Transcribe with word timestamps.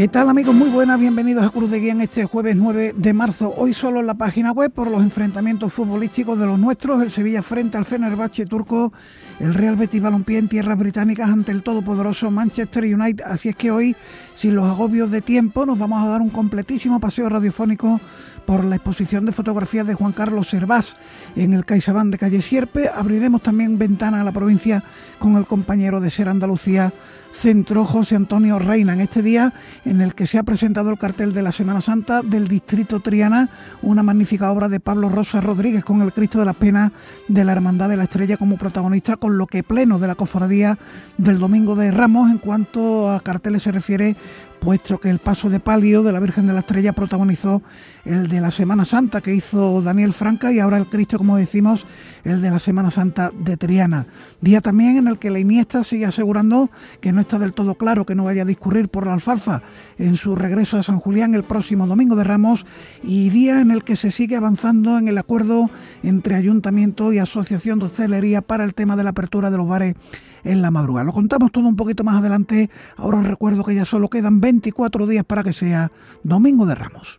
¿Qué 0.00 0.08
tal 0.08 0.30
amigos? 0.30 0.54
Muy 0.54 0.70
buenas, 0.70 0.98
bienvenidos 0.98 1.44
a 1.44 1.50
Cruz 1.50 1.70
de 1.70 1.78
Guía 1.78 1.92
en 1.92 2.00
este 2.00 2.24
jueves 2.24 2.56
9 2.56 2.94
de 2.96 3.12
marzo. 3.12 3.52
Hoy 3.54 3.74
solo 3.74 4.00
en 4.00 4.06
la 4.06 4.14
página 4.14 4.50
web 4.50 4.72
por 4.72 4.90
los 4.90 5.02
enfrentamientos 5.02 5.74
futbolísticos 5.74 6.38
de 6.38 6.46
los 6.46 6.58
nuestros, 6.58 7.02
el 7.02 7.10
Sevilla 7.10 7.42
frente 7.42 7.76
al 7.76 7.84
Fenerbahce 7.84 8.46
turco, 8.46 8.94
el 9.40 9.52
Real 9.52 9.76
Betis 9.76 10.00
Balompié 10.00 10.38
en 10.38 10.48
tierras 10.48 10.78
británicas 10.78 11.28
ante 11.28 11.52
el 11.52 11.62
todopoderoso 11.62 12.30
Manchester 12.30 12.84
United. 12.84 13.26
Así 13.26 13.50
es 13.50 13.56
que 13.56 13.70
hoy, 13.70 13.94
sin 14.32 14.54
los 14.54 14.64
agobios 14.64 15.10
de 15.10 15.20
tiempo, 15.20 15.66
nos 15.66 15.78
vamos 15.78 16.02
a 16.02 16.08
dar 16.08 16.22
un 16.22 16.30
completísimo 16.30 16.98
paseo 16.98 17.28
radiofónico 17.28 18.00
por 18.46 18.64
la 18.64 18.76
exposición 18.76 19.26
de 19.26 19.32
fotografías 19.32 19.86
de 19.86 19.94
Juan 19.94 20.12
Carlos 20.12 20.48
Servás 20.48 20.96
en 21.36 21.52
el 21.52 21.64
CaixaBank 21.64 22.12
de 22.12 22.18
Calle 22.18 22.42
Sierpe. 22.42 22.88
Abriremos 22.88 23.42
también 23.42 23.78
ventana 23.78 24.20
a 24.20 24.24
la 24.24 24.32
provincia 24.32 24.82
con 25.18 25.36
el 25.36 25.46
compañero 25.46 26.00
de 26.00 26.10
Ser 26.10 26.28
Andalucía 26.28 26.92
Centro 27.32 27.84
José 27.84 28.16
Antonio 28.16 28.58
Reina 28.58 28.92
en 28.92 29.00
este 29.00 29.22
día 29.22 29.52
en 29.84 30.00
el 30.00 30.14
que 30.14 30.26
se 30.26 30.38
ha 30.38 30.42
presentado 30.42 30.90
el 30.90 30.98
cartel 30.98 31.32
de 31.32 31.42
la 31.42 31.52
Semana 31.52 31.80
Santa 31.80 32.22
del 32.22 32.48
Distrito 32.48 33.00
Triana, 33.00 33.48
una 33.82 34.02
magnífica 34.02 34.50
obra 34.50 34.68
de 34.68 34.80
Pablo 34.80 35.08
Rosa 35.08 35.40
Rodríguez 35.40 35.84
con 35.84 36.02
el 36.02 36.12
Cristo 36.12 36.38
de 36.38 36.44
las 36.44 36.56
Penas 36.56 36.92
de 37.28 37.44
la 37.44 37.52
Hermandad 37.52 37.88
de 37.88 37.96
la 37.96 38.04
Estrella 38.04 38.36
como 38.36 38.56
protagonista, 38.56 39.16
con 39.16 39.38
lo 39.38 39.46
que 39.46 39.62
pleno 39.62 39.98
de 39.98 40.08
la 40.08 40.16
cofradía 40.16 40.78
del 41.18 41.38
Domingo 41.38 41.76
de 41.76 41.90
Ramos 41.90 42.30
en 42.30 42.38
cuanto 42.38 43.10
a 43.10 43.20
carteles 43.20 43.62
se 43.62 43.72
refiere 43.72 44.16
puesto 44.60 44.98
que 44.98 45.08
el 45.08 45.18
paso 45.18 45.48
de 45.48 45.58
palio 45.58 46.02
de 46.02 46.12
la 46.12 46.20
Virgen 46.20 46.46
de 46.46 46.52
la 46.52 46.60
Estrella 46.60 46.92
protagonizó 46.92 47.62
el 48.04 48.28
de 48.28 48.40
la 48.40 48.50
Semana 48.50 48.84
Santa 48.84 49.20
que 49.20 49.34
hizo 49.34 49.82
Daniel 49.82 50.12
Franca 50.12 50.52
y 50.52 50.60
ahora 50.60 50.76
el 50.76 50.86
Cristo, 50.86 51.18
como 51.18 51.36
decimos, 51.36 51.86
el 52.24 52.42
de 52.42 52.50
la 52.50 52.58
Semana 52.58 52.90
Santa 52.90 53.30
de 53.36 53.56
Triana. 53.56 54.06
Día 54.40 54.60
también 54.60 54.98
en 54.98 55.08
el 55.08 55.18
que 55.18 55.30
la 55.30 55.38
Iniesta 55.38 55.82
sigue 55.82 56.04
asegurando 56.04 56.70
que 57.00 57.12
no 57.12 57.22
está 57.22 57.38
del 57.38 57.54
todo 57.54 57.74
claro 57.74 58.04
que 58.04 58.14
no 58.14 58.24
vaya 58.24 58.42
a 58.42 58.46
discurrir 58.46 58.88
por 58.88 59.06
la 59.06 59.14
alfalfa 59.14 59.62
en 59.98 60.16
su 60.16 60.36
regreso 60.36 60.76
a 60.76 60.82
San 60.82 61.00
Julián 61.00 61.34
el 61.34 61.44
próximo 61.44 61.86
domingo 61.86 62.14
de 62.14 62.24
Ramos 62.24 62.66
y 63.02 63.30
día 63.30 63.60
en 63.60 63.70
el 63.70 63.82
que 63.82 63.96
se 63.96 64.10
sigue 64.10 64.36
avanzando 64.36 64.98
en 64.98 65.08
el 65.08 65.18
acuerdo 65.18 65.70
entre 66.02 66.34
Ayuntamiento 66.34 67.12
y 67.12 67.18
Asociación 67.18 67.78
de 67.78 67.86
Hostelería 67.86 68.42
para 68.42 68.64
el 68.64 68.74
tema 68.74 68.96
de 68.96 69.04
la 69.04 69.10
apertura 69.10 69.50
de 69.50 69.56
los 69.56 69.68
bares 69.68 69.94
en 70.44 70.62
la 70.62 70.70
madrugada. 70.70 71.04
Lo 71.04 71.12
contamos 71.12 71.52
todo 71.52 71.68
un 71.68 71.76
poquito 71.76 72.04
más 72.04 72.16
adelante. 72.16 72.70
Ahora 72.96 73.18
os 73.18 73.26
recuerdo 73.26 73.64
que 73.64 73.74
ya 73.74 73.84
solo 73.84 74.08
quedan 74.08 74.40
24 74.40 75.06
días 75.06 75.24
para 75.24 75.42
que 75.42 75.52
sea 75.52 75.90
Domingo 76.22 76.66
de 76.66 76.74
Ramos. 76.74 77.16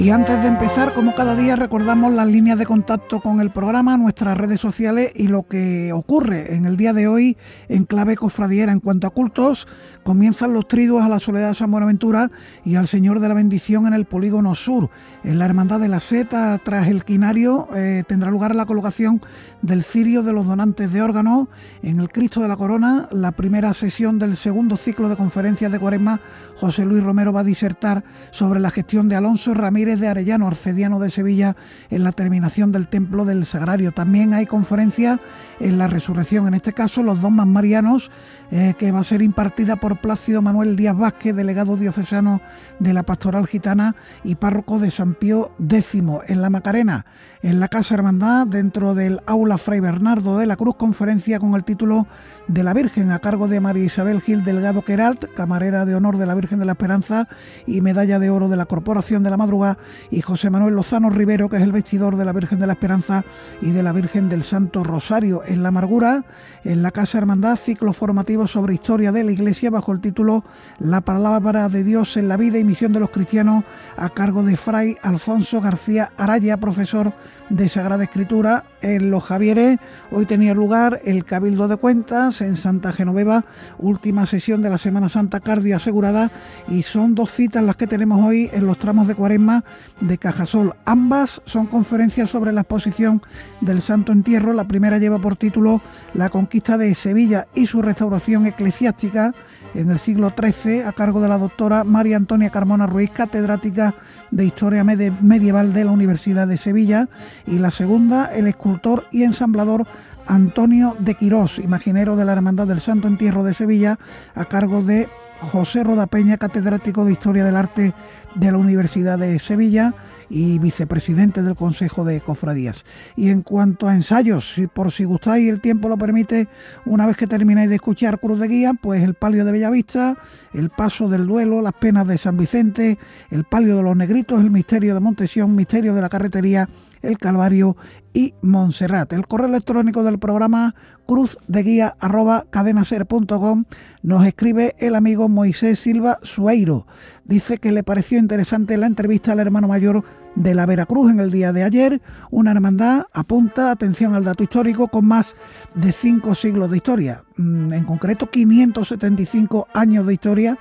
Y 0.00 0.10
antes 0.10 0.40
de 0.42 0.46
empezar, 0.46 0.94
como 0.94 1.16
cada 1.16 1.34
día, 1.34 1.56
recordamos 1.56 2.12
las 2.12 2.28
líneas 2.28 2.56
de 2.56 2.66
contacto 2.66 3.18
con 3.18 3.40
el 3.40 3.50
programa, 3.50 3.96
nuestras 3.96 4.38
redes 4.38 4.60
sociales 4.60 5.10
y 5.16 5.26
lo 5.26 5.48
que 5.48 5.92
ocurre 5.92 6.54
en 6.54 6.66
el 6.66 6.76
día 6.76 6.92
de 6.92 7.08
hoy 7.08 7.36
en 7.68 7.84
clave 7.84 8.14
cofradiera. 8.14 8.70
En 8.70 8.78
cuanto 8.78 9.08
a 9.08 9.10
cultos, 9.10 9.66
comienzan 10.04 10.52
los 10.52 10.68
triduos 10.68 11.02
a 11.02 11.08
la 11.08 11.18
Soledad 11.18 11.48
de 11.48 11.54
San 11.56 11.72
Buenaventura 11.72 12.30
y 12.64 12.76
al 12.76 12.86
Señor 12.86 13.18
de 13.18 13.26
la 13.26 13.34
Bendición 13.34 13.88
en 13.88 13.92
el 13.92 14.04
Polígono 14.04 14.54
Sur. 14.54 14.88
En 15.24 15.40
la 15.40 15.46
Hermandad 15.46 15.80
de 15.80 15.88
la 15.88 15.98
Seta, 15.98 16.60
tras 16.64 16.86
el 16.86 17.04
quinario, 17.04 17.68
eh, 17.74 18.04
tendrá 18.06 18.30
lugar 18.30 18.54
la 18.54 18.66
colocación 18.66 19.20
del 19.62 19.82
cirio 19.82 20.22
de 20.22 20.32
los 20.32 20.46
donantes 20.46 20.92
de 20.92 21.02
órganos. 21.02 21.48
En 21.82 21.98
el 21.98 22.08
Cristo 22.10 22.40
de 22.40 22.46
la 22.46 22.56
Corona, 22.56 23.08
la 23.10 23.32
primera 23.32 23.74
sesión 23.74 24.20
del 24.20 24.36
segundo 24.36 24.76
ciclo 24.76 25.08
de 25.08 25.16
conferencias 25.16 25.72
de 25.72 25.80
Cuaresma, 25.80 26.20
José 26.54 26.84
Luis 26.84 27.02
Romero 27.02 27.32
va 27.32 27.40
a 27.40 27.44
disertar 27.44 28.04
sobre 28.30 28.60
la 28.60 28.70
gestión 28.70 29.08
de 29.08 29.16
Alonso 29.16 29.54
Ramírez 29.54 29.87
de 29.96 30.08
Arellano, 30.08 30.46
arcediano 30.46 30.98
de 30.98 31.10
Sevilla, 31.10 31.56
en 31.90 32.04
la 32.04 32.12
terminación 32.12 32.72
del 32.72 32.88
Templo 32.88 33.24
del 33.24 33.46
Sagrario. 33.46 33.92
También 33.92 34.34
hay 34.34 34.46
conferencia 34.46 35.20
en 35.60 35.78
la 35.78 35.86
resurrección, 35.86 36.46
en 36.46 36.54
este 36.54 36.72
caso 36.72 37.02
los 37.02 37.20
dos 37.20 37.30
marianos, 37.30 38.10
eh, 38.50 38.74
que 38.78 38.92
va 38.92 39.00
a 39.00 39.04
ser 39.04 39.22
impartida 39.22 39.76
por 39.76 40.00
Plácido 40.00 40.42
Manuel 40.42 40.76
Díaz 40.76 40.96
Vázquez, 40.96 41.34
delegado 41.34 41.76
diocesano 41.76 42.40
de 42.78 42.94
la 42.94 43.02
Pastoral 43.02 43.46
Gitana 43.46 43.94
y 44.24 44.36
párroco 44.36 44.78
de 44.78 44.90
San 44.90 45.14
Pío 45.14 45.52
X. 45.58 46.02
En 46.26 46.42
la 46.42 46.50
Macarena, 46.50 47.06
en 47.42 47.60
la 47.60 47.68
Casa 47.68 47.94
Hermandad, 47.94 48.46
dentro 48.46 48.94
del 48.94 49.20
aula 49.26 49.58
Fray 49.58 49.80
Bernardo 49.80 50.38
de 50.38 50.46
la 50.46 50.56
Cruz, 50.56 50.76
conferencia 50.76 51.38
con 51.38 51.54
el 51.54 51.64
título 51.64 52.06
de 52.46 52.62
la 52.62 52.72
Virgen 52.72 53.10
a 53.10 53.18
cargo 53.18 53.48
de 53.48 53.60
María 53.60 53.84
Isabel 53.84 54.20
Gil 54.20 54.44
Delgado 54.44 54.82
Queralt, 54.82 55.26
camarera 55.34 55.84
de 55.84 55.94
honor 55.94 56.16
de 56.16 56.26
la 56.26 56.34
Virgen 56.34 56.58
de 56.58 56.64
la 56.64 56.72
Esperanza 56.72 57.28
y 57.66 57.80
medalla 57.80 58.18
de 58.18 58.30
oro 58.30 58.48
de 58.48 58.56
la 58.56 58.66
Corporación 58.66 59.22
de 59.22 59.30
la 59.30 59.36
Madrugada, 59.36 59.77
y 60.10 60.20
José 60.22 60.50
Manuel 60.50 60.74
Lozano 60.74 61.10
Rivero, 61.10 61.48
que 61.48 61.56
es 61.56 61.62
el 61.62 61.72
vestidor 61.72 62.16
de 62.16 62.24
la 62.24 62.32
Virgen 62.32 62.58
de 62.58 62.66
la 62.66 62.74
Esperanza 62.74 63.24
y 63.60 63.70
de 63.70 63.82
la 63.82 63.92
Virgen 63.92 64.28
del 64.28 64.42
Santo 64.42 64.84
Rosario. 64.84 65.42
En 65.46 65.62
la 65.62 65.68
Amargura, 65.68 66.24
en 66.64 66.82
la 66.82 66.90
Casa 66.90 67.18
Hermandad, 67.18 67.56
ciclo 67.56 67.92
formativo 67.92 68.46
sobre 68.46 68.74
historia 68.74 69.12
de 69.12 69.24
la 69.24 69.32
Iglesia 69.32 69.70
bajo 69.70 69.92
el 69.92 70.00
título 70.00 70.44
La 70.78 71.00
palabra 71.00 71.68
de 71.68 71.84
Dios 71.84 72.16
en 72.16 72.28
la 72.28 72.36
vida 72.36 72.58
y 72.58 72.64
misión 72.64 72.92
de 72.92 73.00
los 73.00 73.10
cristianos 73.10 73.64
a 73.96 74.08
cargo 74.10 74.42
de 74.42 74.56
Fray 74.56 74.96
Alfonso 75.02 75.60
García 75.60 76.12
Araya, 76.16 76.56
profesor 76.56 77.12
de 77.50 77.68
Sagrada 77.68 78.04
Escritura 78.04 78.64
en 78.80 79.10
Los 79.10 79.24
Javieres. 79.24 79.78
Hoy 80.10 80.26
tenía 80.26 80.54
lugar 80.54 81.00
el 81.04 81.24
Cabildo 81.24 81.68
de 81.68 81.76
Cuentas 81.76 82.40
en 82.40 82.56
Santa 82.56 82.92
Genoveva, 82.92 83.44
última 83.78 84.26
sesión 84.26 84.62
de 84.62 84.70
la 84.70 84.78
Semana 84.78 85.08
Santa 85.08 85.40
Cardio 85.40 85.76
asegurada 85.76 86.30
y 86.68 86.82
son 86.82 87.14
dos 87.14 87.32
citas 87.32 87.64
las 87.64 87.76
que 87.76 87.86
tenemos 87.86 88.24
hoy 88.24 88.50
en 88.52 88.66
los 88.66 88.78
tramos 88.78 89.08
de 89.08 89.14
Cuaresma 89.14 89.64
de 90.00 90.18
Cajasol. 90.18 90.74
Ambas 90.84 91.42
son 91.44 91.66
conferencias 91.66 92.30
sobre 92.30 92.52
la 92.52 92.62
exposición 92.62 93.22
del 93.60 93.80
Santo 93.80 94.12
Entierro. 94.12 94.52
La 94.52 94.68
primera 94.68 94.98
lleva 94.98 95.18
por 95.18 95.36
título 95.36 95.80
La 96.14 96.30
conquista 96.30 96.78
de 96.78 96.94
Sevilla 96.94 97.46
y 97.54 97.66
su 97.66 97.82
restauración 97.82 98.46
eclesiástica 98.46 99.34
en 99.74 99.90
el 99.90 99.98
siglo 99.98 100.32
XIII 100.36 100.82
a 100.82 100.92
cargo 100.92 101.20
de 101.20 101.28
la 101.28 101.38
doctora 101.38 101.84
María 101.84 102.16
Antonia 102.16 102.50
Carmona 102.50 102.86
Ruiz, 102.86 103.10
catedrática 103.10 103.94
de 104.30 104.44
Historia 104.44 104.84
Medieval 104.84 105.72
de 105.72 105.84
la 105.84 105.90
Universidad 105.90 106.46
de 106.46 106.56
Sevilla, 106.56 107.08
y 107.46 107.58
la 107.58 107.70
segunda, 107.70 108.26
el 108.26 108.46
escultor 108.46 109.06
y 109.10 109.22
ensamblador 109.22 109.86
Antonio 110.26 110.94
de 110.98 111.14
Quirós, 111.14 111.58
imaginero 111.58 112.14
de 112.14 112.24
la 112.24 112.32
Hermandad 112.32 112.66
del 112.66 112.80
Santo 112.80 113.08
Entierro 113.08 113.42
de 113.44 113.54
Sevilla, 113.54 113.98
a 114.34 114.44
cargo 114.44 114.82
de 114.82 115.08
José 115.40 115.84
Rodapeña, 115.84 116.36
catedrático 116.36 117.04
de 117.04 117.12
Historia 117.12 117.44
del 117.44 117.56
Arte 117.56 117.94
de 118.34 118.52
la 118.52 118.58
Universidad 118.58 119.18
de 119.18 119.38
Sevilla 119.38 119.94
y 120.30 120.58
vicepresidente 120.58 121.42
del 121.42 121.56
Consejo 121.56 122.04
de 122.04 122.20
Cofradías. 122.20 122.84
Y 123.16 123.30
en 123.30 123.42
cuanto 123.42 123.88
a 123.88 123.94
ensayos, 123.94 124.54
si 124.54 124.66
por 124.66 124.92
si 124.92 125.04
gustáis 125.04 125.48
el 125.48 125.60
tiempo 125.60 125.88
lo 125.88 125.96
permite, 125.96 126.48
una 126.84 127.06
vez 127.06 127.16
que 127.16 127.26
termináis 127.26 127.68
de 127.68 127.76
escuchar 127.76 128.20
Cruz 128.20 128.40
de 128.40 128.48
Guía, 128.48 128.72
pues 128.74 129.02
el 129.02 129.14
palio 129.14 129.44
de 129.44 129.52
Bellavista, 129.52 130.16
el 130.52 130.70
paso 130.70 131.08
del 131.08 131.26
duelo, 131.26 131.62
las 131.62 131.74
penas 131.74 132.06
de 132.06 132.18
San 132.18 132.36
Vicente, 132.36 132.98
el 133.30 133.44
palio 133.44 133.76
de 133.76 133.82
los 133.82 133.96
negritos, 133.96 134.40
el 134.40 134.50
misterio 134.50 134.94
de 134.94 135.00
Montesión, 135.00 135.54
misterio 135.54 135.94
de 135.94 136.02
la 136.02 136.08
carretería, 136.08 136.68
el 137.02 137.18
Calvario 137.18 137.76
y 138.18 138.34
Montserrat. 138.42 139.12
El 139.12 139.28
correo 139.28 139.46
electrónico 139.46 140.02
del 140.02 140.18
programa 140.18 140.74
cruzdeguía.cadenaser.com 141.06 143.64
nos 144.02 144.26
escribe 144.26 144.74
el 144.80 144.96
amigo 144.96 145.28
Moisés 145.28 145.78
Silva 145.78 146.18
Sueiro. 146.24 146.88
Dice 147.24 147.58
que 147.58 147.70
le 147.70 147.84
pareció 147.84 148.18
interesante 148.18 148.76
la 148.76 148.88
entrevista 148.88 149.30
al 149.30 149.38
hermano 149.38 149.68
mayor 149.68 150.02
de 150.34 150.56
la 150.56 150.66
Veracruz 150.66 151.12
en 151.12 151.20
el 151.20 151.30
día 151.30 151.52
de 151.52 151.62
ayer. 151.62 152.02
Una 152.32 152.50
hermandad 152.50 153.04
apunta, 153.12 153.70
atención 153.70 154.16
al 154.16 154.24
dato 154.24 154.42
histórico, 154.42 154.88
con 154.88 155.06
más 155.06 155.36
de 155.76 155.92
cinco 155.92 156.34
siglos 156.34 156.72
de 156.72 156.78
historia. 156.78 157.22
Mm, 157.36 157.72
en 157.72 157.84
concreto, 157.84 158.28
575 158.28 159.68
años 159.74 160.08
de 160.08 160.14
historia 160.14 160.58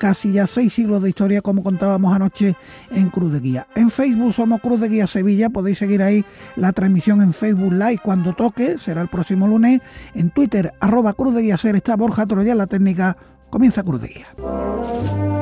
casi 0.00 0.32
ya 0.32 0.46
seis 0.46 0.72
siglos 0.72 1.02
de 1.02 1.10
historia, 1.10 1.42
como 1.42 1.62
contábamos 1.62 2.12
anoche 2.14 2.56
en 2.90 3.10
Cruz 3.10 3.34
de 3.34 3.40
Guía. 3.40 3.66
En 3.76 3.90
Facebook 3.90 4.32
somos 4.32 4.60
Cruz 4.62 4.80
de 4.80 4.88
Guía 4.88 5.06
Sevilla, 5.06 5.50
podéis 5.50 5.76
seguir 5.76 6.02
ahí 6.02 6.24
la 6.56 6.72
transmisión 6.72 7.20
en 7.20 7.34
Facebook 7.34 7.74
Live 7.74 8.00
cuando 8.02 8.32
toque, 8.32 8.78
será 8.78 9.02
el 9.02 9.08
próximo 9.08 9.46
lunes. 9.46 9.82
En 10.14 10.30
Twitter, 10.30 10.72
arroba 10.80 11.12
Cruz 11.12 11.34
de 11.34 11.42
Guía 11.42 11.58
Ser, 11.58 11.76
está 11.76 11.96
Borja 11.96 12.26
Troya, 12.26 12.54
la 12.54 12.66
técnica, 12.66 13.16
comienza 13.50 13.82
Cruz 13.82 14.00
de 14.00 14.08
Guía. 14.08 15.39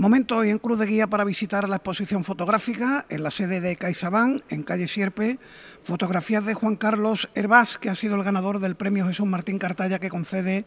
Momento 0.00 0.38
hoy 0.38 0.48
en 0.48 0.58
Cruz 0.58 0.78
de 0.78 0.86
Guía 0.86 1.08
para 1.08 1.24
visitar 1.24 1.68
la 1.68 1.76
exposición 1.76 2.24
fotográfica 2.24 3.04
en 3.10 3.22
la 3.22 3.30
sede 3.30 3.60
de 3.60 3.76
CaixaBank, 3.76 4.40
en 4.48 4.62
calle 4.62 4.88
Sierpe, 4.88 5.38
fotografías 5.82 6.42
de 6.46 6.54
Juan 6.54 6.76
Carlos 6.76 7.28
Herbás, 7.34 7.76
que 7.76 7.90
ha 7.90 7.94
sido 7.94 8.14
el 8.14 8.22
ganador 8.22 8.60
del 8.60 8.76
premio 8.76 9.06
Jesús 9.06 9.26
Martín 9.26 9.58
Cartalla 9.58 9.98
que 9.98 10.08
concede 10.08 10.64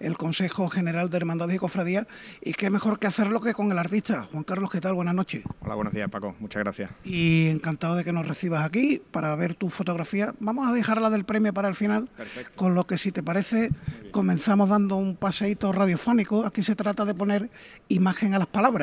el 0.00 0.18
Consejo 0.18 0.68
General 0.68 1.08
de 1.08 1.16
Hermandades 1.16 1.56
y 1.56 1.58
Cofradía, 1.58 2.06
y 2.42 2.52
qué 2.52 2.68
mejor 2.68 2.98
que 2.98 3.06
hacerlo 3.06 3.40
que 3.40 3.54
con 3.54 3.72
el 3.72 3.78
artista. 3.78 4.24
Juan 4.30 4.44
Carlos, 4.44 4.70
¿qué 4.70 4.82
tal? 4.82 4.92
Buenas 4.92 5.14
noches. 5.14 5.44
Hola, 5.60 5.76
buenos 5.76 5.94
días 5.94 6.10
Paco, 6.10 6.34
muchas 6.38 6.62
gracias. 6.62 6.90
Y 7.04 7.48
encantado 7.48 7.96
de 7.96 8.04
que 8.04 8.12
nos 8.12 8.28
recibas 8.28 8.66
aquí 8.66 9.00
para 9.12 9.34
ver 9.34 9.54
tu 9.54 9.70
fotografía. 9.70 10.34
Vamos 10.40 10.68
a 10.68 10.72
dejarla 10.74 11.08
del 11.08 11.24
premio 11.24 11.54
para 11.54 11.68
el 11.68 11.74
final, 11.74 12.10
con 12.54 12.74
lo 12.74 12.86
que 12.86 12.98
si 12.98 13.12
te 13.12 13.22
parece 13.22 13.70
comenzamos 14.10 14.68
dando 14.68 14.96
un 14.96 15.16
paseíto 15.16 15.72
radiofónico. 15.72 16.44
Aquí 16.44 16.62
se 16.62 16.76
trata 16.76 17.06
de 17.06 17.14
poner 17.14 17.48
imagen 17.88 18.34
a 18.34 18.38
las 18.38 18.46
palabras 18.46 18.73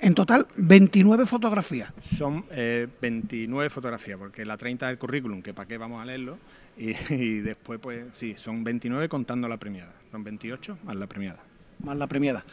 en 0.00 0.14
total, 0.14 0.46
29 0.56 1.26
fotografías. 1.26 1.92
Son 2.02 2.44
29 2.48 3.66
eh, 3.66 3.70
fotografías, 3.70 4.18
porque 4.18 4.44
la 4.44 4.56
30 4.56 4.86
del 4.88 4.98
currículum, 4.98 5.42
que 5.42 5.52
para 5.54 5.66
qué 5.66 5.78
vamos 5.78 6.00
a 6.02 6.04
leerlo, 6.04 6.38
y, 6.76 7.40
después, 7.40 7.78
pues 7.80 8.04
sí, 8.12 8.34
son 8.36 8.64
29 8.64 9.08
contando 9.08 9.48
la 9.48 9.56
premiada. 9.56 9.92
Son 10.10 10.24
28 10.24 10.78
más 10.84 10.96
la 10.96 11.06
premiada. 11.06 11.40
Más 11.80 11.96
la 11.96 12.06
premiada. 12.06 12.44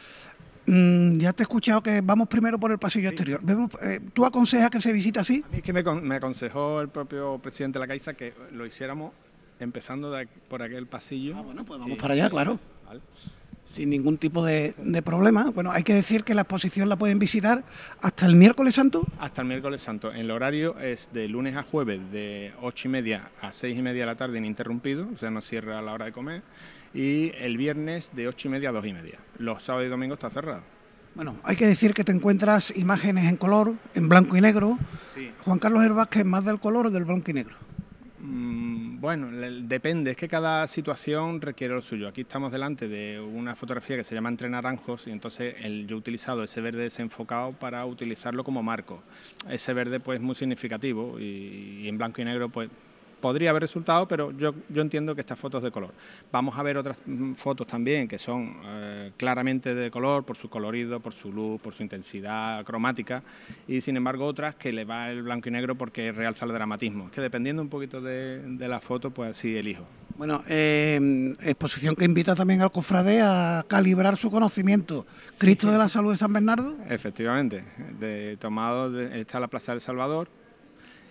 Mm, 0.66 1.18
ya 1.18 1.32
te 1.32 1.42
he 1.42 1.44
escuchado 1.44 1.82
que 1.82 2.00
vamos 2.00 2.28
primero 2.28 2.58
por 2.58 2.70
el 2.70 2.78
pasillo 2.78 3.08
exterior. 3.08 3.40
Eh, 3.82 4.00
¿Tú 4.12 4.24
aconsejas 4.24 4.70
que 4.70 4.80
se 4.80 4.92
visite 4.92 5.20
así? 5.20 5.44
A 5.46 5.52
mí 5.52 5.58
es 5.58 5.62
que 5.62 5.72
me, 5.72 6.14
aconsejó 6.14 6.80
el 6.80 6.88
propio 6.88 7.38
presidente 7.38 7.78
de 7.78 7.80
la 7.80 7.88
Caixa 7.88 8.14
que 8.14 8.34
lo 8.52 8.66
hiciéramos 8.66 9.12
empezando 9.58 10.14
por 10.48 10.62
aquel 10.62 10.86
pasillo. 10.86 11.36
Ah, 11.36 11.42
bueno, 11.42 11.64
pues 11.64 11.80
vamos 11.80 11.98
para 11.98 12.14
allá, 12.14 12.28
claro. 12.28 12.58
Vale 12.86 13.00
sin 13.72 13.90
ningún 13.90 14.18
tipo 14.18 14.44
de, 14.44 14.74
problema. 15.04 15.50
Bueno, 15.50 15.70
hay 15.70 15.82
que 15.82 15.94
decir 15.94 16.24
que 16.24 16.34
la 16.34 16.42
exposición 16.42 16.88
la 16.88 16.96
pueden 16.96 17.18
visitar 17.18 17.64
hasta 18.02 18.26
el 18.26 18.34
miércoles 18.34 18.74
santo. 18.74 19.06
Hasta 19.18 19.42
el 19.42 19.48
miércoles 19.48 19.80
santo. 19.80 20.12
El 20.12 20.30
horario 20.30 20.78
es 20.78 21.10
de 21.12 21.28
lunes 21.28 21.56
a 21.56 21.62
jueves 21.62 22.00
de 22.10 22.52
ocho 22.60 22.88
y 22.88 22.90
media 22.90 23.30
a 23.40 23.52
seis 23.52 23.78
y 23.78 23.82
media 23.82 24.02
de 24.02 24.06
la 24.06 24.16
tarde 24.16 24.38
ininterrumpido, 24.38 25.08
o 25.14 25.18
sea, 25.18 25.30
no 25.30 25.40
cierra 25.40 25.78
a 25.78 25.82
la 25.82 25.92
hora 25.92 26.06
de 26.06 26.12
comer. 26.12 26.42
Y 26.92 27.32
el 27.38 27.56
viernes 27.56 28.10
de 28.14 28.26
ocho 28.26 28.48
y 28.48 28.50
media 28.50 28.70
a 28.70 28.72
dos 28.72 28.84
y 28.84 28.92
media. 28.92 29.18
Los 29.38 29.62
sábados 29.62 29.86
y 29.86 29.90
domingos 29.90 30.16
está 30.16 30.30
cerrado. 30.30 30.64
Bueno, 31.14 31.36
hay 31.44 31.56
que 31.56 31.66
decir 31.66 31.94
que 31.94 32.04
te 32.04 32.12
encuentras 32.12 32.72
imágenes 32.76 33.28
en 33.28 33.36
color, 33.36 33.74
en 33.94 34.08
blanco 34.08 34.36
y 34.36 34.40
negro. 34.40 34.78
Juan 35.44 35.58
Carlos 35.58 35.84
Herbás, 35.84 36.08
que 36.08 36.20
es 36.20 36.26
más 36.26 36.44
del 36.44 36.58
color 36.58 36.86
o 36.86 36.90
del 36.90 37.04
blanco 37.04 37.30
y 37.30 37.34
negro. 37.34 37.56
Mm, 38.20 38.69
bueno, 39.00 39.30
depende, 39.62 40.10
es 40.10 40.16
que 40.18 40.28
cada 40.28 40.66
situación 40.68 41.40
requiere 41.40 41.72
lo 41.72 41.80
suyo. 41.80 42.06
Aquí 42.06 42.20
estamos 42.20 42.52
delante 42.52 42.86
de 42.86 43.18
una 43.18 43.56
fotografía 43.56 43.96
que 43.96 44.04
se 44.04 44.14
llama 44.14 44.28
Entre 44.28 44.50
Naranjos 44.50 45.06
y 45.06 45.10
entonces 45.10 45.54
yo 45.86 45.96
he 45.96 45.98
utilizado 45.98 46.44
ese 46.44 46.60
verde 46.60 46.82
desenfocado 46.82 47.52
para 47.52 47.86
utilizarlo 47.86 48.44
como 48.44 48.62
marco. 48.62 49.02
Ese 49.48 49.72
verde 49.72 50.00
pues 50.00 50.20
muy 50.20 50.34
significativo 50.34 51.18
y 51.18 51.88
en 51.88 51.96
blanco 51.96 52.20
y 52.20 52.26
negro 52.26 52.50
pues 52.50 52.68
podría 53.20 53.50
haber 53.50 53.62
resultado, 53.62 54.08
pero 54.08 54.32
yo, 54.32 54.54
yo 54.68 54.82
entiendo 54.82 55.14
que 55.14 55.20
estas 55.20 55.38
fotos 55.38 55.62
de 55.62 55.70
color. 55.70 55.92
Vamos 56.32 56.58
a 56.58 56.62
ver 56.62 56.76
otras 56.76 56.96
mm, 57.06 57.34
fotos 57.34 57.66
también 57.66 58.08
que 58.08 58.18
son 58.18 58.56
eh, 58.64 59.12
claramente 59.16 59.74
de 59.74 59.90
color 59.90 60.24
por 60.24 60.36
su 60.36 60.48
colorido, 60.48 61.00
por 61.00 61.12
su 61.12 61.32
luz, 61.32 61.60
por 61.60 61.74
su 61.74 61.82
intensidad 61.82 62.64
cromática 62.64 63.22
y 63.68 63.80
sin 63.80 63.96
embargo 63.96 64.26
otras 64.26 64.54
que 64.54 64.72
le 64.72 64.84
va 64.84 65.10
el 65.10 65.22
blanco 65.22 65.48
y 65.48 65.52
negro 65.52 65.74
porque 65.74 66.12
realza 66.12 66.44
el 66.44 66.52
dramatismo. 66.52 67.10
que 67.10 67.20
dependiendo 67.20 67.62
un 67.62 67.68
poquito 67.68 68.00
de, 68.00 68.68
la 68.68 68.80
foto, 68.80 69.10
pues 69.10 69.30
así 69.30 69.56
elijo. 69.56 69.84
Bueno, 70.16 70.42
eh, 70.48 71.34
exposición 71.40 71.96
que 71.96 72.04
invita 72.04 72.34
también 72.34 72.60
al 72.60 72.70
cofrade 72.70 73.20
a 73.22 73.64
calibrar 73.66 74.16
su 74.16 74.30
conocimiento. 74.30 75.06
Cristo 75.38 75.70
de 75.70 75.78
la 75.78 75.88
Salud 75.88 76.10
de 76.10 76.18
San 76.18 76.32
Bernardo. 76.32 76.74
Efectivamente, 76.88 77.64
de, 77.98 78.36
tomado 78.38 79.00
está 79.00 79.40
la 79.40 79.48
Plaza 79.48 79.72
del 79.72 79.80
Salvador, 79.80 80.28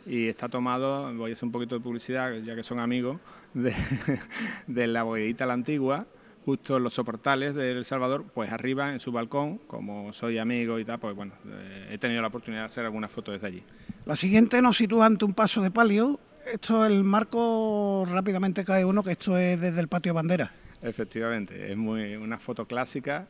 y 0.10 0.28
está 0.28 0.50
tomado, 0.50 1.14
voy 1.14 1.30
a 1.30 1.34
hacer 1.34 1.46
un 1.46 1.52
poquito 1.52 1.76
de 1.76 1.82
publicidad, 1.82 2.34
ya 2.42 2.56
que 2.56 2.64
son 2.64 2.80
amigos, 2.80 3.20
de, 3.54 4.88
la 4.88 5.04
bodeguita 5.04 5.46
La 5.46 5.54
Antigua, 5.54 6.08
justo 6.46 6.78
en 6.78 6.84
los 6.84 6.94
soportales 6.94 7.54
de 7.54 7.72
El 7.72 7.86
Salvador, 7.86 8.26
pues 8.34 8.52
arriba 8.52 8.92
en 8.92 9.00
su 9.00 9.12
balcón, 9.12 9.60
como 9.68 10.12
soy 10.12 10.40
amigo 10.40 10.80
y 10.80 10.86
tal, 10.86 11.00
pues 11.00 11.16
bueno, 11.16 11.34
eh, 11.46 11.90
he 11.92 11.98
tenido 12.00 12.24
la 12.24 12.30
oportunidad 12.30 12.64
de 12.64 12.66
hacer 12.66 12.86
alguna 12.86 13.08
foto 13.08 13.32
desde 13.32 13.46
allí. 13.46 13.64
La 14.06 14.16
siguiente 14.16 14.60
nos 14.64 14.78
sitúa 14.78 15.06
ante 15.06 15.26
un 15.26 15.36
paso 15.36 15.62
de 15.62 15.70
palio. 15.70 16.20
Esto, 16.52 16.84
el 16.88 17.04
marco 17.04 18.08
rápidamente 18.10 18.66
cae 18.66 18.84
uno, 18.84 19.04
que 19.04 19.12
esto 19.12 19.38
es 19.38 19.62
desde 19.62 19.80
el 19.80 19.90
patio 19.90 20.16
bandera. 20.16 20.52
Efectivamente, 20.82 21.72
es 21.72 21.78
muy 21.78 22.16
una 22.16 22.40
foto 22.40 22.66
clásica, 22.66 23.28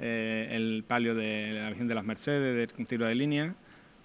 eh, 0.00 0.48
el 0.50 0.82
palio 0.88 1.14
de 1.14 1.52
la 1.52 1.68
Virgen 1.68 1.86
de 1.86 1.94
las 1.94 2.04
Mercedes, 2.04 2.56
del 2.56 2.86
tiro 2.88 3.06
de 3.06 3.14
línea, 3.14 3.54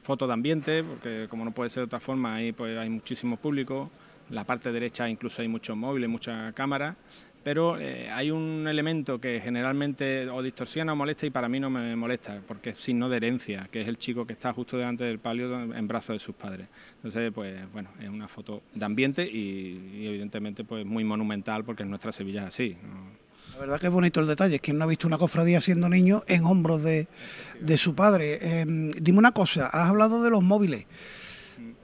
foto 0.01 0.27
de 0.27 0.33
ambiente, 0.33 0.83
porque 0.83 1.27
como 1.29 1.45
no 1.45 1.51
puede 1.51 1.69
ser 1.69 1.81
de 1.81 1.85
otra 1.85 1.99
forma, 1.99 2.35
ahí 2.35 2.51
pues 2.51 2.77
hay 2.77 2.89
muchísimo 2.89 3.37
público, 3.37 3.89
la 4.29 4.45
parte 4.45 4.71
derecha 4.71 5.09
incluso 5.09 5.41
hay 5.41 5.47
muchos 5.47 5.75
móviles, 5.75 6.09
muchas 6.09 6.53
cámaras, 6.53 6.95
pero 7.43 7.79
eh, 7.79 8.09
hay 8.11 8.29
un 8.29 8.67
elemento 8.67 9.19
que 9.19 9.39
generalmente 9.41 10.29
o 10.29 10.43
distorsiona 10.43 10.93
o 10.93 10.95
molesta 10.95 11.25
y 11.25 11.31
para 11.31 11.49
mí 11.49 11.59
no 11.59 11.69
me 11.69 11.95
molesta, 11.95 12.39
porque 12.47 12.71
es 12.71 12.77
signo 12.77 13.09
de 13.09 13.17
herencia, 13.17 13.67
que 13.71 13.81
es 13.81 13.87
el 13.87 13.97
chico 13.97 14.25
que 14.25 14.33
está 14.33 14.53
justo 14.53 14.77
delante 14.77 15.03
del 15.03 15.19
palio 15.19 15.73
en 15.73 15.87
brazos 15.87 16.15
de 16.15 16.19
sus 16.19 16.35
padres. 16.35 16.67
Entonces, 16.97 17.31
pues 17.33 17.71
bueno, 17.71 17.89
es 17.99 18.09
una 18.09 18.27
foto 18.27 18.61
de 18.73 18.85
ambiente 18.85 19.25
y, 19.25 20.05
evidentemente 20.05 20.63
pues 20.63 20.85
muy 20.85 21.03
monumental 21.03 21.63
porque 21.63 21.83
en 21.83 21.89
nuestra 21.89 22.11
Sevilla 22.11 22.41
es 22.41 22.47
así. 22.47 22.77
Verdad 23.61 23.79
que 23.79 23.87
es 23.87 23.93
bonito 23.93 24.19
el 24.19 24.27
detalle, 24.27 24.55
es 24.55 24.61
que 24.61 24.73
no 24.73 24.83
ha 24.83 24.87
visto 24.87 25.07
una 25.07 25.19
cofradía 25.19 25.61
siendo 25.61 25.87
niño 25.87 26.23
en 26.27 26.45
hombros 26.45 26.81
de, 26.83 27.07
su 27.77 27.93
padre. 27.93 28.61
Em, 28.61 28.91
dime 28.91 29.19
una 29.19 29.31
cosa, 29.31 29.67
has 29.67 29.89
hablado 29.89 30.23
de 30.23 30.31
los 30.31 30.41
móviles. 30.41 30.85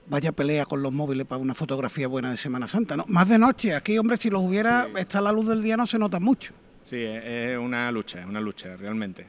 Vaya 0.08 0.32
pelea 0.32 0.66
con 0.66 0.82
los 0.82 0.92
móviles 0.92 1.28
para 1.28 1.40
una 1.42 1.54
fotografía 1.54 2.08
buena 2.08 2.32
de 2.32 2.38
Semana 2.38 2.68
Santa, 2.68 2.98
¿no? 2.98 3.06
Más 3.08 3.30
de 3.30 3.38
noche, 3.38 3.76
aquí, 3.76 3.98
hombre, 3.98 4.18
si 4.18 4.30
los 4.30 4.42
hubiera, 4.42 4.88
está 4.98 5.22
la 5.22 5.32
luz 5.32 5.48
del 5.48 5.62
día, 5.62 5.78
no 5.78 5.86
se 5.86 6.00
nota 6.00 6.20
mucho. 6.20 6.54
Sí, 6.84 6.98
es 6.98 7.58
una 7.58 7.92
lucha, 7.92 8.22
es 8.22 8.26
una 8.26 8.40
lucha, 8.42 8.76
realmente 8.76 9.28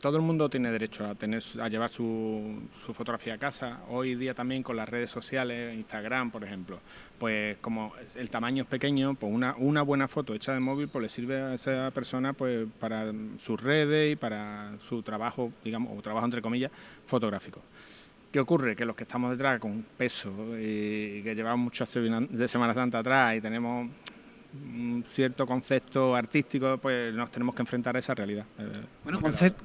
todo 0.00 0.16
el 0.16 0.22
mundo 0.22 0.48
tiene 0.48 0.70
derecho 0.70 1.04
a 1.04 1.14
tener 1.14 1.42
a 1.60 1.68
llevar 1.68 1.90
su, 1.90 2.62
fotografía 2.92 3.34
a 3.34 3.38
casa. 3.38 3.80
Hoy 3.88 4.14
día 4.14 4.34
también 4.34 4.62
con 4.62 4.76
las 4.76 4.88
redes 4.88 5.10
sociales, 5.10 5.74
Instagram, 5.74 6.30
por 6.30 6.44
ejemplo, 6.44 6.78
pues 7.18 7.56
como 7.60 7.92
el 8.14 8.30
tamaño 8.30 8.62
es 8.62 8.68
pequeño, 8.68 9.14
pues 9.14 9.32
una, 9.32 9.82
buena 9.82 10.08
foto 10.08 10.34
hecha 10.34 10.52
de 10.52 10.60
móvil 10.60 10.88
pues 10.88 11.02
le 11.02 11.08
sirve 11.08 11.40
a 11.40 11.54
esa 11.54 11.90
persona 11.90 12.32
pues 12.32 12.66
para 12.78 13.12
sus 13.38 13.60
redes 13.60 14.12
y 14.12 14.16
para 14.16 14.72
su 14.88 15.02
trabajo, 15.02 15.52
digamos, 15.64 15.96
o 15.96 16.02
trabajo 16.02 16.24
entre 16.24 16.42
comillas, 16.42 16.70
fotográfico. 17.06 17.60
¿Qué 18.30 18.40
ocurre? 18.40 18.74
Que 18.74 18.84
los 18.84 18.96
que 18.96 19.04
estamos 19.04 19.30
detrás 19.30 19.60
con 19.60 19.84
peso 19.96 20.32
y 20.58 21.22
que 21.22 21.34
llevamos 21.34 21.64
muchas 21.64 21.92
de 21.94 22.48
Semana 22.48 22.74
Santa 22.74 22.98
atrás 22.98 23.36
y 23.36 23.40
tenemos 23.40 23.88
cierto 25.08 25.46
concepto 25.46 26.14
artístico, 26.14 26.78
pues 26.78 27.14
nos 27.14 27.30
tenemos 27.30 27.54
que 27.54 27.62
enfrentar 27.62 27.96
a 27.96 27.98
esa 27.98 28.14
realidad. 28.14 28.44
Eh, 28.58 28.72
bueno, 29.02 29.20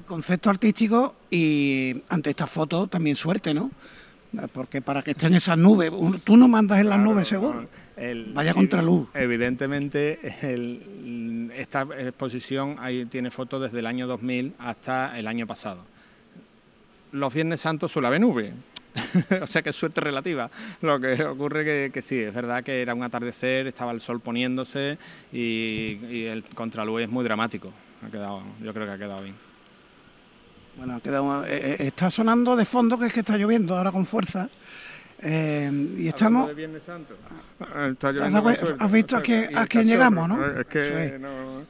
concepto, 0.05 0.49
artístico 0.49 1.15
y 1.29 2.01
ante 2.09 2.31
esta 2.31 2.47
foto 2.47 2.87
también 2.87 3.15
suerte, 3.15 3.53
¿no? 3.53 3.71
Porque 4.53 4.81
para 4.81 5.01
que 5.01 5.11
estén 5.11 5.33
esas 5.33 5.57
nubes, 5.57 5.91
tú 6.23 6.37
no 6.37 6.47
mandas 6.47 6.79
en 6.79 6.89
las 6.89 6.99
nubes 6.99 7.27
seguro. 7.27 7.67
Vaya 8.33 8.53
contraluz. 8.53 9.09
Evidentemente, 9.13 10.19
esta 11.57 11.87
exposición 11.97 12.77
ahí 12.79 13.05
tiene 13.05 13.31
fotos 13.31 13.61
desde 13.63 13.79
el 13.79 13.87
año 13.87 14.07
2000 14.07 14.53
hasta 14.59 15.17
el 15.17 15.27
año 15.27 15.47
pasado. 15.47 15.83
Los 17.11 17.33
Viernes 17.33 17.59
Santos 17.61 17.91
suele 17.91 18.07
haber 18.07 18.21
nube, 18.21 18.53
o 19.41 19.47
sea 19.47 19.61
que 19.61 19.69
es 19.69 19.75
suerte 19.75 20.01
relativa. 20.01 20.49
Lo 20.81 20.99
que 20.99 21.23
ocurre 21.23 21.65
que, 21.65 21.91
que 21.93 22.01
sí, 22.01 22.19
es 22.19 22.33
verdad 22.33 22.63
que 22.63 22.81
era 22.81 22.93
un 22.93 23.03
atardecer, 23.03 23.67
estaba 23.67 23.91
el 23.91 24.01
sol 24.01 24.19
poniéndose 24.19 24.97
y, 25.31 26.25
el 26.25 26.43
contraluz 26.55 27.03
es 27.03 27.09
muy 27.09 27.23
dramático. 27.23 27.71
Ha 28.05 28.09
quedado, 28.09 28.43
yo 28.61 28.73
creo 28.73 28.85
que 28.85 28.91
ha 28.93 28.97
quedado 28.97 29.23
bien. 29.23 29.35
Bueno, 30.77 30.95
ha 30.95 31.01
quedado, 31.01 31.45
eh, 31.45 31.49
eh, 31.49 31.75
está 31.79 32.09
sonando 32.09 32.55
de 32.55 32.65
fondo 32.65 32.97
que 32.97 33.07
es 33.07 33.13
que 33.13 33.19
está 33.19 33.37
lloviendo 33.37 33.77
ahora 33.77 33.91
con 33.91 34.05
fuerza. 34.05 34.49
Eh, 35.21 35.95
y 35.97 36.07
estamos. 36.07 36.47
De 36.47 36.53
Viernes 36.53 36.83
Santo. 36.83 37.15
Ah, 37.59 37.91
¿Has 38.79 38.91
visto 38.91 39.17
a 39.17 39.21
quién, 39.21 39.87
llegamos, 39.87 40.29
no? 40.29 40.45
Es 40.45 40.65
que 40.67 41.17
no, 41.19 41.65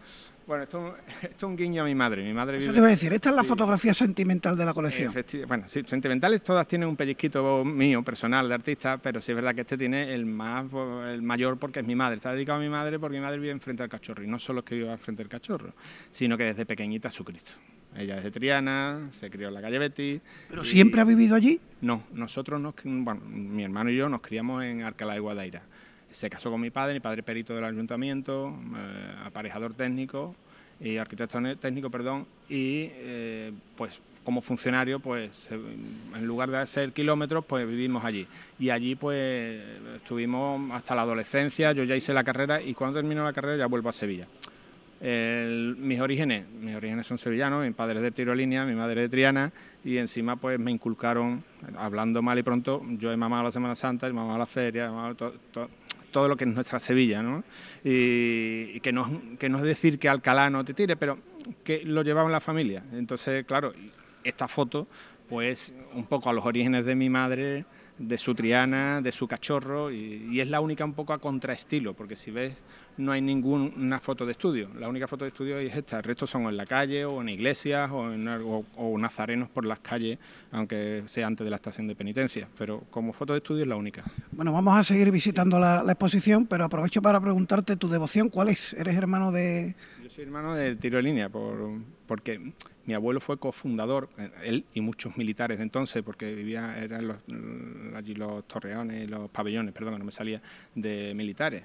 bueno, 0.49 0.63
esto, 0.63 0.95
es 1.21 1.43
un 1.43 1.55
guiño 1.55 1.83
a 1.83 1.85
mi 1.85 1.93
madre. 1.93 2.23
Mi 2.23 2.33
madre 2.33 2.57
Eso 2.57 2.71
te 2.71 2.79
iba 2.79 2.87
a 2.87 2.89
decir, 2.89 3.13
esta 3.13 3.29
es 3.29 3.35
la 3.35 3.43
fotografía 3.43 3.93
sentimental 3.93 4.57
de 4.57 4.65
la 4.65 4.73
colección. 4.73 5.13
bueno, 5.47 5.65
sí, 5.67 5.83
sentimentales 5.85 6.41
todas 6.41 6.67
tienen 6.67 6.89
un 6.89 6.95
pellizquito 6.95 7.63
mío, 7.63 8.03
personal, 8.03 8.49
de 8.49 8.55
artista, 8.55 8.97
pero 8.97 9.21
sí 9.21 9.31
es 9.31 9.35
verdad 9.35 9.53
que 9.53 9.61
este 9.61 9.77
tiene 9.77 10.11
el 10.11 10.25
más 10.25 10.65
el 11.07 11.21
mayor 11.21 11.57
porque 11.57 11.81
es 11.81 11.85
mi 11.85 11.95
madre. 11.95 12.17
Está 12.17 12.33
dedicado 12.33 12.57
a 12.57 12.61
mi 12.61 12.69
madre 12.69 12.97
porque 12.97 13.17
mi 13.17 13.23
madre 13.23 13.37
vive 13.37 13.51
enfrente 13.51 13.83
al 13.83 13.89
cachorro. 13.89 14.23
Y 14.23 14.27
no 14.27 14.39
solo 14.39 14.61
es 14.61 14.65
que 14.65 14.73
vive 14.73 14.91
enfrente 14.91 15.21
al 15.21 15.29
cachorro, 15.29 15.73
sino 16.09 16.35
que 16.35 16.45
desde 16.45 16.65
pequeñita 16.65 17.11
su 17.11 17.23
Cristo. 17.23 17.51
Ella 17.95 18.17
es 18.17 18.23
de 18.23 18.31
Triana, 18.31 19.09
se 19.11 19.29
crió 19.29 19.49
en 19.49 19.53
la 19.53 19.61
calle 19.61 19.77
Betty. 19.77 20.19
¿Pero 20.49 20.63
siempre 20.63 20.99
ha 21.01 21.03
vivido 21.03 21.35
allí? 21.35 21.59
No, 21.81 22.03
nosotros, 22.11 22.59
nos, 22.59 22.73
bueno, 22.83 23.21
mi 23.21 23.63
hermano 23.63 23.91
y 23.91 23.97
yo 23.97 24.09
nos 24.09 24.21
criamos 24.21 24.63
en 24.63 24.81
Alcalá 24.81 25.13
de 25.13 25.19
Guadaira 25.19 25.63
se 26.11 26.29
casó 26.29 26.51
con 26.51 26.61
mi 26.61 26.69
padre, 26.69 26.95
mi 26.95 26.99
padre 26.99 27.23
perito 27.23 27.55
del 27.55 27.63
ayuntamiento, 27.63 28.55
eh, 28.75 29.13
aparejador 29.25 29.73
técnico 29.73 30.35
y 30.79 30.97
arquitecto 30.97 31.39
técnico, 31.59 31.89
perdón, 31.89 32.25
y 32.47 32.89
eh, 32.91 33.51
pues 33.75 34.01
como 34.23 34.41
funcionario, 34.41 34.99
pues 34.99 35.49
en 35.51 36.25
lugar 36.25 36.51
de 36.51 36.57
hacer 36.57 36.91
kilómetros, 36.91 37.43
pues 37.45 37.67
vivimos 37.67 38.03
allí. 38.03 38.27
Y 38.59 38.69
allí 38.69 38.95
pues 38.95 39.61
estuvimos 39.95 40.71
hasta 40.71 40.93
la 40.93 41.01
adolescencia, 41.01 41.71
yo 41.71 41.83
ya 41.83 41.95
hice 41.95 42.13
la 42.13 42.23
carrera 42.23 42.61
y 42.61 42.73
cuando 42.73 42.99
termino 42.99 43.23
la 43.23 43.33
carrera 43.33 43.57
ya 43.57 43.65
vuelvo 43.65 43.89
a 43.89 43.93
Sevilla. 43.93 44.27
mis 45.01 45.99
orígenes, 45.99 46.47
mis 46.49 46.75
orígenes 46.75 47.07
son 47.07 47.17
sevillanos, 47.17 47.65
mi 47.65 47.71
padre 47.71 47.97
es 47.97 48.03
de 48.03 48.11
Tirolínea, 48.11 48.65
mi 48.65 48.75
madre 48.75 49.01
de 49.01 49.09
Triana 49.09 49.51
y 49.83 49.97
encima 49.97 50.35
pues 50.35 50.59
me 50.59 50.71
inculcaron, 50.71 51.43
hablando 51.77 52.21
mal 52.21 52.37
y 52.37 52.43
pronto, 52.43 52.83
yo 52.99 53.11
he 53.11 53.17
mamado 53.17 53.43
la 53.43 53.51
Semana 53.51 53.75
Santa, 53.75 54.07
he 54.07 54.13
mamado 54.13 54.37
la 54.37 54.45
feria, 54.45 54.85
he 54.85 54.89
mamado 54.89 55.31
todo, 56.11 56.27
lo 56.27 56.37
que 56.37 56.45
es 56.45 56.53
nuestra 56.53 56.79
Sevilla, 56.79 57.21
¿no? 57.21 57.43
Y, 57.83 58.79
que, 58.81 58.91
no, 58.91 59.21
que 59.39 59.49
no 59.49 59.57
es 59.57 59.63
decir 59.63 59.99
que 59.99 60.09
Alcalá 60.09 60.49
no 60.49 60.63
te 60.65 60.73
tire, 60.73 60.95
pero 60.95 61.17
que 61.63 61.83
lo 61.83 62.03
llevaba 62.03 62.29
la 62.29 62.39
familia. 62.39 62.83
Entonces, 62.93 63.45
claro, 63.45 63.73
esta 64.23 64.47
foto, 64.47 64.87
pues 65.27 65.73
un 65.93 66.05
poco 66.05 66.29
a 66.29 66.33
los 66.33 66.45
orígenes 66.45 66.85
de 66.85 66.95
mi 66.95 67.09
madre, 67.09 67.65
de 67.99 68.17
su 68.17 68.33
triana, 68.33 69.01
de 69.01 69.11
su 69.11 69.27
cachorro, 69.27 69.91
y, 69.91 70.39
es 70.39 70.47
la 70.47 70.61
única 70.61 70.85
un 70.85 70.93
poco 70.93 71.13
a 71.13 71.19
contraestilo, 71.19 71.93
porque 71.93 72.15
si 72.15 72.31
ves 72.31 72.53
no 72.97 73.11
hay 73.11 73.21
ninguna 73.21 73.99
foto 73.99 74.25
de 74.25 74.31
estudio, 74.31 74.69
la 74.77 74.89
única 74.89 75.07
foto 75.07 75.25
de 75.25 75.29
estudio 75.29 75.57
es 75.59 75.75
esta, 75.75 75.97
el 75.97 76.03
resto 76.03 76.25
son 76.25 76.43
en 76.43 76.57
la 76.57 76.65
calle 76.65 77.05
o 77.05 77.21
en 77.21 77.29
iglesias 77.29 77.89
o, 77.91 78.11
en, 78.11 78.27
o, 78.27 78.97
nazarenos 78.97 79.49
por 79.49 79.65
las 79.65 79.79
calles, 79.79 80.17
aunque 80.51 81.03
sea 81.05 81.27
antes 81.27 81.43
de 81.45 81.49
la 81.49 81.57
estación 81.57 81.87
de 81.87 81.95
penitencia, 81.95 82.47
pero 82.57 82.83
como 82.89 83.13
foto 83.13 83.33
de 83.33 83.39
estudio 83.39 83.63
es 83.63 83.67
la 83.67 83.75
única. 83.75 84.03
Bueno, 84.31 84.51
vamos 84.53 84.77
a 84.77 84.83
seguir 84.83 85.11
visitando 85.11 85.59
la, 85.59 85.83
exposición, 85.87 86.45
pero 86.45 86.65
aprovecho 86.65 87.01
para 87.01 87.19
preguntarte 87.19 87.75
tu 87.75 87.89
devoción, 87.89 88.29
¿cuál 88.29 88.49
es? 88.49 88.73
¿Eres 88.73 88.95
hermano 88.95 89.31
de...? 89.31 89.75
Yo 90.03 90.09
soy 90.09 90.23
hermano 90.23 90.55
de 90.55 90.75
tiro 90.75 90.97
de 90.97 91.03
línea, 91.03 91.29
por, 91.29 91.57
porque 92.07 92.53
mi 92.89 92.95
abuelo 92.95 93.19
fue 93.19 93.37
cofundador, 93.37 94.09
eh, 94.17 94.31
él 94.43 94.65
y 94.73 94.81
muchos 94.81 95.15
militares 95.15 95.59
de 95.59 95.63
entonces, 95.63 96.01
porque 96.01 96.33
vivía, 96.33 96.75
eran 96.75 97.07
los, 97.07 97.17
allí 97.95 98.15
los 98.15 98.47
torreones, 98.47 99.07
los 99.07 99.29
pabellones, 99.29 99.75
perdón, 99.75 99.99
no 99.99 100.05
me 100.05 100.11
salía, 100.11 100.41
de 100.73 101.13
militares. 101.13 101.61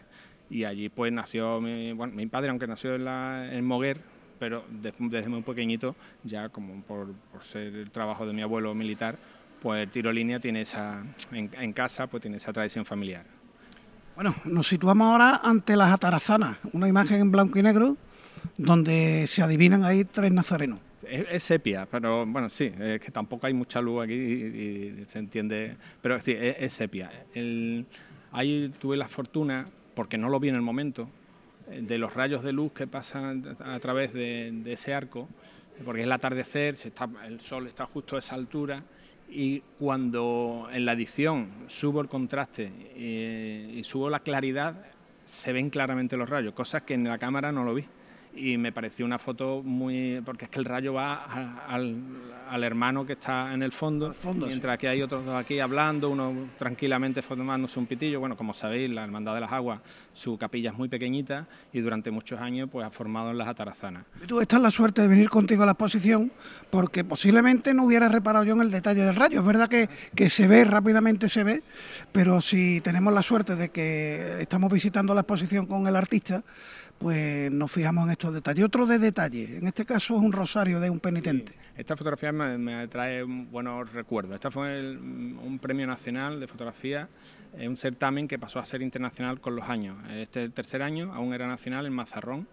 Y 0.50 0.64
allí 0.64 0.90
pues 0.90 1.10
nació 1.14 1.62
mi, 1.62 1.94
mi 1.94 2.26
padre, 2.26 2.50
aunque 2.50 2.66
nació 2.66 2.94
en, 2.94 3.06
la, 3.06 3.48
en 3.50 3.64
Moguer, 3.64 4.02
pero 4.38 4.66
desde 4.68 5.30
muy 5.30 5.40
pequeñito, 5.40 5.96
ya 6.24 6.50
como 6.50 6.82
por, 6.82 7.14
ser 7.40 7.74
el 7.74 7.90
trabajo 7.90 8.26
de 8.26 8.34
mi 8.34 8.42
abuelo 8.42 8.74
militar, 8.74 9.16
pues 9.62 9.82
el 9.82 9.88
tiro 9.88 10.12
línea 10.12 10.40
tiene 10.40 10.60
esa, 10.60 11.02
en, 11.32 11.50
en 11.58 11.72
casa, 11.72 12.06
pues 12.06 12.20
tiene 12.20 12.36
esa 12.36 12.52
tradición 12.52 12.84
familiar. 12.84 13.24
Bueno, 14.14 14.34
nos 14.44 14.68
situamos 14.68 15.06
ahora 15.06 15.40
ante 15.42 15.74
las 15.74 15.90
atarazanas, 15.90 16.58
una 16.74 16.86
imagen 16.86 17.22
en 17.22 17.32
blanco 17.32 17.58
y 17.58 17.62
negro 17.62 17.96
donde 18.58 19.26
se 19.26 19.42
adivinan 19.42 19.84
ahí 19.84 20.04
tres 20.04 20.30
nazarenos. 20.30 20.80
Es, 21.08 21.42
sepia, 21.42 21.86
pero 21.90 22.26
bueno, 22.26 22.48
sí, 22.48 22.72
es 22.78 23.00
que 23.00 23.10
tampoco 23.10 23.46
hay 23.46 23.54
mucha 23.54 23.80
luz 23.80 24.04
aquí 24.04 24.14
y, 24.14 25.04
se 25.06 25.18
entiende, 25.18 25.76
pero 26.00 26.20
sí, 26.20 26.36
es, 26.38 26.72
sepia. 26.72 27.10
ahí 28.32 28.72
tuve 28.78 28.96
la 28.96 29.08
fortuna, 29.08 29.66
porque 29.94 30.18
no 30.18 30.28
lo 30.28 30.40
vi 30.40 30.48
en 30.48 30.54
el 30.56 30.62
momento, 30.62 31.08
de 31.68 31.98
los 31.98 32.14
rayos 32.14 32.42
de 32.42 32.52
luz 32.52 32.72
que 32.72 32.86
pasan 32.86 33.56
a 33.60 33.78
través 33.80 34.12
de, 34.12 34.62
ese 34.66 34.94
arco, 34.94 35.28
porque 35.84 36.02
es 36.02 36.06
el 36.06 36.12
atardecer, 36.12 36.76
se 36.76 36.88
está, 36.88 37.08
el 37.26 37.40
sol 37.40 37.66
está 37.66 37.86
justo 37.86 38.16
a 38.16 38.18
esa 38.18 38.34
altura 38.34 38.82
y 39.28 39.62
cuando 39.78 40.68
en 40.72 40.84
la 40.84 40.92
edición 40.92 41.50
subo 41.66 42.00
el 42.00 42.08
contraste 42.08 42.70
y, 42.96 43.78
y 43.78 43.84
subo 43.84 44.10
la 44.10 44.20
claridad, 44.20 44.92
se 45.24 45.52
ven 45.52 45.70
claramente 45.70 46.16
los 46.16 46.28
rayos, 46.28 46.54
cosas 46.54 46.82
que 46.82 46.94
en 46.94 47.04
la 47.04 47.18
cámara 47.18 47.50
no 47.50 47.64
lo 47.64 47.74
vi 47.74 47.86
y 48.36 48.58
me 48.58 48.72
pareció 48.72 49.04
una 49.06 49.18
foto 49.18 49.62
muy... 49.62 50.20
porque 50.24 50.46
es 50.46 50.50
que 50.50 50.58
el 50.58 50.64
rayo 50.64 50.94
va 50.94 51.24
al, 51.68 52.02
al 52.48 52.64
hermano 52.64 53.06
que 53.06 53.14
está 53.14 53.52
en 53.54 53.62
el 53.62 53.72
fondo, 53.72 54.14
mientras 54.46 54.78
que 54.78 54.88
hay 54.88 55.02
otros 55.02 55.24
dos 55.24 55.34
aquí 55.34 55.60
hablando, 55.60 56.10
uno 56.10 56.50
tranquilamente 56.58 57.22
formándose 57.22 57.78
un 57.78 57.86
pitillo. 57.86 58.20
Bueno, 58.20 58.36
como 58.36 58.54
sabéis, 58.54 58.90
la 58.90 59.04
Hermandad 59.04 59.34
de 59.34 59.40
las 59.40 59.52
Aguas, 59.52 59.80
su 60.14 60.38
capilla 60.38 60.70
es 60.70 60.78
muy 60.78 60.88
pequeñita 60.88 61.46
y 61.72 61.80
durante 61.80 62.10
muchos 62.10 62.40
años 62.40 62.68
pues 62.70 62.86
ha 62.86 62.90
formado 62.90 63.30
en 63.30 63.38
las 63.38 63.48
atarazanas. 63.48 64.04
Tú 64.26 64.40
estás 64.40 64.60
la 64.60 64.70
suerte 64.70 65.02
de 65.02 65.08
venir 65.08 65.28
contigo 65.28 65.64
a 65.64 65.66
la 65.66 65.72
exposición 65.72 66.32
porque 66.70 67.04
posiblemente 67.04 67.74
no 67.74 67.84
hubiera 67.84 68.08
reparado 68.08 68.44
yo 68.44 68.54
en 68.54 68.62
el 68.62 68.70
detalle 68.70 69.02
del 69.02 69.16
rayo. 69.16 69.40
Es 69.40 69.46
verdad 69.46 69.68
que, 69.68 69.88
que 70.14 70.30
se 70.30 70.46
ve, 70.46 70.64
rápidamente 70.64 71.28
se 71.28 71.44
ve, 71.44 71.62
pero 72.12 72.40
si 72.40 72.80
tenemos 72.80 73.12
la 73.12 73.22
suerte 73.22 73.56
de 73.56 73.70
que 73.70 74.40
estamos 74.40 74.72
visitando 74.72 75.14
la 75.14 75.20
exposición 75.20 75.66
con 75.66 75.86
el 75.86 75.96
artista, 75.96 76.42
pues 76.98 77.50
nos 77.50 77.70
fijamos 77.70 78.04
en 78.06 78.12
estos 78.12 78.32
detalles. 78.32 78.64
Otro 78.64 78.86
de 78.86 78.98
detalle, 78.98 79.58
en 79.58 79.66
este 79.66 79.84
caso 79.84 80.16
es 80.16 80.22
un 80.22 80.32
rosario 80.32 80.80
de 80.80 80.90
un 80.90 81.00
penitente. 81.00 81.54
esta 81.76 81.96
fotografía 81.96 82.32
me, 82.32 82.88
trae 82.88 83.22
buenos 83.22 83.92
recuerdos. 83.92 84.34
Esta 84.34 84.50
fue 84.50 84.96
un 85.44 85.58
premio 85.58 85.86
nacional 85.86 86.40
de 86.40 86.46
fotografía, 86.46 87.08
un 87.58 87.76
certamen 87.76 88.26
que 88.26 88.38
pasó 88.38 88.58
a 88.58 88.64
ser 88.64 88.82
internacional 88.82 89.40
con 89.40 89.54
los 89.54 89.68
años. 89.68 89.96
Este 90.10 90.42
el 90.42 90.52
tercer 90.52 90.82
año, 90.82 91.12
aún 91.14 91.34
era 91.34 91.46
nacional 91.46 91.86
en 91.86 91.92
Mazarrón 91.92 92.48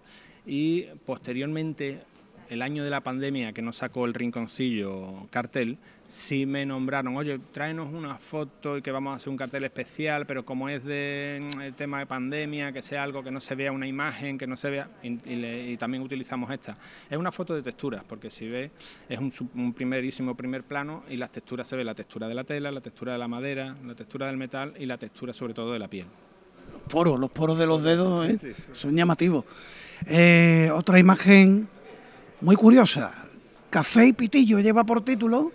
y 0.45 0.83
posteriormente 1.05 2.03
el 2.51 2.61
año 2.61 2.83
de 2.83 2.89
la 2.89 2.99
pandemia 2.99 3.53
que 3.53 3.61
nos 3.61 3.77
sacó 3.77 4.05
el 4.05 4.13
rinconcillo 4.13 5.25
cartel, 5.29 5.77
sí 6.09 6.45
me 6.45 6.65
nombraron, 6.65 7.15
oye, 7.15 7.39
tráenos 7.53 7.93
una 7.93 8.17
foto 8.17 8.77
y 8.77 8.81
que 8.81 8.91
vamos 8.91 9.13
a 9.13 9.15
hacer 9.15 9.29
un 9.29 9.37
cartel 9.37 9.63
especial, 9.63 10.25
pero 10.25 10.43
como 10.43 10.67
es 10.67 10.83
de 10.83 11.49
mm, 11.55 11.61
el 11.61 11.73
tema 11.75 11.99
de 11.99 12.07
pandemia, 12.07 12.73
que 12.73 12.81
sea 12.81 13.03
algo 13.03 13.23
que 13.23 13.31
no 13.31 13.39
se 13.39 13.55
vea 13.55 13.71
una 13.71 13.87
imagen, 13.87 14.37
que 14.37 14.47
no 14.47 14.57
se 14.57 14.69
vea, 14.69 14.89
y, 15.01 15.77
también 15.77 16.03
utilizamos 16.03 16.51
esta. 16.51 16.77
Es 17.09 17.17
una 17.17 17.31
foto 17.31 17.55
de 17.55 17.61
texturas, 17.61 18.03
porque 18.05 18.29
si 18.29 18.49
ves, 18.49 18.69
es 19.07 19.17
un, 19.17 19.71
primerísimo 19.73 20.35
primer 20.35 20.63
plano 20.63 21.05
y 21.09 21.15
las 21.15 21.31
texturas 21.31 21.69
se 21.69 21.77
ve 21.77 21.85
la 21.85 21.95
textura 21.95 22.27
de 22.27 22.35
la 22.35 22.43
tela, 22.43 22.69
la 22.69 22.81
textura 22.81 23.13
de 23.13 23.19
la 23.19 23.29
madera, 23.29 23.77
la 23.85 23.95
textura 23.95 24.27
del 24.27 24.35
metal 24.35 24.73
y 24.77 24.85
la 24.85 24.97
textura 24.97 25.31
sobre 25.31 25.53
todo 25.53 25.71
de 25.71 25.79
la 25.79 25.87
piel. 25.87 26.07
Los 26.73 26.81
poros, 26.81 27.17
los 27.17 27.31
poros 27.31 27.57
de 27.57 27.65
los 27.65 27.81
dedos 27.81 28.27
¿eh? 28.27 28.53
son 28.73 28.93
llamativos. 28.93 29.45
Eh, 30.05 30.69
otra 30.73 30.99
imagen 30.99 31.69
muy 32.41 32.55
curiosa. 32.55 33.11
Café 33.69 34.07
y 34.07 34.13
Pitillo 34.13 34.59
lleva 34.59 34.83
por 34.83 35.03
título, 35.03 35.51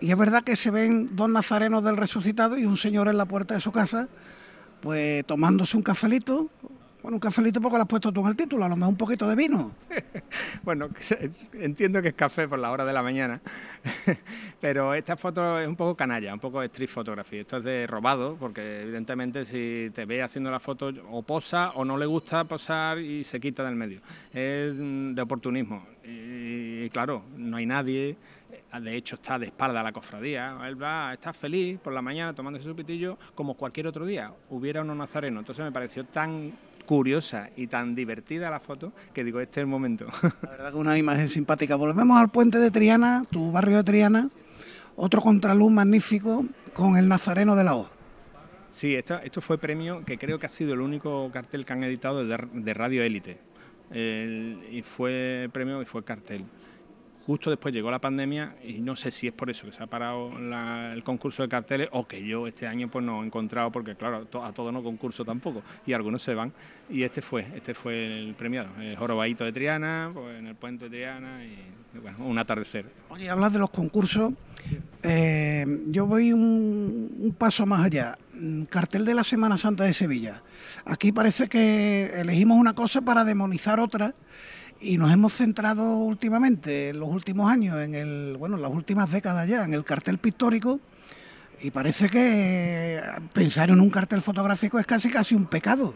y 0.00 0.10
es 0.10 0.16
verdad 0.16 0.42
que 0.42 0.56
se 0.56 0.70
ven 0.70 1.14
dos 1.14 1.28
nazarenos 1.28 1.84
del 1.84 1.96
resucitado 1.96 2.56
y 2.56 2.64
un 2.64 2.76
señor 2.76 3.08
en 3.08 3.18
la 3.18 3.26
puerta 3.26 3.54
de 3.54 3.60
su 3.60 3.72
casa, 3.72 4.08
pues 4.80 5.24
tomándose 5.26 5.76
un 5.76 5.82
cafelito, 5.82 6.50
bueno, 7.04 7.16
un 7.16 7.20
cafelito 7.20 7.60
porque 7.60 7.76
lo 7.76 7.82
has 7.82 7.88
puesto 7.88 8.10
tú 8.10 8.22
en 8.22 8.28
el 8.28 8.34
título, 8.34 8.64
a 8.64 8.68
lo 8.70 8.76
mejor 8.76 8.92
un 8.92 8.96
poquito 8.96 9.28
de 9.28 9.36
vino. 9.36 9.72
bueno, 10.62 10.88
entiendo 11.52 12.00
que 12.00 12.08
es 12.08 12.14
café 12.14 12.48
por 12.48 12.58
la 12.58 12.70
hora 12.70 12.82
de 12.86 12.94
la 12.94 13.02
mañana, 13.02 13.42
pero 14.62 14.94
esta 14.94 15.14
foto 15.14 15.60
es 15.60 15.68
un 15.68 15.76
poco 15.76 15.94
canalla, 15.94 16.32
un 16.32 16.40
poco 16.40 16.62
street 16.62 16.88
photography. 16.88 17.40
Esto 17.40 17.58
es 17.58 17.64
de 17.64 17.86
robado, 17.86 18.38
porque 18.40 18.80
evidentemente 18.80 19.44
si 19.44 19.90
te 19.92 20.06
ve 20.06 20.22
haciendo 20.22 20.50
la 20.50 20.60
foto 20.60 20.90
o 21.10 21.20
posa 21.20 21.72
o 21.74 21.84
no 21.84 21.98
le 21.98 22.06
gusta 22.06 22.44
posar 22.44 22.98
y 22.98 23.22
se 23.22 23.38
quita 23.38 23.62
del 23.64 23.74
medio. 23.74 24.00
Es 24.32 24.72
de 24.74 25.20
oportunismo. 25.20 25.86
Y 26.02 26.88
claro, 26.88 27.22
no 27.36 27.58
hay 27.58 27.66
nadie, 27.66 28.16
de 28.80 28.96
hecho 28.96 29.16
está 29.16 29.38
de 29.38 29.44
espalda 29.44 29.80
a 29.80 29.82
la 29.82 29.92
cofradía, 29.92 30.56
él 30.66 30.82
va, 30.82 31.12
está 31.12 31.34
feliz 31.34 31.78
por 31.80 31.92
la 31.92 32.00
mañana 32.00 32.34
tomándose 32.34 32.64
su 32.64 32.74
pitillo 32.74 33.18
como 33.34 33.54
cualquier 33.54 33.88
otro 33.88 34.06
día, 34.06 34.32
hubiera 34.48 34.80
uno 34.80 34.94
nazareno. 34.94 35.40
Entonces 35.40 35.62
me 35.62 35.72
pareció 35.72 36.06
tan 36.06 36.52
curiosa 36.86 37.50
y 37.56 37.66
tan 37.66 37.94
divertida 37.94 38.50
la 38.50 38.60
foto 38.60 38.92
que 39.12 39.24
digo, 39.24 39.40
este 39.40 39.60
es 39.60 39.62
el 39.62 39.66
momento. 39.66 40.06
La 40.42 40.50
verdad 40.50 40.72
que 40.72 40.78
una 40.78 40.98
imagen 40.98 41.28
simpática. 41.28 41.76
Volvemos 41.76 42.20
al 42.20 42.30
puente 42.30 42.58
de 42.58 42.70
Triana, 42.70 43.24
tu 43.30 43.52
barrio 43.52 43.78
de 43.78 43.84
Triana, 43.84 44.30
otro 44.96 45.20
contraluz 45.20 45.70
magnífico 45.70 46.44
con 46.72 46.96
el 46.96 47.08
Nazareno 47.08 47.56
de 47.56 47.64
la 47.64 47.74
O. 47.76 47.90
Sí, 48.70 48.94
esto, 48.94 49.18
esto 49.20 49.40
fue 49.40 49.58
premio 49.58 50.04
que 50.04 50.18
creo 50.18 50.38
que 50.38 50.46
ha 50.46 50.50
sido 50.50 50.74
el 50.74 50.80
único 50.80 51.30
cartel 51.32 51.64
que 51.64 51.72
han 51.72 51.84
editado 51.84 52.26
de, 52.26 52.48
de 52.52 52.74
Radio 52.74 53.02
Élite. 53.02 53.38
y 53.92 54.82
fue 54.82 55.48
premio 55.52 55.80
y 55.80 55.84
fue 55.84 56.04
cartel. 56.04 56.44
Justo 57.26 57.48
después 57.48 57.72
llegó 57.72 57.90
la 57.90 58.00
pandemia 58.00 58.54
y 58.62 58.80
no 58.80 58.96
sé 58.96 59.10
si 59.10 59.26
es 59.26 59.32
por 59.32 59.48
eso 59.48 59.64
que 59.64 59.72
se 59.72 59.82
ha 59.82 59.86
parado 59.86 60.30
el 60.92 61.02
concurso 61.02 61.42
de 61.42 61.48
carteles 61.48 61.88
o 61.92 62.06
que 62.06 62.22
yo 62.22 62.46
este 62.46 62.66
año 62.66 62.90
pues 62.90 63.02
no 63.02 63.22
he 63.22 63.26
encontrado 63.26 63.72
porque 63.72 63.94
claro, 63.94 64.26
a 64.42 64.52
todo 64.52 64.70
no 64.70 64.82
concurso 64.82 65.24
tampoco 65.24 65.62
y 65.86 65.94
algunos 65.94 66.22
se 66.22 66.34
van 66.34 66.52
y 66.90 67.02
este 67.02 67.22
fue, 67.22 67.46
este 67.54 67.72
fue 67.72 68.18
el 68.18 68.34
premiado, 68.34 68.68
el 68.78 68.94
jorobadito 68.96 69.44
de 69.44 69.52
Triana, 69.52 70.10
pues, 70.12 70.38
en 70.38 70.48
el 70.48 70.54
puente 70.54 70.84
de 70.84 70.98
Triana 70.98 71.42
y 71.44 71.56
bueno, 71.98 72.26
un 72.26 72.36
atardecer. 72.38 72.86
Oye, 73.08 73.30
hablas 73.30 73.52
de 73.52 73.58
los 73.60 73.70
concursos, 73.70 74.34
eh, 75.02 75.64
yo 75.86 76.06
voy 76.06 76.32
un 76.32 77.34
paso 77.38 77.64
más 77.64 77.86
allá, 77.86 78.18
cartel 78.68 79.04
de 79.04 79.14
la 79.14 79.24
Semana 79.24 79.56
Santa 79.56 79.84
de 79.84 79.94
Sevilla. 79.94 80.42
Aquí 80.84 81.12
parece 81.12 81.48
que 81.48 82.20
elegimos 82.20 82.58
una 82.58 82.74
cosa 82.74 83.00
para 83.00 83.24
demonizar 83.24 83.80
otra 83.80 84.14
y 84.84 84.98
nos 84.98 85.10
hemos 85.12 85.32
centrado 85.32 85.96
últimamente, 85.96 86.90
en 86.90 87.00
los 87.00 87.08
últimos 87.08 87.50
años, 87.50 87.80
en 87.80 87.94
el, 87.94 88.36
bueno, 88.38 88.58
las 88.58 88.70
últimas 88.70 89.10
décadas 89.10 89.48
ya, 89.48 89.64
en 89.64 89.72
el 89.72 89.84
cartel 89.84 90.18
pictórico. 90.18 90.78
Y 91.62 91.70
parece 91.70 92.10
que 92.10 93.00
pensar 93.32 93.70
en 93.70 93.80
un 93.80 93.88
cartel 93.88 94.20
fotográfico 94.20 94.78
es 94.78 94.86
casi 94.86 95.08
casi 95.10 95.34
un 95.34 95.46
pecado. 95.46 95.94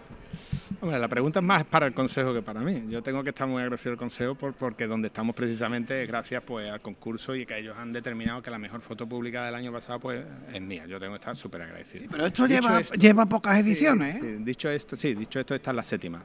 Hombre, 0.80 0.98
la 0.98 1.08
pregunta 1.08 1.40
es 1.40 1.44
más 1.44 1.64
para 1.64 1.86
el 1.86 1.94
Consejo 1.94 2.32
que 2.32 2.42
para 2.42 2.60
mí. 2.60 2.84
Yo 2.88 3.02
tengo 3.02 3.22
que 3.22 3.30
estar 3.30 3.46
muy 3.46 3.62
agradecido 3.62 3.92
al 3.92 3.98
Consejo 3.98 4.34
por, 4.34 4.54
porque 4.54 4.86
donde 4.86 5.08
estamos 5.08 5.34
precisamente 5.34 6.02
es 6.02 6.08
gracias 6.08 6.42
pues, 6.42 6.70
al 6.70 6.80
concurso 6.80 7.34
y 7.34 7.46
que 7.46 7.58
ellos 7.58 7.76
han 7.76 7.92
determinado 7.92 8.42
que 8.42 8.50
la 8.50 8.58
mejor 8.58 8.80
foto 8.80 9.08
pública 9.08 9.44
del 9.44 9.54
año 9.54 9.72
pasado 9.72 10.00
pues, 10.00 10.24
es 10.52 10.60
mía. 10.60 10.86
Yo 10.86 10.98
tengo 10.98 11.12
que 11.12 11.18
estar 11.18 11.36
súper 11.36 11.62
agradecido. 11.62 12.06
pero 12.10 12.26
esto 12.26 12.46
lleva, 12.46 12.80
lleva 12.80 13.26
pocas 13.26 13.58
ediciones. 13.58 14.22
¿eh? 14.22 14.36
dicho 14.40 14.70
esto, 14.70 14.96
sí, 14.96 15.14
dicho 15.14 15.40
esto, 15.40 15.54
esta 15.54 15.70
es 15.70 15.76
la 15.76 15.84
séptima. 15.84 16.22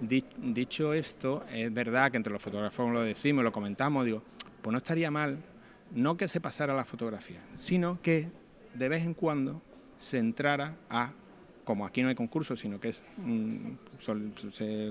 dicho 0.00 0.92
esto, 0.92 1.44
es 1.52 1.72
verdad 1.72 2.10
que 2.10 2.16
entre 2.16 2.32
los 2.32 2.42
fotógrafos 2.42 2.92
lo 2.92 3.02
decimos, 3.02 3.44
lo 3.44 3.52
comentamos, 3.52 4.04
digo, 4.04 4.22
pues 4.62 4.72
no 4.72 4.78
estaría 4.78 5.10
mal 5.10 5.38
no 5.92 6.16
que 6.16 6.28
se 6.28 6.40
pasara 6.40 6.74
la 6.74 6.84
fotografía, 6.84 7.40
sino 7.54 8.00
que 8.02 8.28
de 8.74 8.88
vez 8.88 9.02
en 9.02 9.14
cuando 9.14 9.62
se 9.98 10.18
entrara 10.18 10.76
a 10.90 11.12
como 11.66 11.84
aquí 11.84 12.00
no 12.00 12.08
hay 12.08 12.14
concurso, 12.14 12.56
sino 12.56 12.78
que 12.78 12.90
es, 12.90 13.02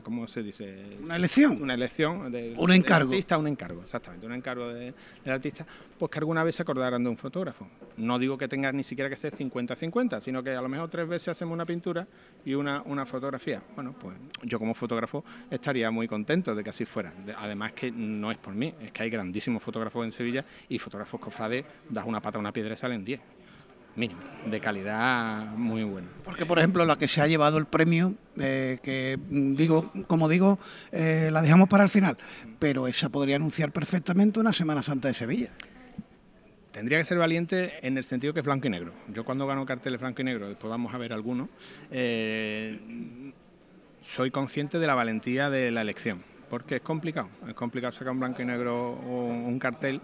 ¿cómo 0.04 0.28
se 0.28 0.44
dice? 0.44 0.98
Una 1.02 1.16
elección. 1.16 1.62
Una 1.62 1.74
elección. 1.74 2.30
De, 2.30 2.54
un 2.58 2.70
encargo. 2.74 3.12
Del 3.12 3.20
artista, 3.20 3.38
un 3.38 3.48
encargo, 3.48 3.82
exactamente, 3.82 4.26
un 4.26 4.34
encargo 4.34 4.68
del 4.74 4.94
artista, 5.26 5.66
pues 5.98 6.12
que 6.12 6.20
alguna 6.20 6.44
vez 6.44 6.56
se 6.56 6.64
acordaran 6.64 7.02
de 7.02 7.10
un 7.10 7.16
fotógrafo. 7.16 7.66
No 7.96 8.20
digo 8.20 8.38
que 8.38 8.50
tenga 8.50 8.74
ni 8.74 8.84
siquiera 8.84 9.10
que 9.10 9.16
ser 9.16 9.34
50-50, 9.34 10.20
sino 10.20 10.44
que 10.44 10.50
a 10.50 10.62
lo 10.62 10.68
mejor 10.68 10.90
tres 10.90 11.08
veces 11.08 11.30
hacemos 11.30 11.54
una 11.54 11.66
pintura 11.66 12.06
y 12.44 12.56
una, 12.56 12.82
una 12.82 13.06
fotografía. 13.06 13.64
Bueno, 13.74 13.96
pues 13.98 14.18
yo 14.44 14.60
como 14.60 14.74
fotógrafo 14.74 15.24
estaría 15.50 15.90
muy 15.92 16.10
contento 16.10 16.54
de 16.54 16.62
que 16.62 16.72
así 16.72 16.84
fuera. 16.84 17.14
Además 17.38 17.72
que 17.72 17.90
no 17.90 18.32
es 18.32 18.38
por 18.38 18.54
mí, 18.54 18.74
es 18.82 18.92
que 18.92 19.04
hay 19.04 19.10
grandísimos 19.10 19.64
fotógrafos 19.64 20.04
en 20.04 20.12
Sevilla 20.12 20.44
y 20.68 20.78
fotógrafos 20.78 21.22
cofrades, 21.22 21.64
das 21.90 22.06
una 22.06 22.22
pata 22.22 22.38
a 22.38 22.42
una 22.42 22.52
piedra 22.52 22.74
y 22.74 22.78
salen 22.78 23.06
10 23.06 23.35
mínimo, 23.96 24.20
de 24.46 24.60
calidad 24.60 25.46
muy 25.56 25.84
buena. 25.84 26.08
Porque, 26.24 26.46
por 26.46 26.60
ejemplo, 26.60 26.86
la 26.86 26.98
que 26.98 27.08
se 27.08 27.22
ha 27.22 27.28
llevado 27.28 27.58
el 27.58 27.66
premio, 27.66 28.14
eh, 28.38 28.80
que 28.84 29.18
mm, 29.18 29.56
digo, 29.56 29.92
como 30.08 30.28
digo, 30.28 30.60
eh, 30.92 31.30
la 31.32 31.42
dejamos 31.42 31.70
para 31.70 31.84
el 31.84 31.90
final, 31.90 32.18
pero 32.60 32.88
esa 32.88 33.10
podría 33.10 33.38
anunciar 33.38 33.72
perfectamente 33.72 34.40
una 34.40 34.54
Semana 34.54 34.82
Santa 34.82 35.08
de 35.08 35.14
Sevilla. 35.14 35.50
Tendría 36.72 36.98
que 36.98 37.06
ser 37.06 37.18
valiente 37.18 37.88
en 37.88 37.98
el 37.98 38.04
sentido 38.04 38.34
que 38.34 38.42
es 38.42 38.46
blanco 38.46 38.68
y 38.68 38.70
negro. 38.70 38.94
Yo 39.14 39.24
cuando 39.24 39.48
gano 39.48 39.66
carteles 39.66 40.02
blanco 40.02 40.22
y 40.22 40.26
negro, 40.26 40.50
después 40.50 40.70
vamos 40.70 40.94
a 40.94 40.98
ver 40.98 41.14
algunos, 41.14 41.48
eh, 41.90 43.32
soy 44.02 44.30
consciente 44.30 44.78
de 44.78 44.88
la 44.88 44.94
valentía 44.94 45.50
de 45.50 45.72
la 45.72 45.82
elección 45.82 46.35
porque 46.56 46.76
es 46.76 46.82
complicado, 46.82 47.28
es 47.46 47.54
complicado 47.54 47.92
sacar 47.92 48.14
un 48.14 48.20
blanco 48.22 48.42
y 48.42 48.46
negro 48.46 48.92
o 48.92 49.26
un 49.26 49.60
cartel, 49.60 50.00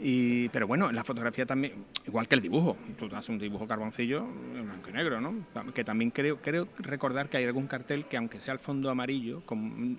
y, 0.00 0.48
pero 0.48 0.66
bueno, 0.66 0.88
en 0.88 0.96
la 0.96 1.04
fotografía 1.04 1.44
también, 1.44 1.74
igual 2.06 2.26
que 2.26 2.36
el 2.36 2.40
dibujo, 2.40 2.78
tú 2.98 3.14
haces 3.14 3.28
un 3.28 3.38
dibujo 3.38 3.68
carboncillo 3.68 4.26
en 4.56 4.64
blanco 4.64 4.88
y 4.88 4.92
negro, 4.94 5.20
¿no? 5.20 5.34
Que 5.74 5.84
también 5.84 6.10
creo, 6.10 6.38
creo 6.38 6.68
recordar 6.78 7.28
que 7.28 7.36
hay 7.36 7.44
algún 7.44 7.66
cartel 7.66 8.06
que 8.06 8.16
aunque 8.16 8.40
sea 8.40 8.54
el 8.54 8.60
fondo 8.60 8.88
amarillo, 8.88 9.42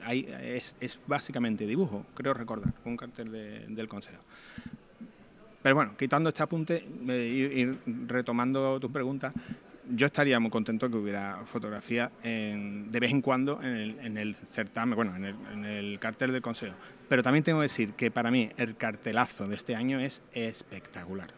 hay, 0.03 0.27
es, 0.41 1.00
básicamente 1.05 1.67
dibujo, 1.67 2.03
creo 2.15 2.34
recordar, 2.34 2.74
un 2.84 2.98
cartel 2.98 3.31
del 3.70 3.88
Consejo. 3.88 4.24
Pero 5.62 5.75
bueno, 5.75 5.93
quitando 5.96 6.29
este 6.29 6.41
apunte 6.41 6.84
eh, 7.10 7.77
y 7.86 7.91
retomando 8.08 8.79
tu 8.79 8.91
pregunta, 8.91 9.31
yo 9.93 10.05
estaría 10.07 10.39
muy 10.39 10.51
contento 10.51 10.89
que 10.89 10.98
hubiera 10.98 11.41
fotografía 11.45 12.12
de 12.24 13.00
vez 13.00 13.12
en 13.12 13.21
cuando 13.21 13.62
en 13.62 14.17
el, 14.17 14.36
certamen, 14.36 14.95
bueno, 14.95 15.15
en 15.15 15.65
el, 15.65 16.00
cartel 16.00 16.31
del 16.31 16.41
Consejo. 16.41 16.75
Pero 17.07 17.24
también 17.24 17.43
tengo 17.43 17.60
que 17.60 17.63
decir 17.63 17.93
que 17.93 18.12
para 18.12 18.31
mí 18.31 18.50
el 18.57 18.75
cartelazo 18.75 19.48
de 19.48 19.55
este 19.55 19.75
año 19.75 20.00
es 20.00 20.21
espectacular. 20.33 21.31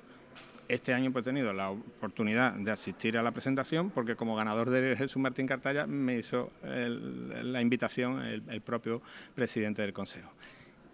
Este 0.67 0.93
año 0.93 1.11
pues, 1.11 1.23
he 1.23 1.25
tenido 1.25 1.51
la 1.53 1.69
oportunidad 1.71 2.53
de 2.53 2.71
asistir 2.71 3.17
a 3.17 3.23
la 3.23 3.31
presentación 3.31 3.89
porque 3.89 4.15
como 4.15 4.35
ganador 4.35 4.69
de 4.69 4.95
Jesús 4.95 5.21
Martín 5.21 5.45
Cartalla 5.45 5.85
me 5.85 6.17
hizo 6.17 6.51
la 6.63 7.61
invitación 7.61 8.21
el, 8.21 8.61
propio 8.61 9.01
presidente 9.35 9.81
del 9.81 9.93
Consejo. 9.93 10.31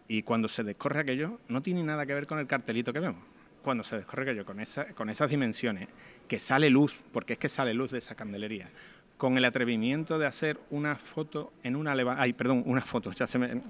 Y 0.08 0.24
cuando 0.24 0.48
se 0.48 0.64
descorre 0.64 1.02
aquello, 1.02 1.40
no 1.50 1.62
tiene 1.62 1.84
nada 1.84 2.06
que 2.06 2.16
ver 2.16 2.26
con 2.26 2.40
el 2.40 2.48
cartelito 2.48 2.92
que 2.92 3.00
vemos. 3.00 3.22
Cuando 3.62 3.84
se 3.84 3.98
descorre 3.98 4.24
aquello 4.24 4.46
con, 4.46 4.60
esa, 4.60 4.86
con 4.94 5.10
esas 5.10 5.30
dimensiones 5.30 5.88
que 6.28 6.40
sale 6.40 6.70
luz, 6.70 7.04
porque 7.12 7.34
es 7.34 7.40
que 7.40 7.50
sale 7.50 7.74
luz 7.74 7.92
de 7.92 8.00
esa 8.00 8.16
candelería, 8.16 8.70
con 9.18 9.38
el 9.38 9.46
atrevimiento 9.46 10.18
de 10.18 10.26
hacer 10.26 10.60
una 10.70 10.96
foto 10.96 11.52
en 11.64 11.76
una 11.76 11.94
ay, 12.18 12.34
perdón, 12.34 12.64
una 12.66 12.82
foto, 12.82 13.12
ya 13.12 13.28
se 13.28 13.38
me 13.38 13.62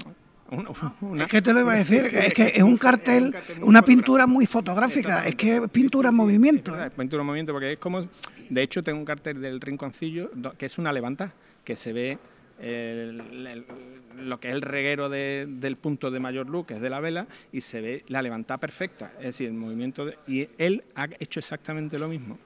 es 1.17 1.27
que 1.27 1.41
te 1.41 1.53
lo 1.53 1.61
iba 1.61 1.73
a 1.73 1.75
decir, 1.75 2.05
es 2.13 2.33
que 2.33 2.53
es 2.55 2.63
un 2.63 2.77
cartel, 2.77 3.35
una 3.61 3.81
pintura 3.81 4.25
muy 4.25 4.45
fotográfica, 4.45 5.27
es 5.27 5.35
que 5.35 5.57
es 5.57 5.69
pintura 5.69 6.09
en 6.09 6.15
movimiento. 6.15 6.79
¿eh? 6.81 6.89
Pintura 6.89 7.21
en 7.21 7.27
movimiento, 7.27 7.53
porque 7.53 7.73
es 7.73 7.77
como, 7.77 8.07
de 8.49 8.61
hecho 8.61 8.83
tengo 8.83 8.99
un 8.99 9.05
cartel 9.05 9.41
del 9.41 9.61
rinconcillo 9.61 10.31
que 10.57 10.65
es 10.65 10.77
una 10.77 10.91
levanta, 10.91 11.33
que 11.63 11.75
se 11.75 11.93
ve 11.93 12.17
lo 12.61 14.39
que 14.39 14.49
es 14.49 14.53
el 14.53 14.61
reguero 14.61 15.09
del 15.09 15.77
punto 15.77 16.11
de 16.11 16.19
mayor 16.19 16.49
luz, 16.49 16.65
que 16.65 16.73
es 16.75 16.81
de 16.81 16.89
la 16.89 16.99
vela, 16.99 17.27
y 17.51 17.61
se 17.61 17.81
ve 17.81 18.03
la 18.07 18.21
levantada 18.21 18.57
perfecta, 18.57 19.13
es 19.19 19.25
decir, 19.25 19.47
el 19.47 19.53
movimiento, 19.53 20.05
de, 20.05 20.17
y 20.27 20.49
él 20.57 20.83
ha 20.95 21.07
hecho 21.19 21.39
exactamente 21.39 21.97
lo 21.97 22.07
mismo 22.07 22.37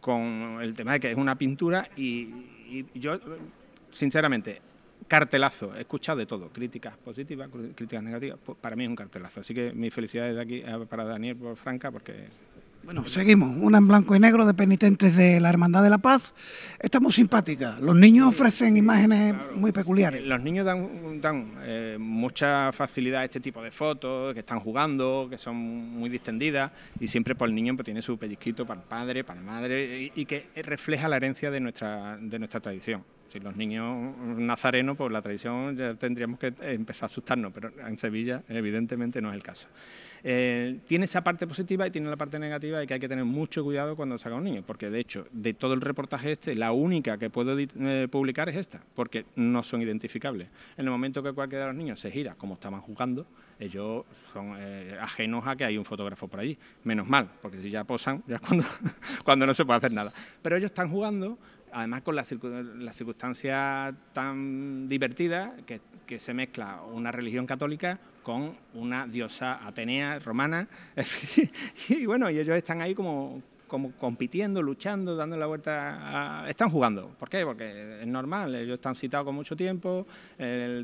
con 0.00 0.58
el 0.60 0.74
tema 0.74 0.94
de 0.94 1.00
que 1.00 1.10
es 1.10 1.16
una 1.16 1.36
pintura 1.36 1.88
y, 1.96 2.28
yo, 2.94 3.18
sinceramente, 3.90 4.60
cartelazo, 5.08 5.74
he 5.76 5.80
escuchado 5.80 6.18
de 6.18 6.26
todo, 6.26 6.50
críticas 6.50 6.96
positivas, 6.96 7.48
críticas 7.74 8.02
negativas, 8.02 8.38
pues 8.44 8.56
para 8.58 8.76
mí 8.76 8.84
es 8.84 8.90
un 8.90 8.96
cartelazo. 8.96 9.40
Así 9.40 9.54
que 9.54 9.72
mis 9.72 9.92
felicidades 9.92 10.36
de 10.36 10.40
aquí 10.40 10.62
eh, 10.64 10.86
para 10.88 11.04
Daniel 11.04 11.36
por 11.36 11.56
Franca, 11.56 11.90
porque 11.90 12.28
bueno, 12.92 13.08
seguimos. 13.08 13.56
Una 13.56 13.78
en 13.78 13.86
blanco 13.86 14.16
y 14.16 14.18
negro 14.18 14.44
de 14.44 14.52
penitentes 14.52 15.14
de 15.14 15.38
la 15.38 15.48
Hermandad 15.48 15.84
de 15.84 15.90
la 15.90 15.98
Paz. 15.98 16.34
Está 16.80 16.98
muy 16.98 17.12
simpática. 17.12 17.78
Los 17.80 17.94
niños 17.94 18.26
ofrecen 18.26 18.76
imágenes 18.76 19.36
muy 19.54 19.70
peculiares. 19.70 20.26
Los 20.26 20.42
niños 20.42 20.66
dan, 20.66 21.52
eh, 21.62 21.96
mucha 22.00 22.72
facilidad 22.72 23.20
a 23.20 23.24
este 23.26 23.38
tipo 23.38 23.62
de 23.62 23.70
fotos, 23.70 24.34
que 24.34 24.40
están 24.40 24.58
jugando, 24.58 25.28
que 25.30 25.38
son 25.38 25.54
muy 25.54 26.10
distendidas 26.10 26.72
y 26.98 27.06
siempre 27.06 27.36
por 27.36 27.48
el 27.48 27.54
niño 27.54 27.76
pues, 27.76 27.84
tiene 27.84 28.02
su 28.02 28.18
pellizquito 28.18 28.66
para 28.66 28.80
el 28.80 28.86
padre, 28.88 29.22
para 29.22 29.40
la 29.40 29.46
madre 29.46 30.10
y, 30.12 30.24
que 30.24 30.48
refleja 30.56 31.08
la 31.08 31.14
herencia 31.14 31.52
de 31.52 31.60
nuestra, 31.60 32.18
de 32.20 32.40
nuestra 32.40 32.58
tradición. 32.58 33.04
Si 33.32 33.38
los 33.38 33.54
niños 33.54 34.16
nazarenos, 34.18 34.96
pues 34.96 35.12
la 35.12 35.22
tradición 35.22 35.76
ya 35.76 35.94
tendríamos 35.94 36.40
que 36.40 36.52
empezar 36.62 37.04
a 37.04 37.06
asustarnos, 37.06 37.52
pero 37.52 37.70
en 37.86 37.96
Sevilla 37.98 38.42
evidentemente 38.48 39.22
no 39.22 39.28
es 39.28 39.36
el 39.36 39.44
caso. 39.44 39.68
Eh, 40.22 40.80
tiene 40.86 41.06
esa 41.06 41.22
parte 41.22 41.46
positiva 41.46 41.86
y 41.86 41.90
tiene 41.90 42.10
la 42.10 42.16
parte 42.16 42.38
negativa 42.38 42.82
y 42.82 42.86
que 42.86 42.94
hay 42.94 43.00
que 43.00 43.08
tener 43.08 43.24
mucho 43.24 43.64
cuidado 43.64 43.96
cuando 43.96 44.18
saca 44.18 44.36
un 44.36 44.44
niño, 44.44 44.62
porque 44.66 44.90
de 44.90 45.00
hecho, 45.00 45.26
de 45.32 45.54
todo 45.54 45.74
el 45.74 45.80
reportaje 45.80 46.32
este, 46.32 46.54
la 46.54 46.72
única 46.72 47.18
que 47.18 47.30
puedo 47.30 47.58
eh, 47.58 48.08
publicar 48.10 48.48
es 48.48 48.56
esta, 48.56 48.82
porque 48.94 49.24
no 49.36 49.62
son 49.62 49.82
identificables. 49.82 50.48
En 50.76 50.84
el 50.84 50.90
momento 50.90 51.22
que 51.22 51.32
cualquiera 51.32 51.64
de 51.64 51.72
los 51.72 51.76
niños 51.76 52.00
se 52.00 52.10
gira 52.10 52.34
como 52.34 52.54
estaban 52.54 52.80
jugando, 52.80 53.26
ellos 53.58 54.04
son 54.32 54.54
eh, 54.58 54.96
ajenos 55.00 55.46
a 55.46 55.54
que 55.56 55.64
hay 55.64 55.76
un 55.76 55.84
fotógrafo 55.84 56.28
por 56.28 56.40
allí. 56.40 56.56
Menos 56.84 57.06
mal, 57.06 57.30
porque 57.42 57.60
si 57.60 57.70
ya 57.70 57.84
posan, 57.84 58.22
ya 58.26 58.36
es 58.36 58.40
cuando, 58.40 58.64
cuando 59.24 59.46
no 59.46 59.54
se 59.54 59.64
puede 59.64 59.78
hacer 59.78 59.92
nada. 59.92 60.12
Pero 60.42 60.56
ellos 60.56 60.70
están 60.70 60.90
jugando, 60.90 61.38
además 61.72 62.02
con 62.02 62.16
la, 62.16 62.24
la 62.78 62.92
circunstancia 62.92 63.94
tan 64.12 64.88
divertida 64.88 65.54
que, 65.66 65.80
que 66.06 66.18
se 66.18 66.32
mezcla 66.32 66.82
una 66.82 67.12
religión 67.12 67.46
católica 67.46 68.00
con 68.22 68.56
una 68.74 69.06
diosa 69.06 69.66
atenea 69.66 70.18
romana. 70.18 70.68
y 71.88 72.06
bueno, 72.06 72.30
y 72.30 72.38
ellos 72.38 72.56
están 72.56 72.80
ahí 72.80 72.94
como, 72.94 73.42
como 73.70 73.92
compitiendo, 73.92 74.60
luchando, 74.60 75.14
dando 75.14 75.36
la 75.36 75.46
vuelta. 75.46 76.42
A... 76.42 76.50
Están 76.50 76.70
jugando. 76.70 77.14
¿Por 77.18 77.30
qué? 77.30 77.44
Porque 77.44 78.00
es 78.00 78.06
normal, 78.06 78.54
ellos 78.56 78.74
están 78.74 78.96
citados 78.96 79.24
con 79.24 79.34
mucho 79.34 79.54
tiempo, 79.56 80.06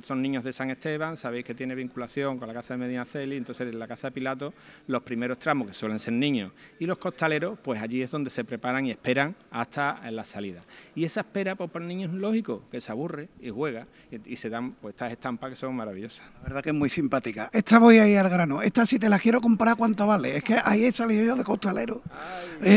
son 0.03 0.23
niños 0.23 0.45
de 0.45 0.53
San 0.53 0.71
Esteban, 0.71 1.17
sabéis 1.17 1.45
que 1.45 1.55
tiene 1.55 1.75
vinculación 1.75 2.39
con 2.39 2.47
la 2.47 2.55
casa 2.55 2.75
de 2.75 2.79
Medina 2.79 3.05
Celi, 3.05 3.37
entonces 3.37 3.69
en 3.69 3.79
la 3.79 3.89
casa 3.89 4.09
de 4.09 4.13
Pilato 4.13 4.55
los 4.87 5.03
primeros 5.03 5.39
tramos, 5.39 5.67
que 5.67 5.75
suelen 5.75 5.99
ser 5.99 6.13
niños, 6.15 6.53
y 6.79 6.87
los 6.87 6.99
costaleros, 6.99 7.59
pues 7.59 7.83
allí 7.83 8.03
es 8.03 8.11
donde 8.11 8.31
se 8.31 8.45
preparan 8.45 8.87
y 8.87 8.93
esperan 8.93 9.35
hasta 9.51 10.09
la 10.11 10.25
salida. 10.25 10.63
Y 10.95 11.05
esa 11.05 11.21
espera 11.21 11.57
pues, 11.57 11.71
para 11.71 11.85
el 11.85 11.89
niño 11.89 12.07
es 12.07 12.15
lógico, 12.15 12.63
que 12.71 12.81
se 12.81 12.93
aburre 12.93 13.29
y 13.41 13.51
juega, 13.51 13.87
y, 14.11 14.37
se 14.37 14.49
dan 14.49 14.73
pues, 14.73 14.95
estas 14.95 15.11
estampas 15.11 15.51
que 15.51 15.57
son 15.57 15.75
maravillosas. 15.75 16.25
La 16.37 16.43
verdad 16.45 16.63
que 16.63 16.71
es 16.71 16.77
muy 16.77 16.89
simpática. 16.89 17.51
Esta 17.53 17.81
voy 17.81 17.99
a 17.99 18.07
ir 18.07 18.19
al 18.19 18.31
grano. 18.31 18.63
Esta 18.63 18.87
si 18.87 18.99
te 19.01 19.09
la 19.09 19.19
quiero 19.19 19.41
comprar, 19.41 19.77
¿cuánto 19.77 20.07
vale? 20.07 20.37
Es 20.37 20.45
que 20.45 20.57
ahí 20.65 20.85
he 20.85 20.93
salido 20.93 21.25
yo 21.25 21.37
de 21.37 21.43
costalero 21.43 22.03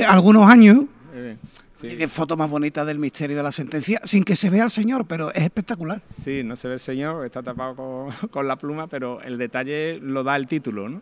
algunos 0.06 0.50
años. 0.50 0.86
Y 1.82 1.96
qué 1.96 2.10
foto 2.10 2.36
más 2.36 2.50
bonita 2.50 2.84
del 2.84 3.00
misterio 3.00 3.38
de 3.38 3.44
la 3.44 3.54
sentencia, 3.54 4.02
sin 4.04 4.26
que 4.26 4.36
se 4.36 4.50
vea 4.50 4.64
al 4.64 4.72
señor, 4.72 5.06
pero 5.08 5.32
es 5.34 5.44
espectacular. 5.44 6.02
Sí, 6.02 6.44
no 6.44 6.58
se 6.58 6.68
ve 6.68 6.74
el 6.74 6.80
señor, 6.82 7.26
está 7.26 7.42
tapado 7.42 8.10
con, 8.30 8.48
la 8.48 8.58
pluma, 8.58 8.88
pero 8.88 9.22
el 9.22 9.38
detalle 9.38 9.98
lo 10.02 10.24
da 10.24 10.36
el 10.36 10.48
título. 10.48 10.90
¿no? 10.90 11.02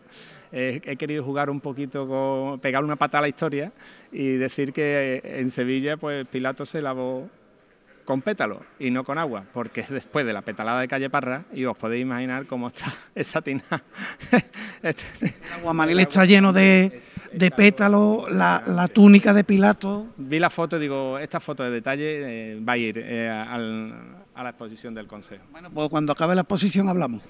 he 0.52 0.96
querido 0.96 1.24
jugar 1.24 1.50
un 1.50 1.60
poquito, 1.60 2.06
con, 2.06 2.60
pegar 2.60 2.84
una 2.84 2.96
pata 2.96 3.18
a 3.18 3.20
la 3.20 3.28
historia 3.28 3.72
y 4.12 4.36
decir 4.36 4.72
que 4.72 5.20
en 5.24 5.50
Sevilla 5.50 5.96
pues 5.96 6.26
Pilato 6.26 6.64
se 6.64 6.80
lavó 6.80 7.28
con 8.08 8.22
pétalos 8.22 8.60
y 8.78 8.90
no 8.90 9.04
con 9.04 9.18
agua, 9.18 9.44
porque 9.52 9.82
es 9.82 9.90
después 9.90 10.24
de 10.24 10.32
la 10.32 10.40
petalada 10.40 10.80
de 10.80 10.88
Calle 10.88 11.10
Parra 11.10 11.44
y 11.52 11.66
os 11.66 11.76
podéis 11.76 12.00
imaginar 12.00 12.46
cómo 12.46 12.68
está 12.68 12.86
esa 13.14 13.42
tina. 13.42 13.64
El 14.82 14.94
aguamaril 15.58 16.00
está 16.00 16.24
lleno 16.24 16.54
de, 16.54 17.02
de 17.32 17.50
pétalos, 17.50 18.30
la, 18.30 18.88
túnica 18.92 19.32
de 19.32 19.44
Pilato. 19.44 20.06
Vi 20.16 20.38
la 20.38 20.50
foto 20.50 20.76
y 20.76 20.80
digo, 20.80 21.18
esta 21.18 21.40
foto 21.40 21.62
de 21.64 21.70
detalle 21.70 22.52
eh, 22.54 22.60
va 22.60 22.72
a 22.74 22.76
ir 22.76 22.98
eh, 22.98 23.28
al, 23.28 23.94
a 24.34 24.42
la 24.42 24.50
exposición 24.50 24.94
del 24.94 25.06
Consejo. 25.06 25.44
Bueno, 25.50 25.70
pues 25.70 25.88
cuando 25.88 26.12
acabe 26.12 26.34
la 26.34 26.42
exposición 26.42 26.88
hablamos. 26.88 27.22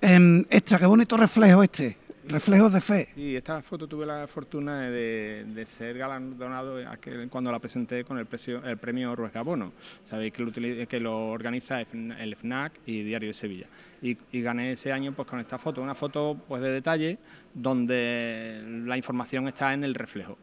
eh, 0.00 0.44
esta, 0.50 0.78
qué 0.78 0.86
bonito 0.86 1.16
reflejo 1.16 1.62
este. 1.62 1.98
Reflejos 2.26 2.72
de 2.72 2.80
fe. 2.80 3.08
Y 3.16 3.36
esta 3.36 3.60
foto 3.60 3.86
tuve 3.86 4.06
la 4.06 4.26
fortuna 4.26 4.88
de, 4.88 5.44
de 5.46 5.66
ser 5.66 5.98
galardonado 5.98 6.78
aquel- 6.78 7.28
cuando 7.28 7.52
la 7.52 7.58
presenté 7.58 8.02
con 8.02 8.16
el, 8.16 8.24
precio- 8.24 8.64
el 8.64 8.78
premio 8.78 9.14
Ruesga 9.14 9.42
Bono. 9.42 9.72
Sabéis 10.08 10.32
que 10.32 10.42
lo, 10.42 10.50
que 10.88 11.00
lo 11.00 11.28
organiza 11.28 11.82
el 11.82 12.34
FNAC 12.34 12.72
y 12.86 13.02
Diario 13.02 13.28
de 13.28 13.34
Sevilla. 13.34 13.66
Y, 14.00 14.16
y 14.32 14.40
gané 14.40 14.72
ese 14.72 14.90
año 14.90 15.12
pues 15.12 15.28
con 15.28 15.38
esta 15.38 15.58
foto, 15.58 15.82
una 15.82 15.94
foto 15.94 16.34
pues 16.48 16.62
de 16.62 16.70
detalle 16.72 17.18
donde 17.54 18.62
la 18.84 18.96
información 18.96 19.46
está 19.46 19.72
en 19.72 19.84
el 19.84 19.94
reflejo, 19.94 20.36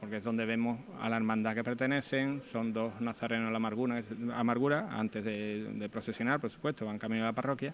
porque 0.00 0.16
es 0.16 0.24
donde 0.24 0.44
vemos 0.44 0.80
a 1.00 1.08
la 1.08 1.16
hermandad 1.16 1.54
que 1.54 1.62
pertenecen, 1.62 2.42
son 2.50 2.72
dos 2.72 3.00
nazarenos 3.00 3.46
de 3.46 3.52
la 3.52 3.56
amargura, 3.58 4.02
amargura 4.34 4.88
antes 4.90 5.24
de, 5.24 5.88
procesionar, 5.92 6.40
por 6.40 6.50
supuesto, 6.50 6.86
van 6.86 6.98
camino 6.98 7.22
a 7.22 7.26
la 7.26 7.32
parroquia, 7.32 7.72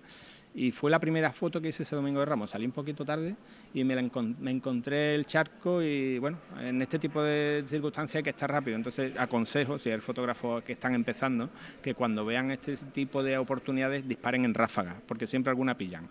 y 0.54 0.72
fue 0.72 0.90
la 0.90 0.98
primera 0.98 1.32
foto 1.32 1.58
que 1.60 1.68
hice 1.68 1.84
ese 1.84 1.96
domingo 1.96 2.20
de 2.20 2.26
Ramos. 2.26 2.50
Salí 2.50 2.66
un 2.66 2.72
poquito 2.72 3.04
tarde 3.04 3.34
y 3.72 3.82
me, 3.84 3.94
la 3.94 4.02
encon- 4.02 4.36
me 4.40 4.50
encontré 4.50 5.14
el 5.14 5.24
charco 5.24 5.80
y 5.80 6.18
bueno, 6.18 6.38
en 6.60 6.82
este 6.82 6.98
tipo 6.98 7.22
de 7.22 7.64
circunstancias 7.66 8.16
hay 8.16 8.22
que 8.24 8.30
estar 8.30 8.50
rápido. 8.50 8.76
Entonces 8.76 9.12
aconsejo, 9.16 9.78
si 9.78 9.90
hay 9.90 10.00
fotógrafos 10.00 10.64
que 10.64 10.72
están 10.72 10.94
empezando, 10.96 11.50
que 11.80 11.94
cuando 11.94 12.24
vean 12.24 12.50
este 12.50 12.76
tipo 12.76 13.22
de 13.22 13.38
oportunidades 13.38 14.06
disparen 14.08 14.44
en 14.44 14.52
ráfagas, 14.52 14.96
porque 15.06 15.28
siempre 15.28 15.50
alguna 15.50 15.78
pillan. 15.78 16.08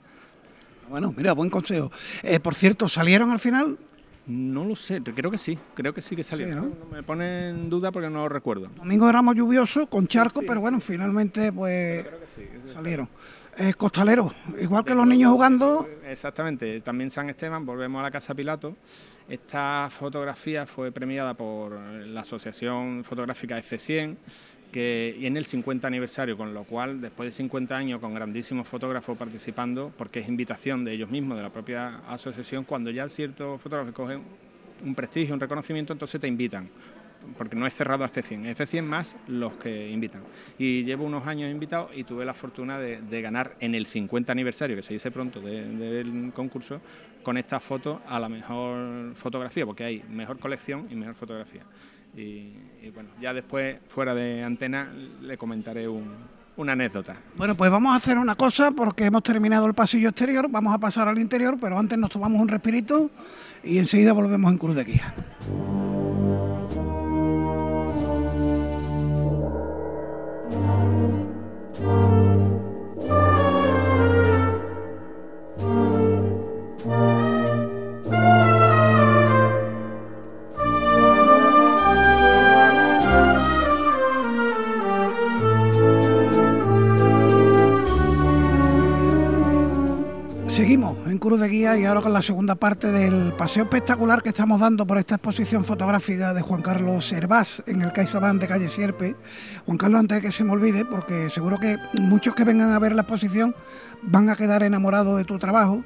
Bueno, 0.90 1.14
mira, 1.16 1.34
buen 1.34 1.50
consejo. 1.50 1.92
Eh, 2.24 2.40
por 2.40 2.56
cierto, 2.56 2.88
¿salieron 2.90 3.32
al 3.32 3.40
final? 3.40 3.78
No 4.26 4.64
lo 4.64 4.76
sé, 4.76 5.02
creo 5.02 5.32
que 5.32 5.38
sí, 5.40 5.58
creo 5.74 5.94
que 5.94 6.02
sí 6.02 6.16
que. 6.16 6.24
Sí, 6.24 6.36
¿no? 6.54 6.72
Me 6.92 7.02
pone 7.02 7.50
en 7.50 7.70
duda 7.70 7.92
porque 7.92 8.10
no 8.10 8.20
lo 8.20 8.30
recuerdo. 8.30 8.70
Domingo 8.76 9.08
de 9.08 9.12
Ramos 9.12 9.36
lluvioso, 9.36 9.88
con 9.88 10.08
charco, 10.08 10.42
Sí. 10.42 10.46
pero 10.48 10.62
bueno, 10.62 10.80
finalmente 10.80 11.52
pues 11.52 12.06
salieron. 12.72 13.10
Eh, 13.58 13.74
costalero, 13.74 14.32
igual 14.62 14.86
que 14.86 14.96
los 14.96 15.06
niños 15.06 15.32
jugando, 15.34 15.86
Exactamente, 16.08 16.80
también 16.82 17.10
San 17.10 17.30
Esteban, 17.30 17.66
volvemos 17.66 18.00
a 18.00 18.04
la 18.04 18.12
Casa 18.12 18.34
Pilato. 18.34 18.78
Esta 19.28 19.90
fotografía 19.92 20.66
fue 20.66 20.92
premiada 20.92 21.34
por 21.34 21.74
la 21.74 22.22
Asociación 22.22 23.04
Fotográfica 23.04 23.58
F100 23.60 24.16
que, 24.72 25.16
y 25.20 25.26
en 25.26 25.38
el 25.38 25.46
50 25.46 25.88
aniversario, 25.88 26.38
con 26.38 26.54
lo 26.54 26.64
cual, 26.64 27.02
después 27.02 27.28
de 27.28 27.34
50 27.34 27.76
años 27.76 28.00
con 28.00 28.14
grandísimos 28.14 28.68
fotógrafos 28.68 29.18
participando, 29.18 29.92
porque 29.98 30.20
es 30.20 30.28
invitación 30.28 30.84
de 30.86 30.94
ellos 30.94 31.10
mismos, 31.10 31.38
de 31.38 31.44
la 31.44 31.50
propia 31.50 31.98
asociación, 32.08 32.64
cuando 32.64 32.92
ya 32.92 33.08
ciertos 33.10 33.62
fotógrafos 33.62 33.94
cogen 33.94 34.22
un 34.86 34.96
prestigio, 34.96 35.34
un 35.34 35.40
reconocimiento, 35.40 35.94
entonces 35.94 36.20
te 36.22 36.28
invitan 36.28 36.70
porque 37.38 37.56
no 37.56 37.68
es 37.68 37.74
cerrado 37.74 38.04
a 38.04 38.10
F100, 38.10 38.46
es 38.46 38.58
F100 38.60 38.84
más 38.84 39.18
los 39.28 39.54
que 39.54 39.90
invitan. 39.90 40.22
Y 40.58 40.84
llevo 40.84 41.06
unos 41.06 41.28
años 41.28 41.52
invitado 41.52 41.90
y 41.94 42.04
tuve 42.04 42.26
la 42.26 42.34
fortuna 42.34 42.80
de, 42.80 43.22
ganar 43.22 43.56
en 43.60 43.76
el 43.76 43.86
50 43.86 44.32
aniversario, 44.32 44.76
que 44.76 44.82
se 44.82 44.94
dice 44.94 45.12
pronto, 45.12 45.42
de- 45.42 45.68
del 45.68 46.32
concurso, 46.34 46.82
con 47.24 47.38
esta 47.38 47.60
foto 47.60 48.02
a 48.08 48.20
la 48.20 48.30
mejor 48.30 49.14
fotografía, 49.16 49.66
porque 49.66 49.84
hay 49.84 50.04
mejor 50.10 50.40
colección 50.40 50.88
y 50.90 50.96
mejor 50.96 51.16
fotografía. 51.16 51.64
Y, 52.16 52.54
bueno, 52.94 53.10
ya 53.22 53.34
después, 53.34 53.78
fuera 53.88 54.14
de 54.14 54.44
antena, 54.44 54.92
le 55.22 55.38
comentaré 55.38 55.88
un- 55.88 56.14
una 56.58 56.74
anécdota. 56.74 57.16
Bueno, 57.38 57.56
pues 57.56 57.72
vamos 57.72 57.94
a 57.94 57.96
hacer 57.96 58.18
una 58.18 58.36
cosa 58.36 58.72
porque 58.72 59.06
hemos 59.06 59.24
terminado 59.24 59.66
el 59.66 59.74
pasillo 59.74 60.10
exterior, 60.10 60.48
vamos 60.50 60.74
a 60.74 60.78
pasar 60.78 61.08
al 61.08 61.18
interior, 61.20 61.58
pero 61.62 61.78
antes 61.80 61.98
nos 61.98 62.10
tomamos 62.10 62.42
un 62.42 62.50
respirito 62.50 63.10
y 63.64 63.78
enseguida 63.78 64.12
volvemos 64.12 64.52
en 64.52 64.58
Cruz 64.58 64.76
de 64.76 64.84
Guía. 64.84 65.14
Cruz 91.20 91.40
de 91.40 91.48
Guía 91.50 91.78
y 91.78 91.86
ahora 91.86 92.02
con 92.02 92.14
la 92.14 92.22
segunda 92.22 92.56
parte 92.56 92.92
del 92.92 93.34
paseo 93.34 93.64
espectacular 93.64 94.22
que 94.24 94.30
estamos 94.30 94.60
dando 94.60 94.86
por 94.88 94.98
esta 94.98 95.16
exposición 95.16 95.64
fotográfica 95.66 96.34
de 96.34 96.42
Juan 96.42 96.62
Carlos 96.62 97.12
Hervás 97.12 97.62
en 97.68 97.82
el 97.82 97.92
CaixaBank 97.92 98.40
de 98.42 98.48
calle 98.48 98.70
Sierpe. 98.70 99.16
Juan 99.66 99.78
Carlos, 99.78 100.00
antes 100.00 100.18
de 100.18 100.28
que 100.28 100.32
se 100.32 100.44
me 100.44 100.52
olvide, 100.52 100.86
porque 100.86 101.30
seguro 101.30 101.58
que 101.60 101.78
muchos 102.02 102.34
que 102.36 102.44
vengan 102.44 102.72
a 102.72 102.80
ver 102.80 102.94
la 102.94 103.02
exposición 103.02 103.56
van 104.02 104.30
a 104.30 104.36
quedar 104.36 104.64
enamorados 104.64 105.18
de 105.18 105.26
tu 105.26 105.38
trabajo. 105.38 105.84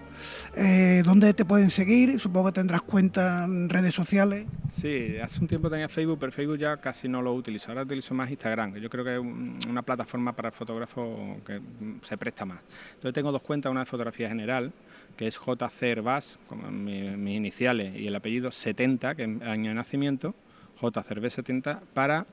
Eh, 0.55 1.01
¿Dónde 1.03 1.33
te 1.33 1.45
pueden 1.45 1.69
seguir? 1.69 2.19
Supongo 2.19 2.47
que 2.47 2.53
tendrás 2.53 2.81
cuenta 2.83 3.45
en 3.45 3.69
redes 3.69 3.93
sociales. 3.95 4.45
Sí, 4.71 5.17
hace 5.17 5.39
un 5.41 5.47
tiempo 5.47 5.69
tenía 5.69 5.89
Facebook, 5.89 6.17
pero 6.19 6.31
Facebook 6.31 6.57
ya 6.57 6.77
casi 6.77 7.07
no 7.09 7.21
lo 7.21 7.33
utilizo. 7.33 7.69
Ahora 7.71 7.83
utilizo 7.83 8.13
más 8.13 8.29
Instagram, 8.29 8.73
que 8.73 8.81
yo 8.81 8.89
creo 8.89 9.03
que 9.03 9.13
es 9.15 9.19
un- 9.19 9.59
una 9.69 9.81
plataforma 9.81 10.33
para 10.35 10.49
el 10.49 10.53
fotógrafo 10.55 11.37
que 11.45 11.59
mm, 11.59 12.01
se 12.03 12.17
presta 12.17 12.45
más. 12.45 12.59
Entonces 12.95 13.13
tengo 13.13 13.31
dos 13.31 13.41
cuentas, 13.41 13.71
una 13.71 13.81
de 13.81 13.85
fotografía 13.87 14.27
general, 14.29 14.71
que 15.17 15.27
es 15.27 15.37
JC 15.39 15.83
Herbás, 15.91 16.39
como 16.47 16.69
mi- 16.71 17.15
mis 17.17 17.35
iniciales 17.37 17.95
y 17.95 18.07
el 18.07 18.15
apellido 18.15 18.51
70, 18.51 19.15
que 19.15 19.23
es 19.23 19.41
año 19.43 19.69
de 19.69 19.75
nacimiento, 19.75 20.33
JCRB 20.81 21.29
70, 21.29 21.81
para 21.93 22.25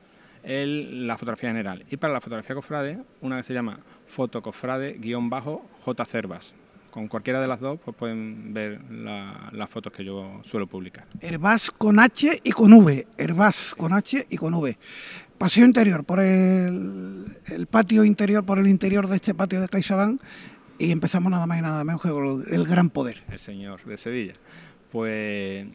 el- 0.42 1.06
la 1.06 1.18
fotografía 1.18 1.50
general. 1.50 1.84
Y 1.90 1.96
para 1.98 2.12
la 2.14 2.20
fotografía 2.20 2.54
cofrade, 2.56 2.98
una 3.20 3.36
que 3.36 3.42
se 3.42 3.52
llama 3.54 3.80
fotocofrade-J 4.06 6.04
Cervas. 6.06 6.54
Con 6.90 7.06
cualquiera 7.06 7.40
de 7.40 7.46
las 7.46 7.60
dos 7.60 7.78
pues 7.84 7.96
pueden 7.96 8.52
ver 8.52 8.80
la- 8.90 9.48
las 9.52 9.70
fotos 9.70 9.92
que 9.92 10.04
yo 10.04 10.40
suelo 10.44 10.66
publicar. 10.66 11.06
Hervás 11.20 11.70
con 11.70 12.00
H 12.00 12.40
y 12.42 12.50
con 12.50 12.72
V. 12.72 13.06
Hervás 13.16 13.74
con 13.76 13.92
H 13.92 14.26
y 14.28 14.36
con 14.36 14.54
V. 14.54 14.76
Paseo 15.38 15.64
interior 15.64 16.02
por 16.04 16.18
el, 16.20 17.26
el 17.46 17.66
patio 17.68 18.02
interior, 18.04 18.44
por 18.44 18.58
el 18.58 18.66
interior 18.66 19.06
de 19.06 19.16
este 19.16 19.34
patio 19.34 19.60
de 19.60 19.68
CaixaBank 19.68 20.20
y 20.80 20.92
empezamos 20.92 21.30
nada 21.30 21.46
más 21.46 21.58
y 21.58 21.62
nada 21.62 21.84
menos 21.84 22.00
que 22.00 22.08
con 22.08 22.44
el 22.48 22.66
gran 22.66 22.88
poder. 22.88 23.22
el 23.30 23.38
señor 23.38 23.84
de 23.84 23.98
Sevilla. 23.98 24.32
Pues 24.90 25.66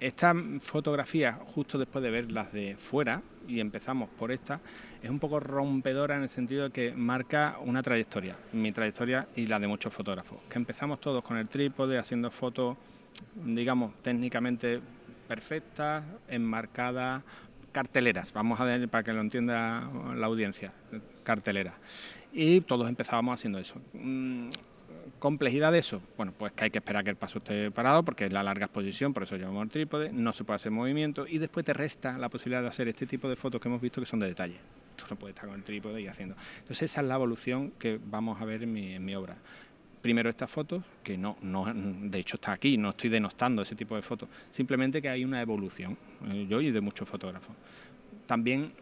esta 0.00 0.34
fotografía, 0.62 1.38
justo 1.54 1.76
después 1.76 2.02
de 2.02 2.10
ver 2.10 2.32
las 2.32 2.50
de 2.52 2.76
fuera, 2.76 3.20
y 3.46 3.60
empezamos 3.60 4.08
por 4.08 4.32
esta, 4.32 4.60
es 5.02 5.10
un 5.10 5.18
poco 5.18 5.38
rompedora 5.38 6.16
en 6.16 6.22
el 6.22 6.30
sentido 6.30 6.64
de 6.64 6.70
que 6.70 6.92
marca 6.92 7.58
una 7.62 7.82
trayectoria, 7.82 8.36
mi 8.52 8.72
trayectoria 8.72 9.28
y 9.36 9.46
la 9.46 9.58
de 9.60 9.68
muchos 9.68 9.92
fotógrafos. 9.92 10.38
Que 10.48 10.56
empezamos 10.56 10.98
todos 10.98 11.22
con 11.22 11.36
el 11.36 11.46
trípode, 11.46 11.98
haciendo 11.98 12.30
fotos, 12.30 12.78
digamos, 13.44 13.92
técnicamente 14.02 14.80
perfectas, 15.28 16.04
enmarcadas, 16.26 17.22
carteleras, 17.70 18.32
vamos 18.32 18.58
a 18.60 18.64
ver 18.64 18.88
para 18.88 19.04
que 19.04 19.12
lo 19.12 19.20
entienda 19.20 19.90
la 20.16 20.26
audiencia, 20.26 20.72
carteleras. 21.22 21.74
Y 22.32 22.60
todos 22.60 22.88
empezábamos 22.88 23.34
haciendo 23.34 23.58
eso. 23.58 23.80
Mm, 23.92 24.50
¿Complejidad 25.18 25.72
de 25.72 25.78
eso? 25.78 26.00
Bueno, 26.16 26.32
pues 26.36 26.52
que 26.52 26.64
hay 26.64 26.70
que 26.70 26.78
esperar 26.78 27.02
que 27.02 27.10
el 27.10 27.16
paso 27.16 27.38
esté 27.38 27.70
parado 27.70 28.04
porque 28.04 28.26
es 28.26 28.32
la 28.32 28.42
larga 28.42 28.66
exposición, 28.66 29.12
por 29.12 29.24
eso 29.24 29.36
llevamos 29.36 29.64
el 29.64 29.70
trípode, 29.70 30.12
no 30.12 30.32
se 30.32 30.44
puede 30.44 30.56
hacer 30.56 30.70
movimiento 30.70 31.26
y 31.26 31.38
después 31.38 31.66
te 31.66 31.72
resta 31.72 32.16
la 32.18 32.28
posibilidad 32.28 32.62
de 32.62 32.68
hacer 32.68 32.86
este 32.88 33.06
tipo 33.06 33.28
de 33.28 33.34
fotos 33.34 33.60
que 33.60 33.68
hemos 33.68 33.80
visto 33.80 34.00
que 34.00 34.06
son 34.06 34.20
de 34.20 34.28
detalle. 34.28 34.56
Tú 34.96 35.04
no 35.10 35.16
puedes 35.16 35.34
estar 35.34 35.48
con 35.48 35.58
el 35.58 35.64
trípode 35.64 36.00
y 36.00 36.06
haciendo. 36.06 36.36
Entonces 36.58 36.90
esa 36.90 37.00
es 37.00 37.06
la 37.06 37.14
evolución 37.14 37.72
que 37.78 37.98
vamos 38.04 38.40
a 38.40 38.44
ver 38.44 38.62
en 38.62 38.72
mi, 38.72 38.94
en 38.94 39.04
mi 39.04 39.14
obra. 39.16 39.36
Primero 40.00 40.30
estas 40.30 40.50
fotos, 40.50 40.84
que 41.02 41.18
no, 41.18 41.36
no, 41.42 41.66
de 41.74 42.18
hecho 42.20 42.36
está 42.36 42.52
aquí, 42.52 42.76
no 42.76 42.90
estoy 42.90 43.10
denostando 43.10 43.62
ese 43.62 43.74
tipo 43.74 43.96
de 43.96 44.02
fotos, 44.02 44.28
simplemente 44.52 45.02
que 45.02 45.08
hay 45.08 45.24
una 45.24 45.42
evolución, 45.42 45.98
eh, 46.30 46.46
yo 46.48 46.60
y 46.60 46.70
de 46.70 46.80
muchos 46.80 47.08
fotógrafos. 47.08 47.56
También 48.26 48.72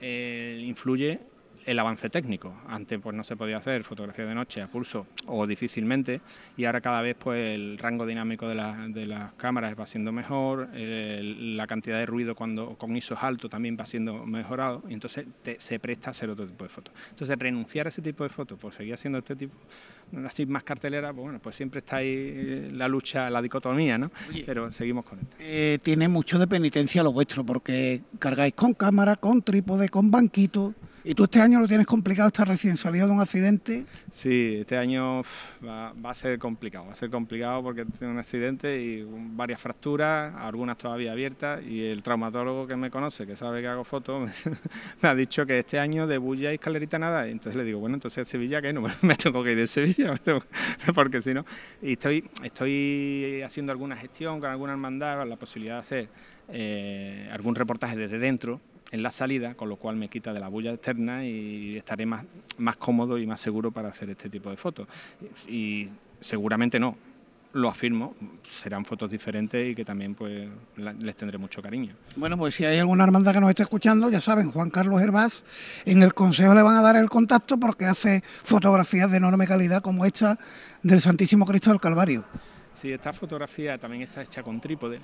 eh, 0.00 0.62
influye 0.64 1.20
el 1.66 1.78
avance 1.78 2.10
técnico. 2.10 2.54
Antes 2.68 2.98
pues 3.00 3.14
no 3.16 3.24
se 3.24 3.36
podía 3.36 3.56
hacer 3.58 3.84
fotografía 3.84 4.24
de 4.26 4.34
noche 4.34 4.62
a 4.62 4.66
pulso 4.68 5.06
o 5.26 5.46
difícilmente 5.46 6.20
y 6.56 6.64
ahora 6.64 6.80
cada 6.80 7.00
vez 7.02 7.16
pues 7.18 7.50
el 7.50 7.78
rango 7.78 8.04
dinámico 8.06 8.48
de, 8.48 8.54
la- 8.54 8.88
de 8.88 9.06
las 9.06 9.32
cámaras 9.34 9.74
va 9.78 9.86
siendo 9.86 10.12
mejor, 10.12 10.68
el- 10.74 11.56
la 11.56 11.66
cantidad 11.66 11.98
de 11.98 12.06
ruido 12.06 12.34
cuando 12.34 12.76
con 12.76 12.96
ISOs 12.96 13.18
alto 13.22 13.48
también 13.48 13.76
va 13.78 13.86
siendo 13.86 14.26
mejorado 14.26 14.82
y 14.88 14.94
entonces 14.94 15.26
te- 15.42 15.60
se 15.60 15.78
presta 15.78 16.10
a 16.10 16.12
hacer 16.12 16.30
otro 16.30 16.46
tipo 16.46 16.64
de 16.64 16.68
fotos. 16.68 16.92
Entonces 17.10 17.38
renunciar 17.38 17.86
a 17.86 17.90
ese 17.90 18.02
tipo 18.02 18.24
de 18.24 18.30
fotos 18.30 18.58
por 18.58 18.72
seguir 18.72 18.94
haciendo 18.94 19.18
este 19.18 19.36
tipo 19.36 19.54
así 20.26 20.44
más 20.44 20.62
cartelera, 20.62 21.10
pues 21.12 21.22
bueno, 21.22 21.38
pues 21.38 21.56
siempre 21.56 21.78
está 21.78 21.96
ahí 21.96 22.08
eh, 22.14 22.70
la 22.72 22.86
lucha, 22.86 23.30
la 23.30 23.40
dicotomía, 23.40 23.96
¿no? 23.96 24.10
Pero 24.44 24.70
seguimos 24.70 25.04
con 25.06 25.18
esto. 25.20 25.36
Eh, 25.38 25.78
tiene 25.82 26.06
mucho 26.08 26.38
de 26.38 26.46
penitencia 26.46 27.02
lo 27.02 27.12
vuestro 27.12 27.44
porque 27.46 28.02
cargáis 28.18 28.52
con 28.54 28.74
cámara, 28.74 29.16
con 29.16 29.40
trípode, 29.42 29.88
con 29.88 30.10
banquito. 30.10 30.74
¿Y 31.04 31.14
tú 31.14 31.24
este 31.24 31.40
año 31.40 31.58
lo 31.58 31.66
tienes 31.66 31.86
complicado? 31.86 32.28
¿Estás 32.28 32.46
recién 32.46 32.76
salido 32.76 33.08
de 33.08 33.12
un 33.12 33.20
accidente? 33.20 33.84
Sí, 34.08 34.58
este 34.60 34.76
año 34.76 35.22
va, 35.66 35.92
a 36.04 36.14
ser 36.14 36.38
complicado, 36.38 36.86
va 36.86 36.92
a 36.92 36.94
ser 36.94 37.10
complicado 37.10 37.60
porque 37.60 37.84
tengo 37.98 38.12
un 38.12 38.20
accidente 38.20 38.80
y 38.80 39.04
varias 39.34 39.60
fracturas, 39.60 40.32
algunas 40.36 40.78
todavía 40.78 41.10
abiertas, 41.10 41.60
y 41.64 41.84
el 41.84 42.04
traumatólogo 42.04 42.68
que 42.68 42.76
me 42.76 42.88
conoce, 42.88 43.26
que 43.26 43.34
sabe 43.34 43.62
que 43.62 43.66
hago 43.66 43.82
fotos, 43.82 44.30
me 45.02 45.08
ha 45.08 45.14
dicho 45.16 45.44
que 45.44 45.58
este 45.58 45.80
año 45.80 46.06
de 46.06 46.18
bulla 46.18 46.52
y 46.52 46.54
escalerita 46.54 47.00
nada, 47.00 47.26
y 47.26 47.32
entonces 47.32 47.56
le 47.56 47.64
digo, 47.64 47.80
bueno, 47.80 47.96
entonces 47.96 48.28
Sevilla, 48.28 48.62
¿qué? 48.62 48.72
No, 48.72 48.82
me 49.02 49.16
tengo 49.16 49.42
que 49.42 49.52
ir 49.52 49.58
de 49.58 49.66
Sevilla, 49.66 50.20
porque 50.94 51.20
si 51.20 51.34
no, 51.34 51.44
y 51.80 51.92
estoy, 51.92 52.24
estoy 52.44 53.42
haciendo 53.44 53.72
alguna 53.72 53.96
gestión 53.96 54.38
con 54.38 54.50
alguna 54.50 54.72
hermandad, 54.72 55.26
la 55.26 55.36
posibilidad 55.36 55.74
de 55.74 55.80
hacer 55.80 56.08
eh, 56.48 57.28
algún 57.32 57.56
reportaje 57.56 57.96
desde 57.96 58.20
dentro, 58.20 58.60
en 58.92 59.02
la 59.02 59.10
salida, 59.10 59.54
con 59.54 59.68
lo 59.68 59.76
cual 59.76 59.96
me 59.96 60.08
quita 60.08 60.32
de 60.32 60.40
la 60.40 60.48
bulla 60.48 60.72
externa 60.72 61.24
y 61.24 61.76
estaré 61.76 62.06
más, 62.06 62.24
más 62.58 62.76
cómodo 62.76 63.18
y 63.18 63.26
más 63.26 63.40
seguro 63.40 63.72
para 63.72 63.88
hacer 63.88 64.10
este 64.10 64.28
tipo 64.28 64.50
de 64.50 64.56
fotos. 64.56 64.86
Y 65.48 65.88
seguramente 66.20 66.78
no, 66.78 66.96
lo 67.54 67.68
afirmo, 67.68 68.14
serán 68.42 68.84
fotos 68.84 69.10
diferentes 69.10 69.70
y 69.70 69.74
que 69.74 69.84
también 69.84 70.14
pues 70.14 70.48
les 70.76 71.16
tendré 71.16 71.38
mucho 71.38 71.62
cariño. 71.62 71.94
Bueno, 72.16 72.36
pues 72.36 72.54
si 72.54 72.66
hay 72.66 72.78
alguna 72.78 73.04
hermandad 73.04 73.32
que 73.32 73.40
nos 73.40 73.50
esté 73.50 73.62
escuchando, 73.62 74.10
ya 74.10 74.20
saben, 74.20 74.50
Juan 74.50 74.68
Carlos 74.68 75.00
Hervás, 75.00 75.44
en 75.86 76.02
el 76.02 76.12
consejo 76.12 76.54
le 76.54 76.62
van 76.62 76.76
a 76.76 76.82
dar 76.82 76.96
el 76.96 77.08
contacto 77.08 77.58
porque 77.58 77.86
hace 77.86 78.22
fotografías 78.24 79.10
de 79.10 79.16
enorme 79.16 79.46
calidad 79.46 79.82
como 79.82 80.04
esta 80.04 80.38
del 80.82 81.00
Santísimo 81.00 81.46
Cristo 81.46 81.70
del 81.70 81.80
Calvario. 81.80 82.24
Sí, 82.74 82.92
esta 82.92 83.12
fotografía 83.12 83.78
también 83.78 84.02
está 84.02 84.22
hecha 84.22 84.42
con 84.42 84.60
trípode, 84.60 85.00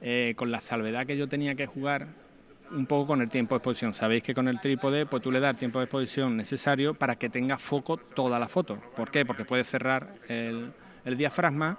eh, 0.00 0.34
con 0.36 0.50
la 0.50 0.60
salvedad 0.60 1.06
que 1.06 1.16
yo 1.16 1.28
tenía 1.28 1.54
que 1.54 1.66
jugar 1.66 2.08
un 2.70 2.86
poco 2.86 3.08
con 3.08 3.22
el 3.22 3.28
tiempo 3.28 3.54
de 3.54 3.58
exposición. 3.58 3.94
Sabéis 3.94 4.22
que 4.22 4.34
con 4.34 4.48
el 4.48 4.60
trípode 4.60 5.06
pues 5.06 5.22
tú 5.22 5.30
le 5.30 5.40
das 5.40 5.50
el 5.50 5.56
tiempo 5.56 5.78
de 5.78 5.84
exposición 5.84 6.36
necesario 6.36 6.94
para 6.94 7.16
que 7.16 7.28
tenga 7.28 7.58
foco 7.58 7.96
toda 7.96 8.38
la 8.38 8.48
foto. 8.48 8.78
¿Por 8.96 9.10
qué? 9.10 9.24
Porque 9.24 9.44
puedes 9.44 9.68
cerrar 9.68 10.14
el, 10.28 10.72
diafragma, 11.16 11.78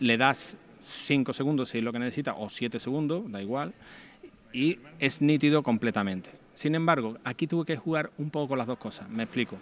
le 0.00 0.16
das 0.16 0.58
5 0.82 1.32
segundos 1.32 1.70
si 1.70 1.78
es 1.78 1.84
lo 1.84 1.92
que 1.92 1.98
necesita 1.98 2.34
o 2.34 2.50
7 2.50 2.78
segundos, 2.78 3.30
da 3.30 3.42
igual, 3.42 3.74
y 4.52 4.78
es 4.98 5.20
nítido 5.22 5.62
completamente. 5.62 6.30
Sin 6.54 6.74
embargo, 6.74 7.18
aquí 7.24 7.46
tuve 7.46 7.64
que 7.64 7.76
jugar 7.76 8.10
un 8.18 8.30
poco 8.30 8.48
con 8.48 8.58
las 8.58 8.66
dos 8.66 8.78
cosas. 8.78 9.08
Me 9.08 9.24
explico. 9.24 9.58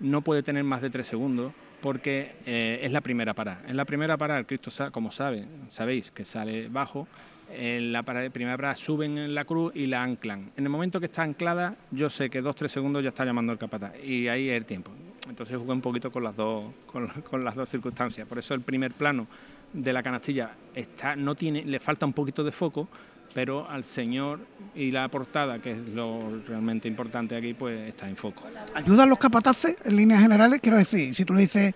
No 0.00 0.22
puede 0.22 0.42
tener 0.42 0.64
más 0.64 0.80
de 0.80 0.90
3 0.90 1.06
segundos 1.06 1.52
porque 1.80 2.36
eh, 2.46 2.80
es 2.82 2.92
la 2.92 3.00
primera 3.00 3.34
parada. 3.34 3.62
En 3.66 3.76
la 3.76 3.84
primera 3.84 4.16
parada, 4.16 4.40
el 4.40 4.46
Cristo, 4.46 4.70
como 4.92 5.12
sabe, 5.12 5.46
sabéis 5.68 6.10
que 6.10 6.24
sale 6.24 6.68
bajo, 6.68 7.06
en 7.50 7.92
la 7.92 8.02
primera 8.02 8.56
parada 8.56 8.76
suben 8.76 9.18
en 9.18 9.34
la 9.34 9.44
cruz 9.44 9.72
y 9.74 9.86
la 9.86 10.02
anclan. 10.02 10.50
En 10.56 10.64
el 10.64 10.70
momento 10.70 11.00
que 11.00 11.06
está 11.06 11.22
anclada, 11.22 11.76
yo 11.90 12.10
sé 12.10 12.30
que 12.30 12.40
dos 12.40 12.56
tres 12.56 12.72
segundos 12.72 13.02
ya 13.02 13.08
está 13.08 13.24
llamando 13.24 13.52
el 13.52 13.58
capataz 13.58 13.92
y 14.04 14.28
ahí 14.28 14.48
es 14.48 14.56
el 14.56 14.64
tiempo. 14.64 14.90
Entonces 15.28 15.56
jugué 15.56 15.72
un 15.72 15.80
poquito 15.80 16.10
con 16.10 16.24
las 16.24 16.36
dos, 16.36 16.72
con, 17.30 17.44
las 17.44 17.54
dos 17.54 17.68
circunstancias. 17.68 18.26
Por 18.26 18.38
eso 18.38 18.54
el 18.54 18.60
primer 18.60 18.92
plano 18.92 19.26
de 19.72 19.92
la 19.92 20.02
canastilla 20.02 20.50
está, 20.74 21.16
no 21.16 21.34
tiene, 21.34 21.64
le 21.64 21.78
falta 21.80 22.06
un 22.06 22.12
poquito 22.12 22.42
de 22.42 22.52
foco, 22.52 22.88
pero 23.34 23.68
al 23.68 23.84
señor 23.84 24.40
y 24.74 24.90
la 24.90 25.08
portada, 25.08 25.58
que 25.58 25.70
es 25.70 25.88
lo 25.88 26.40
realmente 26.46 26.88
importante 26.88 27.36
aquí, 27.36 27.54
pues 27.54 27.88
está 27.88 28.08
en 28.08 28.16
foco. 28.16 28.44
¿Ayudan 28.74 29.08
los 29.08 29.18
capataces 29.18 29.76
en 29.84 29.96
líneas 29.96 30.22
generales? 30.22 30.60
Quiero 30.60 30.78
decir, 30.78 31.14
si 31.14 31.24
tú 31.26 31.34
le 31.34 31.42
dices, 31.42 31.74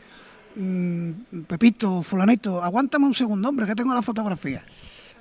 mm, 0.57 1.11
Pepito, 1.47 2.03
fulanito, 2.03 2.63
aguántame 2.63 3.05
un 3.05 3.15
segundo, 3.15 3.51
hombre, 3.51 3.67
que 3.67 3.75
tengo 3.75 3.95
la 3.95 4.03
fotografía 4.03 4.65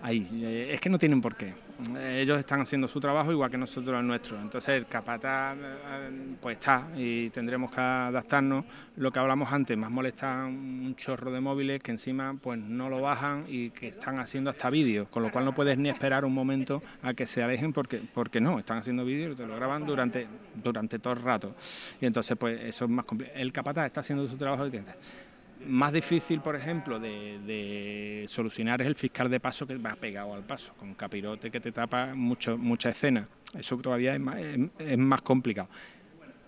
ahí. 0.01 0.27
Eh, 0.33 0.71
es 0.73 0.81
que 0.81 0.89
no 0.89 0.97
tienen 0.97 1.21
por 1.21 1.35
qué. 1.35 1.53
Ellos 1.99 2.37
están 2.37 2.61
haciendo 2.61 2.87
su 2.87 2.99
trabajo 2.99 3.31
igual 3.31 3.49
que 3.49 3.57
nosotros 3.57 3.99
el 3.99 4.05
nuestro. 4.05 4.39
Entonces 4.39 4.69
el 4.69 4.85
capataz 4.85 5.57
eh, 5.57 6.35
pues 6.39 6.57
está 6.57 6.87
y 6.95 7.29
tendremos 7.29 7.71
que 7.71 7.81
adaptarnos. 7.81 8.65
Lo 8.97 9.11
que 9.11 9.19
hablamos 9.19 9.51
antes, 9.51 9.77
más 9.77 9.89
molesta 9.89 10.45
un 10.45 10.93
chorro 10.95 11.31
de 11.31 11.39
móviles 11.39 11.81
que 11.81 11.91
encima 11.91 12.35
pues 12.39 12.59
no 12.59 12.89
lo 12.89 13.01
bajan 13.01 13.45
y 13.47 13.71
que 13.71 13.89
están 13.89 14.19
haciendo 14.19 14.49
hasta 14.49 14.69
vídeos, 14.69 15.07
con 15.07 15.23
lo 15.23 15.31
cual 15.31 15.45
no 15.45 15.53
puedes 15.53 15.77
ni 15.77 15.89
esperar 15.89 16.25
un 16.25 16.33
momento 16.33 16.83
a 17.01 17.13
que 17.13 17.25
se 17.25 17.41
alejen 17.41 17.73
porque, 17.73 18.01
porque 18.13 18.39
no, 18.39 18.59
están 18.59 18.77
haciendo 18.77 19.03
vídeos 19.03 19.33
y 19.33 19.35
te 19.35 19.47
lo 19.47 19.55
graban 19.55 19.85
durante, 19.85 20.27
durante 20.61 20.99
todo 20.99 21.13
el 21.13 21.21
rato. 21.21 21.55
Y 21.99 22.05
entonces 22.05 22.37
pues 22.37 22.61
eso 22.61 22.85
es 22.85 22.91
más 22.91 23.05
complicado. 23.05 23.39
El 23.39 23.51
capataz 23.51 23.87
está 23.87 24.01
haciendo 24.01 24.27
su 24.27 24.37
trabajo 24.37 24.67
y 24.67 24.71
más 25.67 25.93
difícil, 25.93 26.41
por 26.41 26.55
ejemplo, 26.55 26.99
de, 26.99 28.25
solucionar 28.27 28.81
es 28.81 28.87
el 28.87 28.95
fiscal 28.95 29.29
de 29.29 29.39
paso 29.39 29.67
que 29.67 29.77
va 29.77 29.95
pegado 29.95 30.33
al 30.33 30.43
paso, 30.43 30.73
con 30.77 30.93
capirote 30.93 31.51
que 31.51 31.59
te 31.59 31.71
tapa 31.71 32.13
mucho, 32.15 32.57
mucha 32.57 32.89
escena. 32.89 33.27
Eso 33.57 33.77
todavía 33.77 34.15
es 34.15 34.97
más 34.97 35.21
complicado. 35.21 35.69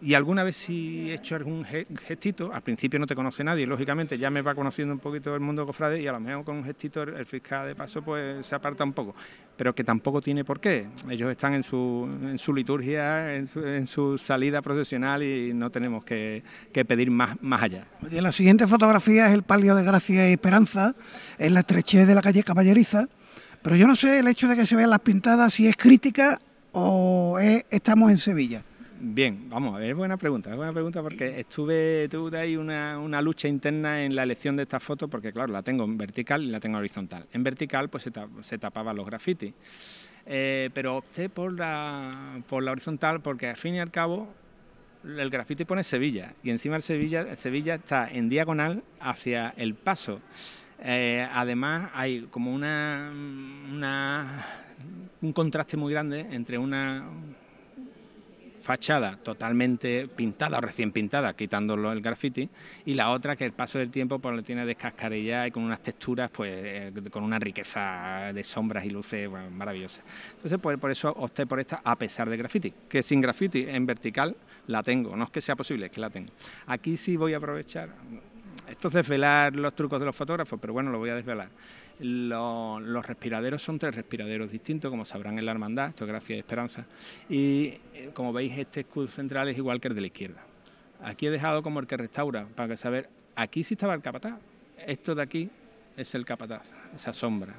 Y 0.05 0.15
alguna 0.15 0.43
vez 0.43 0.57
si 0.57 1.09
he 1.09 1.13
hecho 1.13 1.37
algún 1.37 1.63
gestito, 1.63 2.51
al 2.53 2.61
principio 2.61 2.99
no 2.99 3.07
te 3.07 3.15
conoce 3.15 3.41
nadie, 3.41 3.65
lógicamente 3.65 4.17
ya 4.17 4.29
me 4.29 4.41
va 4.41 4.53
conociendo 4.53 4.93
un 4.93 4.99
poquito 4.99 5.33
el 5.33 5.39
mundo 5.39 5.65
cofrade 5.65 6.01
y 6.01 6.07
a 6.07 6.11
lo 6.11 6.19
mejor 6.19 6.43
con 6.43 6.57
un 6.57 6.65
gestito 6.65 7.03
el 7.03 7.25
fiscal 7.25 7.67
de 7.67 7.75
paso 7.75 8.01
pues 8.01 8.45
se 8.45 8.53
aparta 8.53 8.83
un 8.83 8.91
poco, 8.91 9.15
pero 9.55 9.73
que 9.73 9.85
tampoco 9.85 10.21
tiene 10.21 10.43
por 10.43 10.59
qué. 10.59 10.87
Ellos 11.09 11.31
están 11.31 11.53
en 11.53 11.63
su, 11.63 12.05
en 12.21 12.37
su 12.37 12.53
liturgia, 12.53 13.33
en 13.33 13.47
su, 13.47 13.65
en 13.65 13.87
su 13.87 14.17
salida 14.17 14.61
profesional 14.61 15.23
y 15.23 15.53
no 15.53 15.69
tenemos 15.69 16.03
que, 16.03 16.43
pedir 16.85 17.09
más, 17.09 17.37
allá. 17.61 17.87
La 18.11 18.33
siguiente 18.33 18.67
fotografía 18.67 19.29
es 19.29 19.33
el 19.33 19.43
palio 19.43 19.73
de 19.73 19.85
Gracia 19.85 20.29
y 20.29 20.33
Esperanza, 20.33 20.95
en 21.37 21.53
la 21.53 21.61
estrechez 21.61 22.05
de 22.07 22.15
la 22.15 22.21
calle 22.21 22.43
Caballeriza, 22.43 23.07
pero 23.61 23.77
yo 23.77 23.87
no 23.87 23.95
sé 23.95 24.19
el 24.19 24.27
hecho 24.27 24.49
de 24.49 24.57
que 24.57 24.65
se 24.65 24.75
vean 24.75 24.89
las 24.89 24.99
pintadas 24.99 25.53
si 25.53 25.65
es 25.65 25.77
crítica 25.77 26.41
o 26.73 27.39
estamos 27.39 28.11
en 28.11 28.17
Sevilla. 28.17 28.65
Bien, 29.05 29.49
vamos 29.49 29.75
a 29.75 29.79
ver, 29.79 29.95
buena 29.95 30.15
pregunta, 30.15 30.55
buena 30.55 30.71
pregunta 30.71 31.01
porque 31.03 31.37
estuve, 31.41 32.07
tuve 32.07 32.39
ahí 32.39 32.55
una, 32.55 32.97
una, 32.97 33.21
lucha 33.21 33.49
interna 33.49 34.01
en 34.05 34.15
la 34.15 34.23
elección 34.23 34.55
de 34.55 34.63
esta 34.63 34.79
foto 34.79 35.09
porque 35.09 35.33
claro, 35.33 35.51
la 35.51 35.61
tengo 35.61 35.83
en 35.83 35.97
vertical 35.97 36.41
y 36.41 36.47
la 36.47 36.61
tengo 36.61 36.77
en 36.77 36.79
horizontal. 36.79 37.25
En 37.33 37.43
vertical 37.43 37.89
pues 37.89 38.09
se, 38.41 38.57
tapaban 38.57 38.95
los 38.95 39.05
grafitis, 39.05 39.53
eh, 40.25 40.69
pero 40.73 40.95
opté 40.95 41.27
por 41.27 41.51
la, 41.51 42.41
por 42.47 42.63
la 42.63 42.71
horizontal 42.71 43.19
porque 43.19 43.49
al 43.49 43.57
fin 43.57 43.75
y 43.75 43.81
al 43.81 43.91
cabo 43.91 44.29
el 45.03 45.29
grafiti 45.29 45.65
pone 45.65 45.83
Sevilla 45.83 46.33
y 46.41 46.51
encima 46.51 46.77
el 46.77 46.81
Sevilla, 46.81 47.35
Sevilla 47.35 47.75
está 47.75 48.09
en 48.09 48.29
diagonal 48.29 48.83
hacia 49.01 49.53
el 49.57 49.75
paso. 49.75 50.21
Eh, 50.79 51.27
además 51.29 51.91
hay 51.93 52.21
como 52.31 52.53
una, 52.53 53.11
una, 53.69 54.45
un 55.21 55.33
contraste 55.33 55.75
muy 55.75 55.91
grande 55.91 56.25
entre 56.31 56.57
una 56.57 57.03
fachada 58.63 59.17
totalmente 59.17 60.07
pintada 60.07 60.57
o 60.57 60.61
recién 60.61 60.93
pintada, 60.93 61.33
quitándolo 61.33 61.91
el 61.91 62.01
graffiti, 62.01 62.49
y 62.85 62.93
la 62.93 63.09
otra 63.09 63.35
que 63.35 63.43
el 63.43 63.51
paso 63.51 63.77
del 63.77 63.91
tiempo 63.91 64.19
pues, 64.19 64.33
lo 64.33 64.41
tiene 64.41 64.65
descascarilla 64.65 65.45
y 65.45 65.51
con 65.51 65.63
unas 65.63 65.83
texturas, 65.83 66.31
pues 66.31 66.51
eh, 66.55 66.91
con 67.11 67.23
una 67.23 67.39
riqueza 67.39 68.31
de 68.33 68.41
sombras 68.41 68.85
y 68.85 68.89
luces 68.89 69.29
maravillosas. 69.51 70.03
Entonces, 70.35 70.57
pues, 70.61 70.77
por 70.77 70.91
eso 70.91 71.11
opté 71.11 71.45
por 71.45 71.59
esta 71.59 71.81
a 71.83 71.97
pesar 71.97 72.29
de 72.29 72.37
graffiti, 72.37 72.73
que 72.87 73.03
sin 73.03 73.19
graffiti 73.19 73.65
en 73.67 73.85
vertical 73.85 74.35
la 74.67 74.81
tengo, 74.81 75.15
no 75.17 75.25
es 75.25 75.29
que 75.29 75.41
sea 75.41 75.57
posible, 75.57 75.87
es 75.87 75.91
que 75.91 75.99
la 75.99 76.09
tengo. 76.09 76.31
Aquí 76.67 76.95
sí 76.95 77.17
voy 77.17 77.33
a 77.33 77.37
aprovechar, 77.37 77.89
esto 78.69 78.87
es 78.87 78.93
desvelar 78.93 79.53
los 79.57 79.75
trucos 79.75 79.99
de 79.99 80.05
los 80.05 80.15
fotógrafos, 80.15 80.57
pero 80.59 80.71
bueno, 80.71 80.89
lo 80.89 80.99
voy 80.99 81.09
a 81.09 81.15
desvelar. 81.15 81.49
Los, 81.99 83.05
respiraderos 83.05 83.61
son 83.61 83.79
tres 83.79 83.95
respiraderos 83.95 84.51
distintos, 84.51 84.89
como 84.89 85.05
sabrán 85.05 85.37
en 85.37 85.45
la 85.45 85.51
hermandad, 85.51 85.89
esto 85.89 86.05
es 86.05 86.09
gracia 86.09 86.35
y 86.35 86.39
esperanza. 86.39 86.85
Y 87.29 87.77
eh, 87.93 88.09
como 88.13 88.33
veis, 88.33 88.57
este 88.57 88.81
escudo 88.81 89.07
central 89.07 89.49
es 89.49 89.57
igual 89.57 89.79
que 89.79 89.89
el 89.89 89.95
de 89.95 90.01
la 90.01 90.07
izquierda. 90.07 90.43
Aquí 91.03 91.27
he 91.27 91.31
dejado 91.31 91.61
como 91.61 91.79
el 91.79 91.87
que 91.87 91.97
restaura, 91.97 92.47
para 92.55 92.69
que 92.69 92.77
saber, 92.77 93.09
aquí 93.35 93.63
sí 93.63 93.75
estaba 93.75 93.93
el 93.93 94.01
capataz. 94.01 94.39
Esto 94.85 95.15
de 95.15 95.21
aquí 95.21 95.49
es 95.95 96.15
el 96.15 96.25
capataz, 96.25 96.63
esa 96.95 97.13
sombra. 97.13 97.53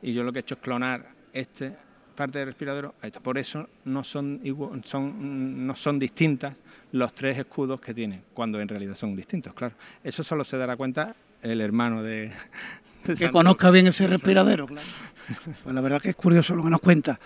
Y 0.00 0.12
yo 0.12 0.22
lo 0.22 0.32
que 0.32 0.38
he 0.38 0.42
hecho 0.42 0.54
es 0.54 0.60
clonar 0.60 1.06
este 1.32 1.76
parte 2.18 2.40
del 2.40 2.48
respiradero 2.48 2.96
Por 3.22 3.38
eso 3.38 3.68
no 3.84 4.02
son, 4.02 4.40
son, 4.82 5.66
no 5.66 5.76
son 5.76 5.98
distintas 6.00 6.52
los 6.90 7.14
tres 7.14 7.38
escudos 7.38 7.80
que 7.80 7.94
tiene, 7.94 8.22
cuando 8.34 8.60
en 8.60 8.66
realidad 8.66 8.96
son 8.96 9.14
distintos, 9.14 9.54
claro. 9.54 9.76
Eso 10.02 10.24
solo 10.24 10.42
se 10.42 10.58
dará 10.58 10.76
cuenta 10.76 11.14
el 11.42 11.60
hermano 11.60 12.02
de, 12.02 12.32
que 13.18 13.30
conozca 13.30 13.70
bien 13.70 13.86
ese 13.86 14.06
respiradero. 14.06 14.66
Pues 14.66 15.74
la 15.74 15.80
verdad 15.80 16.00
que 16.00 16.10
es 16.10 16.16
curioso 16.16 16.54
lo 16.54 16.64
que 16.64 16.70
nos 16.70 16.80
cuenta. 16.80 17.18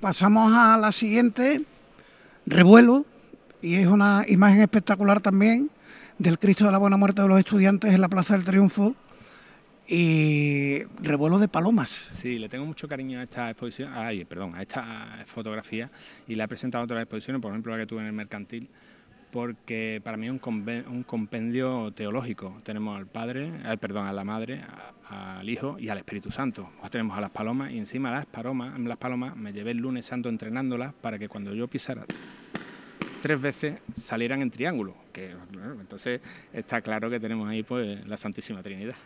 Pasamos 0.00 0.52
a 0.54 0.76
la 0.78 0.92
siguiente, 0.92 1.62
revuelo, 2.46 3.04
y 3.60 3.76
es 3.76 3.86
una 3.86 4.24
imagen 4.28 4.60
espectacular 4.60 5.20
también 5.20 5.70
del 6.18 6.38
Cristo 6.38 6.66
de 6.66 6.72
la 6.72 6.78
Buena 6.78 6.96
Muerte 6.96 7.22
de 7.22 7.28
los 7.28 7.38
Estudiantes 7.38 7.92
en 7.92 8.00
la 8.00 8.08
Plaza 8.08 8.34
del 8.34 8.44
Triunfo 8.44 8.94
y 9.88 10.82
revuelo 11.00 11.38
de 11.38 11.48
palomas. 11.48 12.10
Sí, 12.12 12.38
le 12.38 12.48
tengo 12.48 12.66
mucho 12.66 12.86
cariño 12.86 13.20
a 13.20 13.22
esta 13.22 13.50
exposición, 13.50 13.90
ay, 13.94 14.24
perdón, 14.24 14.54
a 14.54 14.62
esta 14.62 15.24
fotografía 15.26 15.90
y 16.26 16.34
la 16.34 16.44
he 16.44 16.48
presentado 16.48 16.82
en 16.82 16.86
otras 16.86 17.02
exposiciones, 17.02 17.40
por 17.40 17.52
ejemplo 17.52 17.72
la 17.72 17.78
que 17.78 17.86
tuve 17.86 18.00
en 18.00 18.06
el 18.06 18.12
Mercantil 18.12 18.68
porque 19.30 20.00
para 20.02 20.16
mí 20.16 20.26
es 20.26 20.32
un, 20.32 21.04
compendio 21.06 21.92
teológico. 21.92 22.60
Tenemos 22.64 22.98
al 22.98 23.06
Padre, 23.06 23.52
al, 23.64 23.78
perdón, 23.78 24.06
a 24.06 24.12
la 24.12 24.24
Madre, 24.24 24.62
al 25.08 25.48
Hijo 25.48 25.76
y 25.78 25.88
al 25.88 25.98
Espíritu 25.98 26.30
Santo. 26.30 26.70
tenemos 26.90 27.16
a 27.16 27.20
las 27.20 27.30
palomas 27.30 27.72
y 27.72 27.78
encima 27.78 28.10
las 28.10 28.26
palomas, 28.26 28.78
las 28.78 28.96
palomas 28.96 29.36
me 29.36 29.52
llevé 29.52 29.72
el 29.72 29.78
lunes 29.78 30.06
santo 30.06 30.28
entrenándolas 30.28 30.94
para 30.94 31.18
que 31.18 31.28
cuando 31.28 31.54
yo 31.54 31.68
pisara 31.68 32.04
tres 33.20 33.40
veces 33.40 33.78
salieran 33.96 34.42
en 34.42 34.50
triángulo. 34.50 34.94
Que, 35.12 35.34
entonces 35.80 36.20
está 36.52 36.80
claro 36.80 37.10
que 37.10 37.20
tenemos 37.20 37.48
ahí 37.48 37.62
pues 37.62 38.06
la 38.06 38.16
Santísima 38.16 38.62
Trinidad. 38.62 38.96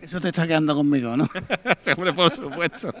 Eso 0.00 0.20
te 0.20 0.28
está 0.28 0.46
quedando 0.46 0.74
conmigo, 0.74 1.16
¿no? 1.16 1.26
Siempre, 1.80 2.12
por 2.12 2.30
supuesto. 2.30 2.92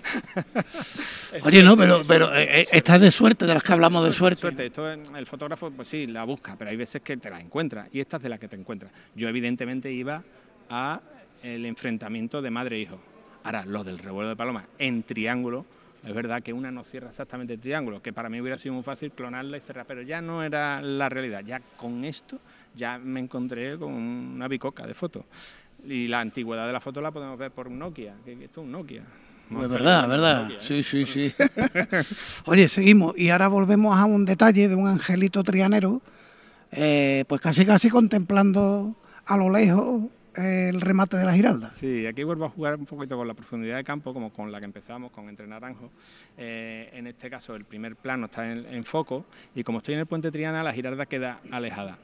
Oye, 1.42 1.62
no, 1.62 1.76
pero, 1.76 2.02
pero 2.06 2.34
eh, 2.34 2.62
eh, 2.62 2.68
estás 2.72 3.00
de 3.00 3.10
suerte, 3.10 3.46
de 3.46 3.54
las 3.54 3.62
que 3.62 3.72
hablamos 3.72 4.04
de 4.04 4.12
suerte. 4.12 4.40
suerte. 4.40 4.66
Esto, 4.66 4.90
el 4.90 5.26
fotógrafo, 5.26 5.70
pues 5.70 5.88
sí, 5.88 6.06
la 6.06 6.24
busca, 6.24 6.56
pero 6.56 6.70
hay 6.70 6.76
veces 6.76 7.02
que 7.02 7.16
te 7.18 7.28
la 7.28 7.38
encuentra 7.38 7.88
y 7.92 8.00
esta 8.00 8.16
es 8.16 8.22
de 8.22 8.28
la 8.30 8.38
que 8.38 8.48
te 8.48 8.56
encuentras. 8.56 8.90
Yo, 9.14 9.28
evidentemente, 9.28 9.92
iba 9.92 10.22
a 10.70 11.00
el 11.42 11.66
enfrentamiento 11.66 12.40
de 12.40 12.50
madre 12.50 12.76
e 12.76 12.80
hijo. 12.80 12.98
Ahora, 13.44 13.64
lo 13.66 13.84
del 13.84 13.98
revuelo 13.98 14.30
de 14.30 14.36
palomas 14.36 14.64
en 14.78 15.02
triángulo, 15.02 15.66
es 16.04 16.14
verdad 16.14 16.42
que 16.42 16.52
una 16.52 16.70
no 16.70 16.82
cierra 16.82 17.10
exactamente 17.10 17.54
el 17.54 17.60
triángulo, 17.60 18.00
que 18.00 18.12
para 18.12 18.28
mí 18.28 18.40
hubiera 18.40 18.58
sido 18.58 18.74
muy 18.74 18.82
fácil 18.82 19.12
clonarla 19.12 19.56
y 19.56 19.60
cerrar, 19.60 19.86
pero 19.86 20.02
ya 20.02 20.20
no 20.20 20.42
era 20.42 20.80
la 20.80 21.08
realidad. 21.08 21.42
Ya 21.44 21.60
con 21.76 22.04
esto, 22.04 22.40
ya 22.74 22.98
me 22.98 23.20
encontré 23.20 23.78
con 23.78 23.92
una 23.92 24.48
bicoca 24.48 24.86
de 24.86 24.94
fotos. 24.94 25.24
Y 25.86 26.08
la 26.08 26.20
antigüedad 26.20 26.66
de 26.66 26.72
la 26.72 26.80
foto 26.80 27.00
la 27.00 27.12
podemos 27.12 27.38
ver 27.38 27.52
por 27.52 27.68
un 27.68 27.78
Nokia, 27.78 28.16
que 28.24 28.32
esto 28.32 28.60
es 28.60 28.66
un 28.66 28.72
Nokia. 28.72 29.02
es 29.50 29.70
verdad, 29.70 30.08
verdad. 30.08 30.50
Sí, 30.58 30.82
sí, 30.82 31.06
sí. 31.06 31.32
Oye, 32.46 32.68
seguimos. 32.68 33.16
Y 33.16 33.30
ahora 33.30 33.48
volvemos 33.48 33.96
a 33.96 34.04
un 34.04 34.24
detalle 34.24 34.68
de 34.68 34.74
un 34.74 34.88
angelito 34.88 35.42
trianero, 35.44 36.02
eh, 36.72 37.24
pues 37.28 37.40
casi 37.40 37.64
casi 37.64 37.88
contemplando 37.88 38.96
a 39.26 39.36
lo 39.36 39.50
lejos 39.50 40.02
el 40.34 40.80
remate 40.80 41.16
de 41.16 41.24
la 41.24 41.32
giralda. 41.32 41.70
Sí, 41.70 42.06
aquí 42.06 42.24
vuelvo 42.24 42.44
a 42.44 42.50
jugar 42.50 42.74
un 42.74 42.84
poquito 42.84 43.16
con 43.16 43.26
la 43.26 43.34
profundidad 43.34 43.76
de 43.76 43.84
campo, 43.84 44.12
como 44.12 44.32
con 44.32 44.52
la 44.52 44.58
que 44.58 44.66
empezamos, 44.66 45.10
con 45.10 45.28
Entre 45.28 45.46
Naranjo. 45.46 45.90
Eh, 46.36 46.90
en 46.92 47.06
este 47.06 47.30
caso, 47.30 47.54
el 47.54 47.64
primer 47.64 47.96
plano 47.96 48.26
está 48.26 48.50
en, 48.50 48.84
foco 48.84 49.24
y 49.54 49.62
como 49.62 49.78
estoy 49.78 49.94
en 49.94 50.00
el 50.00 50.06
puente 50.06 50.30
Triana, 50.30 50.62
la 50.62 50.72
giralda 50.72 51.06
queda 51.06 51.40
alejada 51.50 51.98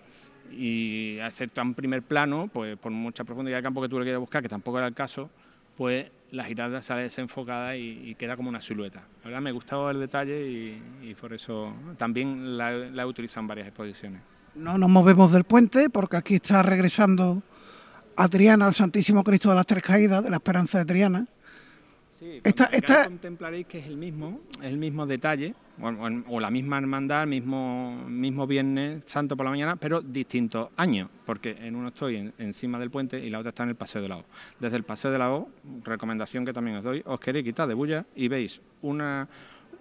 y 0.52 1.18
al 1.20 1.32
ser 1.32 1.50
tan 1.50 1.74
primer 1.74 2.02
plano, 2.02 2.48
pues 2.52 2.76
por 2.78 2.92
mucha 2.92 3.24
profundidad 3.24 3.58
de 3.58 3.62
campo 3.62 3.82
que 3.82 3.88
tú 3.88 3.98
le 3.98 4.04
quieras 4.04 4.20
buscar, 4.20 4.42
que 4.42 4.48
tampoco 4.48 4.78
era 4.78 4.86
el 4.86 4.94
caso, 4.94 5.30
pues 5.76 6.06
la 6.30 6.44
giralda 6.44 6.80
sale 6.82 7.02
desenfocada 7.02 7.76
y, 7.76 8.14
queda 8.18 8.36
como 8.36 8.48
una 8.48 8.60
silueta. 8.60 9.00
La 9.22 9.26
verdad 9.26 9.40
me 9.42 9.52
gustaba 9.52 9.90
el 9.90 10.00
detalle 10.00 10.80
y, 11.02 11.14
por 11.20 11.32
eso 11.32 11.72
también 11.98 12.56
la, 12.56 12.72
la, 12.72 13.02
he 13.02 13.06
utilizado 13.06 13.40
en 13.42 13.48
varias 13.48 13.68
exposiciones. 13.68 14.20
No 14.54 14.78
nos 14.78 14.88
movemos 14.88 15.32
del 15.32 15.44
puente 15.44 15.88
porque 15.90 16.16
aquí 16.16 16.36
está 16.36 16.62
regresando 16.62 17.42
a 18.16 18.28
Triana, 18.28 18.66
al 18.66 18.74
Santísimo 18.74 19.24
Cristo 19.24 19.50
de 19.50 19.56
las 19.56 19.66
Tres 19.66 19.82
Caídas, 19.82 20.22
de 20.22 20.30
la 20.30 20.36
Esperanza 20.36 20.78
de 20.78 20.84
Triana. 20.84 21.26
Sí, 22.22 22.40
esta, 22.44 22.66
esta... 22.66 23.04
contemplaréis 23.06 23.66
que 23.66 23.80
es 23.80 23.86
el 23.88 23.96
mismo, 23.96 24.42
el 24.62 24.78
mismo 24.78 25.08
detalle, 25.08 25.56
o, 26.28 26.38
la 26.38 26.52
misma 26.52 26.78
hermandad, 26.78 27.26
mismo, 27.26 28.04
mismo 28.08 28.46
Viernes 28.46 29.02
Santo 29.06 29.36
por 29.36 29.42
la 29.42 29.50
mañana, 29.50 29.74
pero 29.74 30.00
distintos 30.00 30.68
años, 30.76 31.10
porque 31.26 31.50
en 31.50 31.74
uno 31.74 31.88
estoy 31.88 32.32
encima 32.38 32.78
del 32.78 32.92
puente 32.92 33.18
y 33.18 33.28
la 33.28 33.40
otra 33.40 33.48
está 33.48 33.64
en 33.64 33.70
el 33.70 33.74
Paseo 33.74 34.00
de 34.02 34.08
la 34.08 34.18
O. 34.18 34.24
Desde 34.60 34.76
el 34.76 34.84
Paseo 34.84 35.10
de 35.10 35.18
la 35.18 35.32
O, 35.32 35.48
recomendación 35.82 36.44
que 36.44 36.52
también 36.52 36.76
os 36.76 36.84
doy, 36.84 37.02
os 37.04 37.18
queréis 37.18 37.44
quitar 37.44 37.66
de 37.66 37.74
bulla 37.74 38.06
y 38.14 38.28
veis 38.28 38.60
una, 38.82 39.28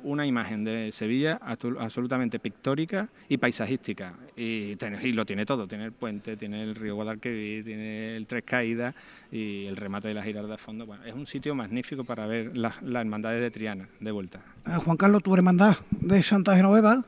una 0.03 0.25
imagen 0.25 0.63
de 0.63 0.91
Sevilla 0.91 1.39
absolutamente 1.41 2.39
pictórica 2.39 3.09
y 3.29 3.37
paisajística. 3.37 4.13
Y, 4.35 4.75
lo 5.13 5.25
tiene 5.25 5.45
todo, 5.45 5.67
tiene 5.67 5.85
el 5.85 5.91
puente, 5.91 6.37
tiene 6.37 6.63
el 6.63 6.75
río 6.75 6.95
Guadalquivir, 6.95 7.63
tiene 7.63 8.15
el 8.15 8.25
Tres 8.25 8.43
Caídas 8.45 8.95
y 9.31 9.65
el 9.65 9.77
remate 9.77 10.07
de 10.07 10.13
la 10.13 10.23
Girarda 10.23 10.49
de 10.49 10.57
fondo. 10.57 10.85
Bueno, 10.85 11.03
es 11.05 11.13
un 11.13 11.25
sitio 11.27 11.55
magnífico 11.55 12.03
para 12.03 12.25
ver 12.27 12.55
las, 12.57 12.75
hermandades 12.81 13.41
de 13.41 13.51
Triana 13.51 13.87
de 13.99 14.11
vuelta. 14.11 14.41
Eh, 14.67 14.75
Juan 14.83 14.97
Carlos, 14.97 15.23
tu 15.23 15.33
hermandad 15.33 15.77
de 15.99 16.21
Santa 16.21 16.55
Genoveva. 16.55 17.03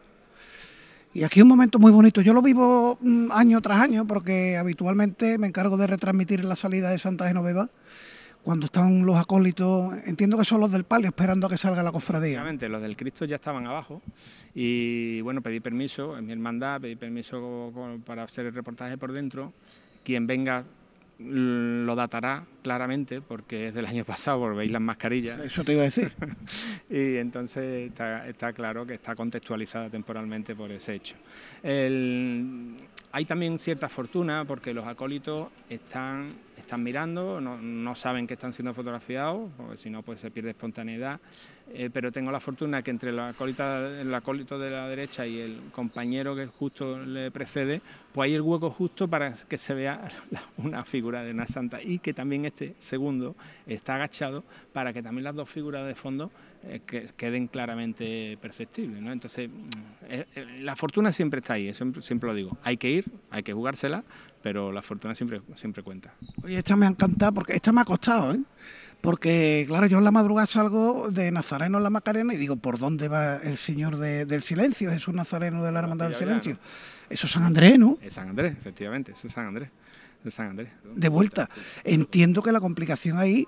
Y 1.15 1.23
aquí 1.23 1.41
un 1.41 1.47
momento 1.47 1.77
muy 1.77 1.91
bonito. 1.91 2.21
Yo 2.21 2.34
lo 2.34 2.41
vivo 2.41 2.97
mm, 2.99 3.32
año 3.32 3.62
tras 3.62 3.79
año 3.79 4.08
porque 4.08 4.58
habitualmente 4.58 5.38
me 5.38 5.47
encargo 5.47 5.77
de 5.77 5.88
retransmitir 5.88 6.43
la 6.43 6.56
salida 6.56 6.89
de 6.89 6.97
Santa 6.97 7.27
Genoveva 7.27 7.69
cuando 8.43 8.65
están 8.65 9.06
los 9.06 9.15
acólitos, 9.15 9.93
entiendo 10.06 10.38
que 10.38 10.43
son 10.43 10.60
los 10.60 10.71
del 10.71 10.84
palio 10.84 11.08
esperando 11.08 11.47
a 11.47 11.49
que 11.49 11.58
salga 11.58 11.82
la 11.82 11.91
cofradía. 11.91 12.32
Exactamente, 12.32 12.69
los 12.69 12.82
del 12.82 12.97
Cristo 12.97 13.25
ya 13.25 13.36
estaban 13.36 13.65
abajo 13.65 14.01
y 14.53 15.21
bueno, 15.21 15.41
pedí 15.41 15.62
permiso, 15.62 16.17
en 16.17 16.25
mi 16.25 16.34
hermandad, 16.34 16.82
pedí 16.82 16.95
permiso 16.95 17.71
para 18.06 18.23
hacer 18.23 18.45
el 18.45 18.53
reportaje 18.53 18.97
por 18.97 19.13
dentro. 19.13 19.53
Quien 20.03 20.27
venga 20.27 20.65
lo 21.19 21.95
datará 21.95 22.43
claramente 22.62 23.21
porque 23.21 23.67
es 23.67 23.73
del 23.73 23.86
año 23.86 24.03
pasado, 24.06 24.39
porque 24.39 24.58
veis 24.58 24.71
las 24.71 24.82
mascarillas. 24.82 25.39
Eso 25.39 25.63
te 25.63 25.73
iba 25.73 25.82
a 25.82 25.86
decir. 25.86 26.12
y 26.89 27.17
entonces 27.17 27.91
está, 28.27 28.53
claro 28.53 28.86
que 28.86 28.93
está 28.93 29.15
contextualizada 29.15 29.89
temporalmente 29.89 30.56
por 30.56 30.71
ese 30.71 30.95
hecho. 30.95 31.15
Hay 33.13 33.26
también 33.26 33.60
cierta 33.60 33.88
fortuna 33.89 34.43
porque 34.43 34.73
los 34.73 34.86
acólitos 34.88 35.49
están 35.69 36.34
están 36.58 36.82
mirando, 36.82 37.41
no, 37.41 37.95
saben 37.95 38.26
que 38.26 38.36
están 38.36 38.54
siendo 38.54 38.73
fotografiados, 38.73 39.52
porque 39.58 39.78
si 39.78 39.89
no 39.89 40.02
pues 40.02 40.21
se 40.21 40.32
pierde 40.32 40.52
espontaneidad, 40.52 41.19
eh, 41.73 41.89
pero 41.91 42.12
tengo 42.12 42.32
la 42.32 42.39
fortuna 42.39 42.82
que 42.82 42.89
entre 42.89 43.12
la 43.12 43.30
el 43.30 44.13
acólito 44.13 44.58
de 44.58 44.71
la 44.71 44.88
derecha 44.88 45.28
y 45.28 45.39
el 45.39 45.60
compañero 45.73 46.36
que 46.36 46.47
justo 46.47 46.99
le 46.99 47.32
precede, 47.32 47.82
pues 48.13 48.28
hay 48.28 48.36
el 48.36 48.41
hueco 48.41 48.71
justo 48.71 49.08
para 49.10 49.34
que 49.34 49.58
se 49.58 49.73
vea 49.73 50.10
una 50.58 50.86
figura 50.86 51.23
de 51.23 51.32
una 51.32 51.45
santa 51.45 51.82
y 51.82 51.99
que 51.99 52.13
también 52.13 52.45
este 52.45 52.76
segundo 52.80 53.36
está 53.67 53.95
agachado 53.95 54.43
para 54.71 54.93
que 54.93 55.04
también 55.04 55.26
las 55.26 55.36
dos 55.36 55.49
figuras 55.49 55.86
de 55.86 55.95
fondo 55.95 56.32
eh, 56.65 56.82
queden 57.17 57.47
claramente 57.47 58.38
perceptibles. 58.41 59.04
Entonces, 59.04 59.49
mm, 59.49 59.69
eh, 60.10 60.26
la 60.60 60.76
fortuna 60.76 61.12
siempre 61.12 61.39
está 61.39 61.54
ahí, 61.54 61.73
siempre, 61.73 62.02
siempre 62.02 62.30
lo 62.30 62.36
digo, 62.36 62.58
hay 62.63 62.78
que 62.78 62.89
ir, 62.89 63.06
hay 63.30 63.43
que 63.43 63.54
jugársela, 63.54 64.04
pero 64.41 64.71
la 64.71 64.82
fortuna 64.82 65.13
siempre, 65.15 65.41
siempre 65.56 65.84
cuenta. 65.84 66.13
Oye, 66.43 66.58
esta 66.58 66.76
me 66.76 66.86
ha 66.86 66.89
encantado 66.89 67.34
porque 67.34 67.54
esta 67.54 67.71
me 67.71 67.82
ha 67.82 67.86
costado, 67.86 68.34
¿eh? 68.34 68.41
Porque, 69.02 69.65
claro, 69.67 69.86
yo 69.88 69.97
en 69.97 70.06
la 70.06 70.12
madrugada 70.12 70.45
salgo 70.45 71.12
de 71.12 71.30
Nazareno 71.30 71.78
en 71.78 71.84
la 71.84 71.89
Macarena 71.89 72.34
y 72.34 72.38
digo, 72.38 72.56
¿por 72.56 72.78
dónde 72.78 73.10
va 73.10 73.36
el 73.36 73.58
Señor 73.58 73.97
del 73.97 74.41
Silencio? 74.41 74.89
Jesús 74.91 75.13
Nazareno 75.13 75.62
de 75.62 75.73
la 75.73 75.80
Hermandad 75.80 76.06
del 76.06 76.15
Silencio. 76.15 76.58
Eso 77.10 77.28
es 77.28 77.34
San 77.34 77.43
Andrés, 77.43 77.78
¿no? 77.78 77.97
Es 78.02 78.13
San 78.13 78.30
Andrés, 78.30 78.56
efectivamente, 78.58 79.12
eso 79.12 79.28
es 79.28 79.34
San 79.34 79.47
Andrés. 79.47 79.69
Es 80.23 80.34
San 80.34 80.52
Andrés. 80.52 80.69
De 80.95 81.10
vuelta. 81.10 81.49
Entiendo 81.84 82.41
que 82.41 82.54
la 82.54 82.62
complicación 82.62 83.17
ahí, 83.17 83.45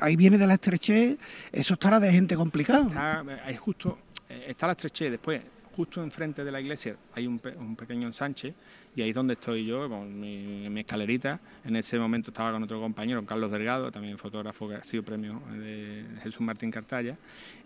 ahí 0.00 0.16
viene 0.16 0.38
de 0.38 0.46
la 0.46 0.54
estrechez, 0.54 1.18
eso 1.52 1.74
estará 1.74 2.00
de 2.00 2.12
gente 2.12 2.36
complicada. 2.36 2.86
Está, 2.86 3.58
justo, 3.58 3.98
eh, 4.28 4.46
está 4.48 4.66
la 4.66 4.72
estrechez, 4.72 5.10
después, 5.10 5.42
justo 5.76 6.02
enfrente 6.02 6.42
de 6.42 6.50
la 6.50 6.60
iglesia, 6.60 6.96
hay 7.14 7.26
un, 7.26 7.38
pequeño 7.38 8.06
ensanche 8.06 8.54
y 8.94 9.02
ahí 9.02 9.10
es 9.10 9.14
donde 9.14 9.34
estoy 9.34 9.66
yo, 9.66 9.88
con 9.88 10.18
mi, 10.18 10.68
mi, 10.70 10.80
escalerita. 10.80 11.38
En 11.64 11.76
ese 11.76 11.98
momento 11.98 12.30
estaba 12.30 12.52
con 12.52 12.62
otro 12.62 12.80
compañero, 12.80 13.24
Carlos 13.26 13.52
Delgado, 13.52 13.90
también 13.90 14.16
fotógrafo 14.16 14.68
que 14.68 14.76
ha 14.76 14.82
sido 14.82 15.02
premio 15.02 15.42
de 15.52 16.04
Jesús 16.22 16.40
Martín 16.40 16.70
Cartalla, 16.70 17.16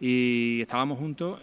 y 0.00 0.60
estábamos 0.60 0.98
juntos. 0.98 1.40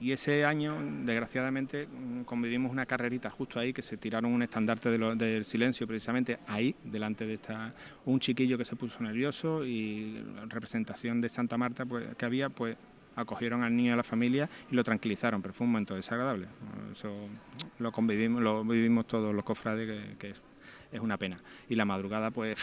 Y 0.00 0.12
ese 0.12 0.46
año, 0.46 0.78
desgraciadamente, 1.04 1.86
convivimos 2.24 2.72
una 2.72 2.86
carrerita 2.86 3.28
justo 3.28 3.60
ahí, 3.60 3.74
que 3.74 3.82
se 3.82 3.98
tiraron 3.98 4.32
un 4.32 4.42
estandarte 4.42 4.90
del 4.90 5.44
silencio, 5.44 5.86
precisamente 5.86 6.38
ahí, 6.46 6.74
delante 6.84 7.26
de 7.26 7.34
esta, 7.34 7.74
un 8.06 8.18
chiquillo 8.18 8.56
que 8.56 8.64
se 8.64 8.76
puso 8.76 9.02
nervioso 9.02 9.64
y 9.64 10.24
representación 10.48 11.20
de 11.20 11.28
Santa 11.28 11.58
Marta 11.58 11.84
pues, 11.84 12.16
que 12.16 12.24
había, 12.24 12.48
pues 12.48 12.78
acogieron 13.14 13.62
al 13.62 13.76
niño 13.76 13.90
y 13.90 13.92
a 13.92 13.96
la 13.96 14.02
familia 14.02 14.48
y 14.70 14.74
lo 14.74 14.82
tranquilizaron, 14.82 15.42
pero 15.42 15.52
fue 15.52 15.66
un 15.66 15.72
momento 15.72 15.94
desagradable. 15.94 16.46
Eso 16.92 17.28
lo 17.78 17.92
convivimos, 17.92 18.42
lo 18.42 18.64
vivimos 18.64 19.06
todos 19.06 19.34
los 19.34 19.44
cofrades, 19.44 20.16
que, 20.18 20.30
es, 20.30 21.00
una 21.00 21.16
pena. 21.18 21.38
Y 21.68 21.76
la 21.76 21.84
madrugada, 21.84 22.30
pues 22.30 22.58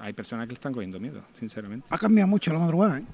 hay 0.00 0.12
personas 0.12 0.46
que 0.46 0.52
le 0.52 0.54
están 0.54 0.72
cogiendo 0.72 1.00
miedo, 1.00 1.24
sinceramente. 1.38 1.86
Ha 1.90 1.98
cambiado 1.98 2.28
mucho 2.28 2.52
la 2.52 2.58
madrugada, 2.58 2.98
¿eh? 2.98 3.04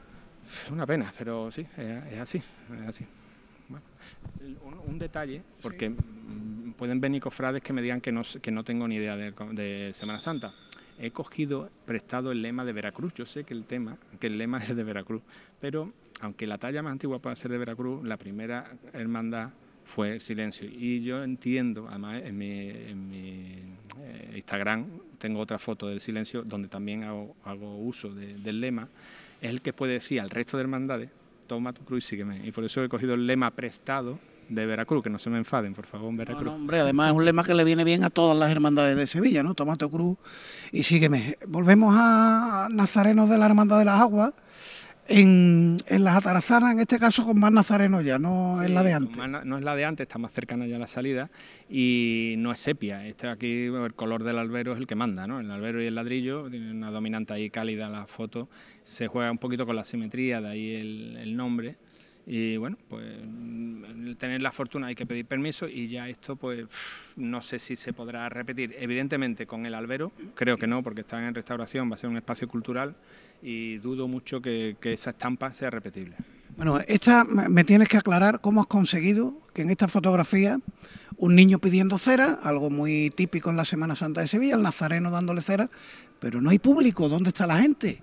Es 0.64 0.70
una 0.70 0.86
pena, 0.86 1.12
pero 1.16 1.50
sí, 1.50 1.66
es, 1.76 2.18
así, 2.18 2.38
es 2.38 2.88
así. 2.88 3.06
Un, 4.86 4.98
detalle, 4.98 5.42
porque 5.62 5.92
pueden 6.76 7.00
venir 7.00 7.22
cofrades 7.22 7.62
que 7.62 7.72
me 7.72 7.82
digan 7.82 8.00
que 8.00 8.12
no, 8.12 8.22
que 8.42 8.50
no 8.50 8.64
tengo 8.64 8.86
ni 8.88 8.96
idea 8.96 9.16
de, 9.16 9.32
de 9.52 9.92
Semana 9.94 10.20
Santa 10.20 10.52
he 11.00 11.10
cogido 11.12 11.70
prestado 11.86 12.30
el 12.30 12.42
lema 12.42 12.64
de 12.64 12.72
Veracruz. 12.72 13.14
Yo 13.14 13.24
sé 13.24 13.44
que 13.44 13.54
el 13.54 13.64
tema, 13.64 13.96
que 14.20 14.26
el 14.26 14.38
lema 14.38 14.58
es 14.64 14.76
de 14.76 14.84
Veracruz, 14.84 15.22
pero 15.60 15.92
aunque 16.20 16.46
la 16.46 16.58
talla 16.58 16.82
más 16.82 16.92
antigua 16.92 17.18
pueda 17.18 17.34
ser 17.34 17.50
de 17.50 17.58
Veracruz, 17.58 18.04
la 18.04 18.18
primera 18.18 18.76
hermandad 18.92 19.50
fue 19.84 20.14
el 20.14 20.20
silencio. 20.20 20.68
Y 20.70 21.02
yo 21.02 21.24
entiendo, 21.24 21.88
además 21.88 22.22
en 22.22 22.38
mi, 22.38 22.46
eh, 22.48 24.32
Instagram 24.36 24.86
tengo 25.18 25.40
otra 25.40 25.58
foto 25.58 25.88
del 25.88 26.00
silencio 26.00 26.42
donde 26.42 26.68
también 26.68 27.04
hago, 27.04 27.34
uso 27.78 28.10
del 28.10 28.60
lema, 28.60 28.88
es 29.40 29.48
el 29.48 29.62
que 29.62 29.72
puede 29.72 29.94
decir 29.94 30.20
al 30.20 30.28
resto 30.28 30.58
de 30.58 30.62
hermandades, 30.62 31.10
toma 31.50 31.72
tu 31.72 31.84
cruz 31.84 32.04
y 32.04 32.08
sígueme. 32.10 32.40
Y 32.44 32.52
por 32.52 32.62
eso 32.62 32.84
he 32.84 32.88
cogido 32.88 33.14
el 33.14 33.26
lema 33.26 33.50
prestado 33.50 34.20
de 34.48 34.66
Veracruz, 34.66 35.02
que 35.02 35.10
no 35.10 35.18
se 35.18 35.30
me 35.30 35.38
enfaden, 35.38 35.74
por 35.74 35.84
favor, 35.84 36.14
Veracruz. 36.14 36.48
hombre, 36.48 36.78
además 36.78 37.10
es 37.10 37.16
un 37.16 37.24
lema 37.24 37.42
que 37.42 37.54
le 37.54 37.64
viene 37.64 37.82
bien 37.82 38.04
a 38.04 38.10
todas 38.10 38.38
las 38.38 38.52
hermandades 38.52 38.96
de 38.96 39.04
Sevilla, 39.08 39.42
¿no? 39.42 39.54
Toma 39.54 39.74
tu 39.74 39.90
cruz 39.90 40.16
y 40.70 40.84
sígueme. 40.84 41.36
Volvemos 41.48 41.92
a 41.98 42.68
Nazarenos 42.70 43.28
de 43.28 43.36
la 43.36 43.46
Hermandad 43.46 43.80
de 43.80 43.84
las 43.84 44.00
Aguas 44.00 44.32
En, 45.08 45.78
las 45.88 46.16
atarazanas, 46.16 46.74
en 46.74 46.78
este 46.78 47.00
caso, 47.00 47.24
con 47.24 47.40
más 47.40 47.50
nazareno 47.50 48.00
ya, 48.00 48.20
no 48.20 48.62
es 48.62 48.70
la 48.70 48.84
de 48.84 48.92
antes. 48.92 49.16
no 49.18 49.58
es 49.58 49.64
la 49.64 49.74
de 49.74 49.84
antes, 49.84 50.04
está 50.04 50.18
más 50.20 50.32
cercana 50.32 50.68
ya 50.68 50.76
a 50.76 50.78
la 50.78 50.86
salida 50.86 51.30
y 51.68 52.36
no 52.38 52.52
es 52.52 52.60
sepia. 52.60 53.04
Este 53.08 53.28
aquí, 53.28 53.64
el 53.64 53.94
color 53.94 54.22
del 54.22 54.38
albero 54.38 54.72
es 54.72 54.78
el 54.78 54.86
que 54.86 54.94
manda, 54.94 55.26
¿no? 55.26 55.40
El 55.40 55.50
albero 55.50 55.82
y 55.82 55.86
el 55.86 55.96
ladrillo, 55.96 56.48
tiene 56.48 56.70
una 56.70 56.92
dominante 56.92 57.34
ahí 57.34 57.50
cálida 57.50 57.88
la 57.88 58.06
foto, 58.06 58.48
se 58.84 59.06
juega 59.06 59.30
un 59.30 59.38
poquito 59.38 59.66
con 59.66 59.76
la 59.76 59.84
simetría, 59.84 60.40
de 60.40 60.48
ahí 60.48 60.74
el, 60.74 61.36
nombre. 61.36 61.76
Y 62.26 62.56
bueno, 62.58 62.76
pues 62.88 63.04
tener 64.18 64.40
la 64.40 64.52
fortuna 64.52 64.88
hay 64.88 64.94
que 64.94 65.06
pedir 65.06 65.26
permiso 65.26 65.66
y 65.66 65.88
ya 65.88 66.08
esto 66.08 66.36
pues 66.36 66.66
no 67.16 67.40
sé 67.40 67.58
si 67.58 67.76
se 67.76 67.92
podrá 67.92 68.28
repetir. 68.28 68.76
Evidentemente 68.78 69.46
con 69.46 69.66
el 69.66 69.74
albero, 69.74 70.12
creo 70.34 70.56
que 70.56 70.66
no, 70.66 70.82
porque 70.82 71.00
está 71.00 71.26
en 71.26 71.34
restauración, 71.34 71.90
va 71.90 71.94
a 71.94 71.98
ser 71.98 72.10
un 72.10 72.16
espacio 72.16 72.46
cultural 72.46 72.94
y 73.42 73.78
dudo 73.78 74.06
mucho 74.06 74.40
que, 74.40 74.76
esa 74.82 75.10
estampa 75.10 75.52
sea 75.52 75.70
repetible. 75.70 76.16
Bueno, 76.56 76.78
esta 76.86 77.24
me 77.24 77.64
tienes 77.64 77.88
que 77.88 77.96
aclarar 77.96 78.40
cómo 78.40 78.60
has 78.60 78.66
conseguido 78.66 79.40
que 79.54 79.62
en 79.62 79.70
esta 79.70 79.88
fotografía 79.88 80.60
un 81.16 81.34
niño 81.34 81.58
pidiendo 81.58 81.96
cera, 81.96 82.38
algo 82.42 82.70
muy 82.70 83.10
típico 83.10 83.50
en 83.50 83.56
la 83.56 83.64
Semana 83.64 83.94
Santa 83.94 84.20
de 84.20 84.26
Sevilla, 84.26 84.56
el 84.56 84.62
nazareno 84.62 85.10
dándole 85.10 85.42
cera, 85.42 85.70
pero 86.18 86.40
no 86.40 86.50
hay 86.50 86.58
público, 86.58 87.08
¿dónde 87.08 87.28
está 87.28 87.46
la 87.46 87.60
gente? 87.60 88.02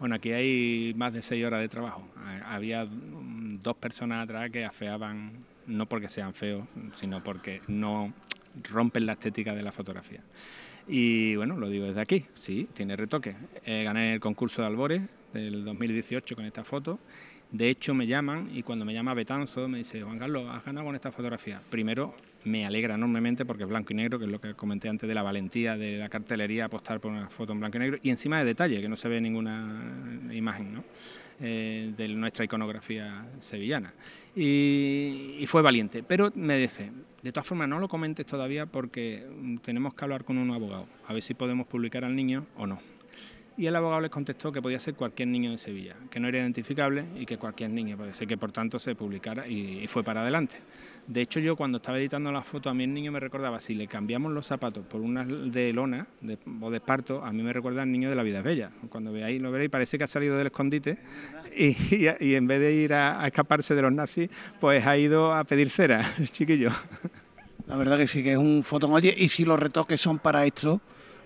Bueno, 0.00 0.14
aquí 0.14 0.32
hay 0.32 0.94
más 0.96 1.12
de 1.12 1.20
seis 1.20 1.44
horas 1.44 1.60
de 1.60 1.68
trabajo. 1.68 2.02
Había 2.46 2.88
dos 2.88 3.76
personas 3.76 4.24
atrás 4.24 4.50
que 4.50 4.64
afeaban, 4.64 5.44
no 5.66 5.86
porque 5.86 6.08
sean 6.08 6.32
feos, 6.32 6.66
sino 6.94 7.22
porque 7.22 7.60
no 7.68 8.14
rompen 8.70 9.04
la 9.04 9.12
estética 9.12 9.54
de 9.54 9.62
la 9.62 9.72
fotografía. 9.72 10.22
Y 10.88 11.36
bueno, 11.36 11.58
lo 11.58 11.68
digo 11.68 11.84
desde 11.84 12.00
aquí, 12.00 12.24
sí, 12.32 12.66
tiene 12.72 12.96
retoque. 12.96 13.36
gané 13.66 14.14
el 14.14 14.20
concurso 14.20 14.62
de 14.62 14.68
Albores 14.68 15.02
del 15.34 15.66
2018 15.66 16.34
con 16.34 16.46
esta 16.46 16.64
foto. 16.64 16.98
De 17.52 17.68
hecho, 17.68 17.92
me 17.92 18.06
llaman 18.06 18.48
y 18.54 18.62
cuando 18.62 18.86
me 18.86 18.94
llama 18.94 19.12
Betanzo 19.12 19.68
me 19.68 19.78
dice, 19.78 20.02
Juan 20.02 20.18
Carlos, 20.18 20.46
has 20.50 20.64
ganado 20.64 20.86
con 20.86 20.94
esta 20.94 21.12
fotografía. 21.12 21.60
Primero, 21.68 22.14
me 22.44 22.64
alegra 22.64 22.94
enormemente 22.94 23.44
porque 23.44 23.64
es 23.64 23.68
blanco 23.68 23.92
y 23.92 23.96
negro, 23.96 24.18
que 24.18 24.24
es 24.24 24.30
lo 24.30 24.40
que 24.40 24.54
comenté 24.54 24.88
antes 24.88 25.08
de 25.08 25.14
la 25.14 25.22
valentía 25.22 25.76
de 25.76 25.98
la 25.98 26.08
cartelería 26.08 26.66
apostar 26.66 27.00
por 27.00 27.12
una 27.12 27.28
foto 27.28 27.52
en 27.52 27.60
blanco 27.60 27.76
y 27.76 27.80
negro, 27.80 27.98
y 28.02 28.10
encima 28.10 28.38
de 28.38 28.44
detalle, 28.44 28.80
que 28.80 28.88
no 28.88 28.96
se 28.96 29.08
ve 29.08 29.20
ninguna 29.20 30.20
imagen 30.32 30.74
¿no? 30.74 30.84
Eh, 31.40 31.92
de 31.96 32.08
nuestra 32.08 32.44
iconografía 32.44 33.26
sevillana. 33.38 33.94
Y, 34.36 35.44
fue 35.46 35.62
valiente, 35.62 36.02
pero 36.02 36.30
me 36.34 36.56
dice, 36.58 36.92
de 37.22 37.32
todas 37.32 37.46
formas 37.46 37.68
no 37.68 37.80
lo 37.80 37.88
comentes 37.88 38.24
todavía 38.26 38.66
porque 38.66 39.26
tenemos 39.62 39.94
que 39.94 40.04
hablar 40.04 40.24
con 40.24 40.38
un 40.38 40.50
abogado, 40.52 40.86
a 41.06 41.12
ver 41.12 41.22
si 41.22 41.34
podemos 41.34 41.66
publicar 41.66 42.04
al 42.04 42.14
niño 42.14 42.46
o 42.56 42.66
no 42.66 42.78
y 43.60 43.66
el 43.66 43.76
abogado 43.76 44.00
les 44.00 44.10
contestó 44.10 44.50
que 44.50 44.62
podía 44.62 44.78
ser 44.78 44.94
cualquier 44.94 45.28
niño 45.28 45.50
de 45.50 45.58
Sevilla, 45.58 45.94
que 46.10 46.18
no 46.18 46.28
era 46.28 46.38
identificable 46.38 47.04
y 47.14 47.26
que 47.26 47.36
cualquier 47.36 47.68
niño, 47.68 47.94
puede 47.94 48.14
ser 48.14 48.26
que 48.26 48.38
por 48.38 48.52
tanto 48.52 48.78
se 48.78 48.94
publicara 48.94 49.46
y, 49.46 49.86
fue 49.86 50.02
para 50.02 50.22
adelante. 50.22 50.56
De 51.06 51.20
hecho 51.20 51.40
yo 51.40 51.56
cuando 51.56 51.78
estaba 51.78 51.98
editando 51.98 52.30
la 52.30 52.42
foto 52.42 52.70
a 52.70 52.74
mí 52.74 52.84
el 52.84 52.94
niño 52.94 53.10
me 53.10 53.20
recordaba, 53.20 53.60
si 53.60 53.74
le 53.74 53.86
cambiamos 53.86 54.32
los 54.32 54.46
zapatos 54.46 54.84
por 54.86 55.00
unas 55.00 55.26
de 55.28 55.72
lona 55.72 56.06
o 56.60 56.70
de 56.70 56.76
esparto, 56.76 57.24
a 57.24 57.32
mí 57.32 57.42
me 57.42 57.52
recuerda 57.52 57.82
al 57.82 57.90
niño 57.90 58.08
de 58.08 58.16
la 58.16 58.22
vida 58.22 58.42
bella. 58.42 58.70
Cuando 58.88 59.12
veáis, 59.12 59.40
lo 59.40 59.50
veréis, 59.50 59.70
parece 59.70 59.98
que 59.98 60.04
ha 60.04 60.08
salido 60.08 60.36
del 60.36 60.48
escondite 60.48 60.98
y, 61.56 62.34
en 62.34 62.46
vez 62.46 62.60
de 62.60 62.74
ir 62.74 62.94
a, 62.94 63.26
escaparse 63.26 63.74
de 63.74 63.82
los 63.82 63.92
nazis, 63.92 64.30
pues 64.60 64.86
ha 64.86 64.96
ido 64.96 65.34
a 65.34 65.44
pedir 65.44 65.70
cera, 65.70 66.14
chiquillo. 66.24 66.70
La 67.66 67.76
verdad 67.76 67.98
que 67.98 68.06
sí, 68.06 68.22
que 68.22 68.32
es 68.32 68.38
un 68.38 68.62
fotón. 68.62 68.92
Oye, 68.92 69.14
y 69.16 69.28
si 69.28 69.44
los 69.44 69.58
retoques 69.58 70.00
son 70.00 70.18
para 70.18 70.44
esto, 70.44 70.80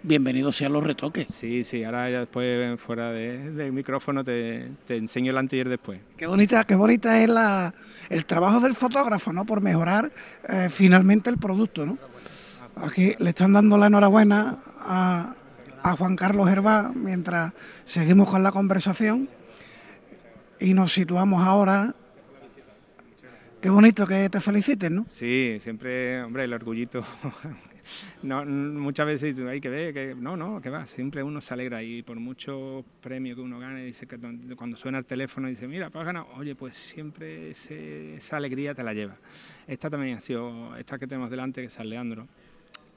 bienvenidos 0.05 0.55
sean 0.55 0.73
los 0.73 0.85
retoques. 0.85 1.27
Sí, 1.33 1.65
sí, 1.65 1.83
ahora 1.83 2.11
ya 2.11 2.21
después 2.21 2.79
fuera 2.79 3.11
del 3.11 3.73
micrófono 3.73 4.23
te, 4.23 4.69
enseño 4.89 5.31
el 5.31 5.39
antes 5.39 5.57
y 5.57 5.61
el 5.61 5.71
después. 5.71 6.01
Qué 6.17 6.27
bonita, 6.27 6.65
qué 6.65 6.75
bonita 6.75 7.21
es 7.23 7.29
la, 7.29 7.75
el 8.11 8.27
trabajo 8.27 8.61
del 8.61 8.75
fotógrafo, 8.75 9.33
¿no? 9.33 9.45
Por 9.45 9.63
mejorar 9.63 10.13
eh, 10.49 10.69
finalmente 10.71 11.31
el 11.31 11.39
producto, 11.39 11.87
¿no? 11.87 11.99
Aquí 12.77 13.15
le 13.19 13.31
están 13.31 13.53
dando 13.53 13.79
la 13.79 13.87
enhorabuena 13.87 14.59
a, 14.79 15.35
a 15.83 15.97
Juan 15.97 16.17
Carlos 16.17 16.51
Hervá 16.51 16.93
mientras 16.95 17.53
seguimos 17.85 18.31
con 18.31 18.43
la 18.43 18.53
conversación 18.53 19.29
y 20.61 20.75
nos 20.75 20.93
situamos 20.93 21.43
ahora 21.43 21.95
Qué 23.61 23.71
bonito 23.71 24.07
que 24.07 24.29
te 24.29 24.43
feliciten, 24.43 24.95
¿no? 24.95 25.07
Sí, 25.09 25.57
siempre, 25.59 26.23
hombre, 26.23 26.45
el 26.45 26.53
orgullito 26.53 27.03
no, 28.23 28.45
muchas 28.45 29.07
veces 29.07 29.39
hay 29.39 29.61
que 29.61 29.69
ver 29.69 29.95
que 29.95 30.15
no, 30.15 30.37
no, 30.37 30.61
que 30.61 30.71
va, 30.71 30.87
siempre 30.87 31.23
uno 31.23 31.41
se 31.41 31.55
alegra 31.55 31.83
y 31.83 32.03
por 32.03 32.19
muchos 32.19 32.85
premios 33.01 33.37
que 33.37 33.43
uno 33.43 33.59
gane, 33.59 33.85
dice 33.85 34.07
que 34.07 34.19
cuando 34.57 34.77
suena 34.77 34.99
el 34.99 35.05
teléfono 35.05 35.49
dice, 35.49 35.67
mira, 35.67 35.91
pues 35.91 36.01
has 36.01 36.07
ganado, 36.07 36.29
oye, 36.37 36.55
pues 36.55 36.77
siempre 36.77 37.51
esa 37.51 38.37
alegría 38.37 38.75
te 38.75 38.83
la 38.83 38.93
lleva. 38.93 39.17
Esta 39.67 39.91
también 39.91 40.19
ha 40.19 40.21
sido, 40.21 40.77
esta 40.77 40.99
que 40.99 41.07
tenemos 41.07 41.31
delante, 41.31 41.61
que 41.61 41.67
es 41.69 41.73
San 41.73 41.89
Leandro, 41.89 42.27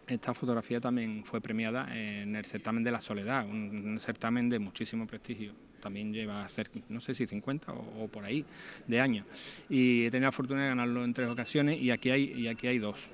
esta 0.07 0.33
fotografía 0.33 0.79
también 0.79 1.23
fue 1.25 1.41
premiada 1.41 1.87
en 1.93 2.35
el 2.35 2.45
certamen 2.45 2.83
de 2.83 2.91
la 2.91 3.01
soledad, 3.01 3.45
un, 3.45 3.99
certamen 3.99 4.47
de 4.47 4.59
muchísimo 4.59 5.05
prestigio. 5.05 5.51
También 5.81 6.11
lleva 6.11 6.47
no 6.89 6.99
sé 7.01 7.13
si 7.13 7.27
50 7.27 7.71
o, 7.71 8.07
por 8.07 8.23
ahí 8.23 8.43
de 8.87 9.01
años. 9.01 9.25
Y 9.69 10.05
he 10.05 10.11
tenido 10.11 10.27
la 10.27 10.31
fortuna 10.31 10.63
de 10.63 10.69
ganarlo 10.69 11.03
en 11.03 11.13
tres 11.13 11.29
ocasiones 11.29 11.79
y 11.79 11.91
aquí 11.91 12.09
hay, 12.09 12.23
y 12.33 12.47
aquí 12.47 12.67
hay 12.67 12.79
dos 12.79 13.09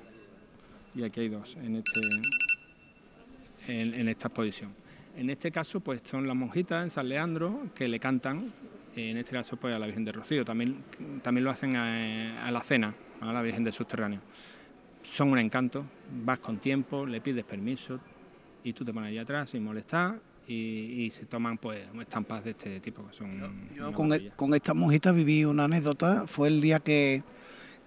y 0.94 1.02
aquí 1.02 1.20
hay 1.20 1.28
dos 1.28 1.56
en, 1.56 1.76
este, 1.76 2.00
en, 3.66 4.08
esta 4.08 4.28
exposición. 4.28 4.72
En 5.16 5.30
este 5.30 5.50
caso, 5.50 5.80
pues 5.80 6.00
son 6.04 6.26
las 6.26 6.36
monjitas 6.36 6.82
en 6.82 6.90
San 6.90 7.08
Leandro 7.08 7.68
que 7.74 7.88
le 7.88 7.98
cantan, 7.98 8.52
en 8.96 9.16
este 9.16 9.32
caso, 9.32 9.56
pues 9.56 9.74
a 9.74 9.78
la 9.78 9.86
Virgen 9.86 10.04
de 10.04 10.12
Rocío. 10.12 10.44
También, 10.44 10.76
también 11.22 11.44
lo 11.44 11.50
hacen 11.50 11.76
a, 11.76 12.50
la 12.50 12.60
cena, 12.60 12.94
a 13.20 13.32
la 13.32 13.42
Virgen 13.42 13.64
de 13.64 13.72
Subterráneo. 13.72 14.20
Son 15.02 15.30
un 15.30 15.38
encanto, 15.38 15.84
vas 16.24 16.38
con 16.38 16.58
tiempo, 16.58 17.04
le 17.04 17.20
pides 17.20 17.44
permiso 17.44 18.00
y 18.62 18.72
tú 18.72 18.84
te 18.84 18.92
pones 18.92 19.08
allí 19.08 19.18
atrás 19.18 19.50
sin 19.50 19.62
molestar 19.62 20.18
y, 20.46 21.10
se 21.12 21.26
toman 21.26 21.58
pues 21.58 21.86
estampas 22.00 22.44
de 22.44 22.50
este 22.52 22.80
tipo. 22.80 23.08
son 23.12 23.68
yo, 23.74 23.92
con, 23.92 24.12
e, 24.12 24.30
con 24.36 24.54
estas 24.54 24.74
monjitas 24.74 25.14
viví 25.14 25.44
una 25.44 25.64
anécdota, 25.64 26.26
fue 26.26 26.48
el 26.48 26.60
día 26.60 26.80
que 26.80 27.22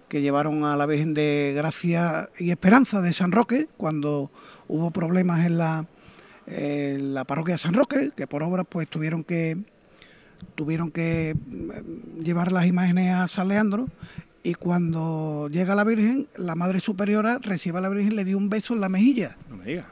que 0.08 0.20
llevaron 0.20 0.64
a 0.64 0.76
la 0.76 0.86
Virgen 0.86 1.14
de 1.14 1.52
Gracia 1.56 2.28
y 2.38 2.50
Esperanza 2.50 3.00
de 3.00 3.12
San 3.12 3.32
Roque, 3.32 3.68
cuando 3.76 4.30
hubo 4.66 4.90
problemas 4.90 5.44
en 5.46 5.58
la, 5.58 5.86
la 6.46 7.24
parroquia 7.24 7.54
de 7.54 7.58
San 7.58 7.74
Roque, 7.74 8.10
que 8.16 8.26
por 8.26 8.42
obras 8.42 8.66
pues 8.68 8.88
tuvieron 8.88 9.24
que 9.24 9.56
tuvieron 10.54 10.90
que 10.90 11.34
mm, 11.34 12.22
llevar 12.22 12.52
las 12.52 12.66
imágenes 12.66 13.12
a 13.12 13.26
San 13.26 13.48
Leandro 13.48 13.88
y 14.42 14.54
cuando 14.54 15.48
llega 15.50 15.74
la 15.74 15.84
Virgen, 15.84 16.28
la 16.36 16.54
Madre 16.54 16.80
Superiora 16.80 17.38
recibe 17.38 17.78
a 17.78 17.80
la 17.80 17.88
Virgen 17.88 18.12
y 18.12 18.16
le 18.16 18.24
dio 18.24 18.38
un 18.38 18.48
beso 18.48 18.74
en 18.74 18.80
la 18.80 18.88
mejilla. 18.88 19.36
No 19.50 19.56
me 19.56 19.82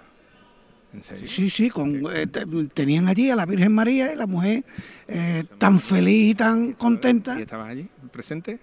Sí, 1.02 1.50
sí, 1.50 1.70
con, 1.70 2.02
eh, 2.14 2.26
tenían 2.72 3.06
allí 3.08 3.30
a 3.30 3.36
la 3.36 3.46
Virgen 3.46 3.72
María 3.72 4.12
y 4.12 4.16
la 4.16 4.26
mujer 4.26 4.64
eh, 5.08 5.44
tan 5.58 5.78
feliz 5.78 6.32
y 6.32 6.34
tan 6.34 6.72
contenta. 6.72 7.38
¿Y 7.38 7.42
estabas 7.42 7.68
allí, 7.68 7.88
presente? 8.12 8.60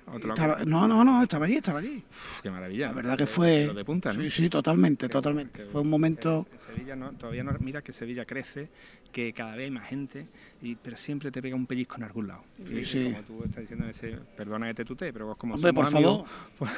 no, 0.65 0.87
no, 0.87 1.03
no, 1.03 1.23
estaba 1.23 1.45
allí, 1.45 1.55
estaba 1.55 1.79
allí. 1.79 2.03
qué 2.41 2.49
maravilla. 2.49 2.87
La 2.87 2.93
verdad 2.93 3.17
que 3.17 3.25
fue... 3.25 3.73
de 3.73 3.85
punta, 3.85 4.13
Sí, 4.13 4.29
sí, 4.29 4.49
totalmente, 4.49 5.09
totalmente. 5.09 5.65
fue 5.65 5.81
un 5.81 5.89
momento... 5.89 6.47
En 6.51 6.75
Sevilla 6.75 6.95
no, 6.95 7.11
todavía 7.11 7.43
no, 7.43 7.53
mira 7.59 7.81
que 7.81 7.93
Sevilla 7.93 8.25
crece, 8.25 8.69
que 9.11 9.31
cada 9.33 9.55
vez 9.55 9.65
hay 9.65 9.71
más 9.71 9.87
gente, 9.87 10.27
y, 10.61 10.75
pero 10.75 10.97
siempre 10.97 11.31
te 11.31 11.41
pega 11.41 11.55
un 11.55 11.65
pellizco 11.65 11.95
en 11.97 12.03
algún 12.03 12.27
lado. 12.27 12.43
Sí, 12.67 12.83
sí. 12.83 13.03
Como 13.05 13.23
tú 13.23 13.43
estás 13.45 13.61
diciendo, 13.61 13.87
ese, 13.87 14.17
perdona 14.35 14.67
que 14.67 14.73
te 14.73 14.85
tutee, 14.85 15.13
pero 15.13 15.27
vos 15.27 15.37
como 15.37 15.55
Hombre, 15.55 15.73
por 15.73 15.89
favor. 15.89 16.25
Pues, 16.57 16.71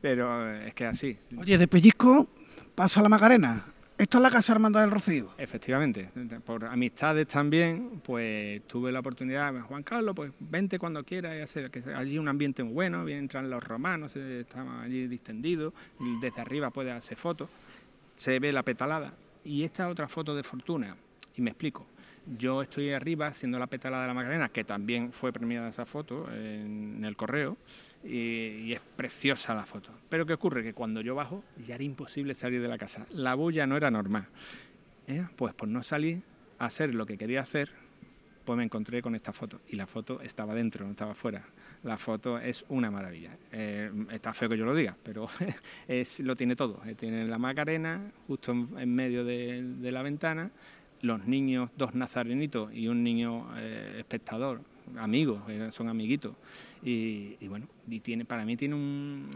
pero 0.00 0.54
es 0.54 0.74
que 0.74 0.86
así. 0.86 1.16
Oye, 1.36 1.58
de 1.58 1.66
pellizco 1.66 2.28
pasa 2.74 3.02
la 3.02 3.08
Macarena. 3.08 3.64
Esto 3.98 4.18
es 4.18 4.22
la 4.22 4.30
Casa 4.30 4.52
Hermandad 4.52 4.82
del 4.82 4.92
Rocío. 4.92 5.34
Efectivamente, 5.38 6.08
por 6.46 6.64
amistades 6.64 7.26
también, 7.26 8.00
pues 8.04 8.62
tuve 8.68 8.92
la 8.92 9.00
oportunidad, 9.00 9.52
Juan 9.62 9.82
Carlos, 9.82 10.14
pues 10.14 10.30
vente 10.38 10.78
cuando 10.78 11.02
quieras 11.02 11.36
y 11.36 11.40
hacer 11.40 11.68
que 11.68 11.82
allí 11.92 12.16
un 12.16 12.28
ambiente 12.28 12.62
muy 12.62 12.74
bueno, 12.74 13.04
bien 13.04 13.18
entran 13.18 13.50
los 13.50 13.62
romanos, 13.62 14.14
estaban 14.14 14.82
allí 14.84 15.08
distendidos, 15.08 15.74
desde 16.20 16.40
arriba 16.40 16.70
puedes 16.70 16.94
hacer 16.94 17.16
fotos, 17.16 17.50
se 18.16 18.38
ve 18.38 18.52
la 18.52 18.62
petalada. 18.62 19.14
Y 19.44 19.64
esta 19.64 19.88
otra 19.88 20.06
foto 20.06 20.36
de 20.36 20.44
Fortuna, 20.44 20.94
y 21.36 21.42
me 21.42 21.50
explico. 21.50 21.84
Yo 22.38 22.62
estoy 22.62 22.92
arriba 22.92 23.26
haciendo 23.26 23.58
la 23.58 23.66
petalada 23.66 24.02
de 24.02 24.08
la 24.08 24.14
Magdalena, 24.14 24.48
que 24.48 24.62
también 24.62 25.10
fue 25.10 25.32
premiada 25.32 25.70
esa 25.70 25.86
foto 25.86 26.32
en 26.32 27.04
el 27.04 27.16
correo, 27.16 27.56
y, 28.04 28.72
es 28.72 28.80
preciosa 28.96 29.54
la 29.54 29.64
foto. 29.64 29.90
Pero 30.08 30.26
¿qué 30.26 30.34
ocurre? 30.34 30.62
Que 30.62 30.72
cuando 30.72 31.00
yo 31.00 31.14
bajo 31.14 31.44
ya 31.66 31.74
era 31.74 31.84
imposible 31.84 32.34
salir 32.34 32.60
de 32.60 32.68
la 32.68 32.78
casa. 32.78 33.06
La 33.10 33.34
bulla 33.34 33.66
no 33.66 33.76
era 33.76 33.90
normal. 33.90 34.26
¿Eh? 35.06 35.26
Pues 35.36 35.54
por 35.54 35.68
no 35.68 35.82
salir 35.82 36.22
a 36.58 36.66
hacer 36.66 36.94
lo 36.94 37.06
que 37.06 37.16
quería 37.16 37.40
hacer, 37.40 37.70
pues 38.44 38.56
me 38.56 38.64
encontré 38.64 39.02
con 39.02 39.14
esta 39.14 39.32
foto. 39.32 39.60
Y 39.68 39.76
la 39.76 39.86
foto 39.86 40.20
estaba 40.20 40.54
dentro, 40.54 40.84
no 40.84 40.92
estaba 40.92 41.14
fuera. 41.14 41.44
La 41.84 41.96
foto 41.96 42.38
es 42.38 42.64
una 42.68 42.90
maravilla. 42.90 43.36
Eh, 43.52 43.90
está 44.10 44.32
feo 44.32 44.48
que 44.48 44.58
yo 44.58 44.64
lo 44.64 44.74
diga, 44.74 44.96
pero 45.02 45.28
es, 45.88 46.20
lo 46.20 46.36
tiene 46.36 46.56
todo. 46.56 46.80
Eh, 46.84 46.94
tiene 46.94 47.24
la 47.24 47.38
Macarena 47.38 48.10
justo 48.26 48.52
en, 48.52 48.94
medio 48.94 49.24
de, 49.24 49.90
la 49.90 50.02
ventana, 50.02 50.50
los 51.02 51.26
niños, 51.26 51.70
dos 51.76 51.94
nazarenitos 51.94 52.72
y 52.72 52.88
un 52.88 53.02
niño 53.02 53.56
espectador 53.96 54.60
amigos, 54.98 55.42
son 55.72 55.88
amiguitos. 55.88 56.34
Y, 56.82 57.36
bueno, 57.48 57.66
y 57.88 58.00
tiene, 58.00 58.24
para 58.24 58.44
mí 58.44 58.56
tiene 58.56 58.76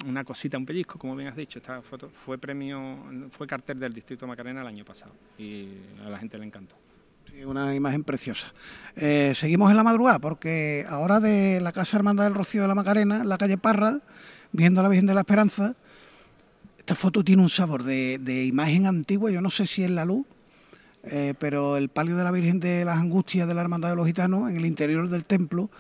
una 0.06 0.24
cosita, 0.24 0.56
un 0.56 0.66
pellizco, 0.66 0.98
como 0.98 1.16
bien 1.16 1.28
has 1.28 1.36
dicho. 1.36 1.58
Esta 1.58 1.82
foto 1.82 2.10
fue 2.14 2.38
premio, 2.38 2.98
fue 3.30 3.46
cartel 3.46 3.80
del 3.80 3.92
Distrito 3.92 4.26
Macarena 4.26 4.60
el 4.60 4.66
año 4.66 4.84
pasado 4.84 5.12
y 5.38 5.68
a 6.04 6.08
la 6.08 6.18
gente 6.18 6.38
le 6.38 6.44
encantó. 6.44 6.76
Sí, 7.30 7.44
una 7.44 7.74
imagen 7.74 8.04
preciosa. 8.04 8.52
Eh, 8.96 9.32
seguimos 9.34 9.70
en 9.70 9.76
la 9.76 9.82
madrugada 9.82 10.18
porque 10.18 10.84
ahora 10.88 11.20
de 11.20 11.60
la 11.60 11.72
Casa 11.72 11.96
Hermandad 11.96 12.24
del 12.24 12.34
Rocío 12.34 12.62
de 12.62 12.68
la 12.68 12.74
Macarena, 12.74 13.22
en 13.22 13.28
la 13.28 13.38
calle 13.38 13.58
Parra, 13.58 14.00
viendo 14.52 14.82
la 14.82 14.88
Virgen 14.88 15.06
de 15.06 15.14
la 15.14 15.20
Esperanza, 15.20 15.74
esta 16.78 16.96
foto 16.96 17.22
tiene 17.22 17.42
un 17.42 17.48
sabor 17.48 17.84
de, 17.84 18.44
imagen 18.44 18.86
antigua, 18.86 19.30
yo 19.30 19.40
no 19.40 19.50
sé 19.50 19.66
si 19.66 19.84
es 19.84 19.90
la 19.90 20.04
luz, 20.04 20.26
eh, 21.04 21.34
pero 21.38 21.76
el 21.76 21.88
palio 21.88 22.16
de 22.16 22.24
la 22.24 22.30
Virgen 22.30 22.60
de 22.60 22.84
las 22.84 22.98
Angustias 22.98 23.48
de 23.48 23.54
la 23.54 23.62
Hermandad 23.62 23.90
de 23.90 23.96
los 23.96 24.06
Gitanos, 24.06 24.50
en 24.50 24.56
el 24.56 24.66
interior 24.66 25.08
del 25.08 25.24
templo, 25.24 25.70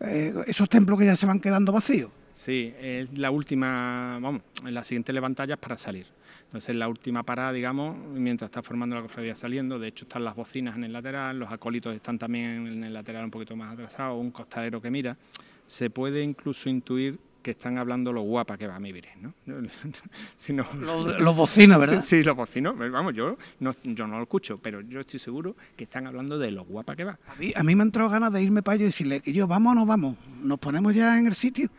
eh, 0.00 0.34
esos 0.46 0.68
templos 0.68 0.98
que 0.98 1.04
ya 1.04 1.16
se 1.16 1.26
van 1.26 1.40
quedando 1.40 1.72
vacíos. 1.72 2.10
Sí, 2.34 2.72
es 2.80 3.18
la 3.18 3.30
última, 3.30 4.18
vamos, 4.20 4.42
la 4.64 4.82
siguiente 4.82 5.12
levantalla 5.12 5.54
es 5.54 5.60
para 5.60 5.76
salir. 5.76 6.06
Entonces, 6.46 6.74
la 6.74 6.88
última 6.88 7.22
parada, 7.22 7.52
digamos, 7.52 7.96
mientras 8.14 8.48
está 8.48 8.62
formando 8.62 8.96
la 8.96 9.02
cofradía 9.02 9.36
saliendo, 9.36 9.78
de 9.78 9.88
hecho 9.88 10.04
están 10.04 10.24
las 10.24 10.34
bocinas 10.34 10.74
en 10.76 10.84
el 10.84 10.92
lateral, 10.92 11.38
los 11.38 11.52
acólitos 11.52 11.94
están 11.94 12.18
también 12.18 12.66
en 12.66 12.82
el 12.82 12.92
lateral 12.92 13.24
un 13.24 13.30
poquito 13.30 13.54
más 13.54 13.72
atrasados, 13.72 14.18
un 14.18 14.30
costalero 14.30 14.80
que 14.80 14.90
mira. 14.90 15.16
Se 15.66 15.90
puede 15.90 16.24
incluso 16.24 16.68
intuir 16.68 17.20
que 17.42 17.52
están 17.52 17.78
hablando 17.78 18.12
lo 18.12 18.22
guapa 18.22 18.56
que 18.56 18.66
va 18.66 18.78
mi 18.78 18.92
Virgen, 18.92 19.22
¿no? 19.22 19.34
los, 21.20 21.36
bocinos, 21.36 21.78
¿verdad? 21.78 22.02
sí, 22.04 22.22
los 22.22 22.36
bocinos, 22.36 22.76
vamos, 22.78 23.14
yo 23.14 23.36
no, 23.60 23.74
yo 23.82 24.06
no 24.06 24.16
lo 24.16 24.22
escucho, 24.22 24.58
pero 24.58 24.80
yo 24.80 25.00
estoy 25.00 25.18
seguro 25.18 25.56
que 25.76 25.84
están 25.84 26.06
hablando 26.06 26.38
de 26.38 26.50
lo 26.50 26.64
guapa 26.64 26.96
que 26.96 27.04
va. 27.04 27.18
A 27.28 27.34
mí, 27.36 27.52
a 27.54 27.62
mí 27.62 27.74
me 27.74 27.82
ha 27.82 27.86
entrado 27.86 28.10
ganas 28.10 28.32
de 28.32 28.42
irme 28.42 28.62
para 28.62 28.74
allá 28.74 28.82
y 28.84 28.86
decirle 28.86 29.20
que 29.20 29.32
yo, 29.32 29.46
vamos 29.46 29.72
o 29.72 29.74
no 29.74 29.86
vamos, 29.86 30.16
nos 30.42 30.58
ponemos 30.58 30.94
ya 30.94 31.18
en 31.18 31.26
el 31.26 31.34
sitio. 31.34 31.70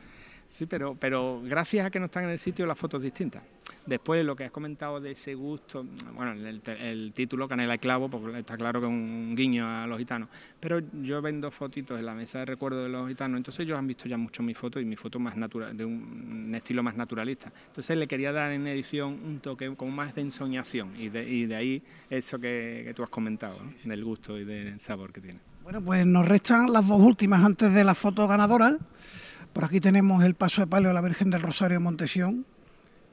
Sí, 0.52 0.66
pero, 0.66 0.98
pero 1.00 1.42
gracias 1.46 1.86
a 1.86 1.90
que 1.90 1.98
no 1.98 2.08
están 2.08 2.26
en 2.26 2.32
el 2.32 2.38
sitio 2.38 2.66
las 2.66 2.78
fotos 2.78 3.02
distintas. 3.02 3.42
Después 3.86 4.24
lo 4.26 4.36
que 4.36 4.44
has 4.44 4.52
comentado 4.52 5.00
de 5.00 5.12
ese 5.12 5.34
gusto, 5.34 5.86
bueno, 6.14 6.34
el, 6.34 7.14
título 7.14 7.48
Canela 7.48 7.76
y 7.76 7.80
Clavo, 7.80 8.10
porque 8.10 8.38
está 8.38 8.58
claro 8.58 8.82
que 8.82 8.86
es 8.86 8.92
un 8.92 9.34
guiño 9.34 9.66
a 9.66 9.88
los 9.88 9.98
gitanos, 9.98 10.28
pero 10.60 10.82
yo 11.02 11.22
vendo 11.22 11.50
fotitos 11.52 11.98
en 11.98 12.06
la 12.06 12.14
mesa 12.14 12.40
de 12.40 12.46
recuerdo 12.46 12.84
de 12.84 12.90
los 12.90 13.08
gitanos, 13.08 13.38
entonces 13.38 13.62
ellos 13.62 13.80
han 13.80 13.88
visto 13.88 14.10
ya 14.10 14.18
mucho 14.18 14.44
mi 14.44 14.54
foto 14.54 14.82
y 14.82 14.86
mi 14.86 14.98
foto 14.98 15.20
más 15.20 15.38
natural, 15.38 15.76
de 15.76 15.86
un, 15.86 16.52
estilo 16.54 16.84
más 16.84 16.98
naturalista. 16.98 17.52
Entonces 17.68 17.98
le 17.98 18.06
quería 18.06 18.34
dar 18.34 18.52
en 18.52 18.68
edición 18.68 19.20
un 19.24 19.40
toque 19.40 19.74
como 19.78 19.92
más 19.92 20.14
de 20.16 20.22
ensoñación 20.22 20.94
y 21.00 21.08
de, 21.08 21.56
ahí 21.56 21.82
eso 22.10 22.40
que, 22.40 22.92
tú 22.94 23.04
has 23.04 23.10
comentado, 23.10 23.58
del 23.86 24.04
gusto 24.04 24.38
y 24.38 24.44
del 24.44 24.82
sabor 24.82 25.14
que 25.14 25.22
tiene. 25.22 25.40
Bueno, 25.64 25.82
pues 25.82 26.06
nos 26.06 26.28
restan 26.28 26.74
las 26.74 26.90
dos 26.90 27.02
últimas 27.02 27.42
antes 27.42 27.74
de 27.74 27.86
la 27.86 27.94
foto 27.94 28.28
ganadora. 28.28 28.78
Por 29.54 29.66
aquí 29.66 29.82
tenemos 29.82 30.24
el 30.24 30.34
paso 30.36 30.62
de 30.62 30.68
palio 30.68 30.90
a 30.90 30.94
la 30.94 31.02
Virgen 31.02 31.30
del 31.30 31.42
Rosario 31.42 31.78
de 31.78 31.84
Montesión, 31.84 32.46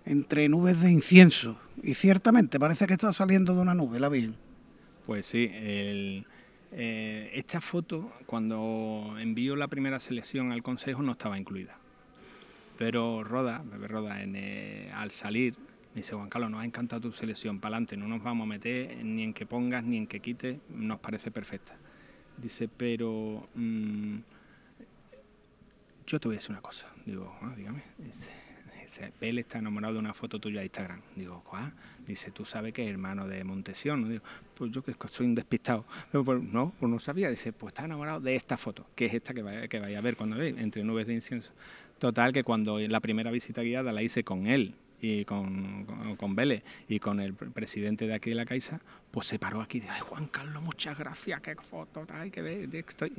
entre 0.05 0.49
nubes 0.49 0.81
de 0.81 0.91
incienso. 0.91 1.59
Y 1.83 1.95
ciertamente 1.95 2.61
parece 2.61 2.87
que 2.87 2.93
está 2.93 3.13
saliendo 3.13 3.55
de 3.55 3.61
una 3.61 3.75
nube 3.75 3.99
la 3.99 4.09
Virgen. 4.09 4.37
Pues 5.05 5.27
sí, 5.27 5.49
eh, 5.51 6.23
esta 7.35 7.61
foto, 7.61 8.13
cuando 8.27 9.17
envió 9.19 9.57
la 9.57 9.67
primera 9.67 9.99
selección 9.99 10.53
al 10.53 10.63
Consejo, 10.63 11.03
no 11.03 11.13
estaba 11.13 11.39
incluida. 11.39 11.77
Pero 12.79 13.25
Roda, 13.25 13.65
Bebé 13.65 13.89
Roda, 13.89 14.19
eh, 14.21 14.93
al 14.95 15.11
salir, 15.11 15.55
me 15.93 16.03
dice, 16.03 16.15
Juan 16.15 16.29
Carlos, 16.29 16.53
nos 16.53 16.61
ha 16.61 16.65
encantado 16.65 17.01
tu 17.01 17.13
selección, 17.13 17.59
para 17.59 17.75
adelante, 17.75 17.97
no 17.97 18.07
nos 18.07 18.23
vamos 18.23 18.45
a 18.45 18.49
meter 18.49 19.05
ni 19.05 19.25
en 19.25 19.33
que 19.33 19.45
pongas 19.45 19.83
ni 19.83 19.97
en 19.97 20.07
que 20.07 20.21
quites, 20.21 20.59
nos 20.69 21.01
parece 21.01 21.33
perfecta. 21.33 21.75
Dice, 22.37 22.69
pero... 22.69 23.49
Mm, 23.57 24.19
yo 26.09 26.19
te 26.19 26.29
voy 26.29 26.37
a 26.37 26.39
decir 26.39 26.51
una 26.51 26.63
cosa. 26.63 26.87
Digo, 27.05 27.37
ah, 27.43 27.53
dígame. 27.55 27.83
Dice, 27.99 28.31
él 29.21 29.39
está 29.39 29.59
enamorado 29.59 29.95
de 29.95 30.01
una 30.01 30.15
foto 30.15 30.41
tuya 30.41 30.61
de 30.61 30.67
Instagram. 30.67 31.03
Digo, 31.15 31.45
¿cuál? 31.45 31.73
Dice, 32.07 32.31
tú 32.31 32.47
sabes 32.47 32.73
que 32.73 32.83
es 32.83 32.91
hermano 32.91 33.29
de 33.29 33.45
Montesión. 33.45 34.09
Digo, 34.09 34.25
pues 34.55 34.71
yo 34.71 34.83
que 34.83 34.95
soy 35.09 35.27
un 35.27 35.35
despistado. 35.35 35.85
pues, 36.11 36.43
no, 36.43 36.73
pues 36.81 36.91
no 36.91 36.99
sabía. 36.99 37.29
Dice, 37.29 37.53
pues 37.53 37.73
está 37.73 37.85
enamorado 37.85 38.21
de 38.21 38.35
esta 38.35 38.57
foto, 38.57 38.87
que 38.95 39.07
es 39.07 39.15
esta 39.15 39.35
que 39.35 39.43
vaya, 39.43 39.69
que 39.69 39.79
vaya 39.79 39.99
a 39.99 40.01
ver 40.01 40.17
cuando 40.17 40.37
ve, 40.37 40.49
entre 40.49 40.83
nubes 40.83 41.07
de 41.07 41.15
incienso. 41.15 41.53
Total, 41.99 42.33
que 42.33 42.43
cuando 42.43 42.79
la 42.79 43.01
primera 43.01 43.31
visita 43.31 43.61
guiada 43.61 43.93
la 43.93 44.03
hice 44.03 44.25
con 44.25 44.47
él 44.47 44.75
y 45.01 45.25
con, 45.25 46.17
con, 46.17 46.35
Vélez 46.35 46.63
y 46.89 46.99
con 46.99 47.21
el 47.21 47.35
presidente 47.35 48.07
de 48.07 48.15
aquí 48.15 48.31
de 48.31 48.37
la 48.37 48.45
Caixa, 48.45 48.81
pues 49.11 49.27
se 49.27 49.39
paró 49.39 49.61
aquí 49.61 49.79
y 49.79 49.81
dijo, 49.83 49.93
ay 49.95 50.03
Juan 50.07 50.27
Carlos, 50.27 50.63
muchas 50.63 50.99
gracias, 50.99 51.41
qué 51.41 51.55
foto, 51.57 52.05
que 52.33 52.43
ver, 52.43 52.75
estoy... 52.75 53.13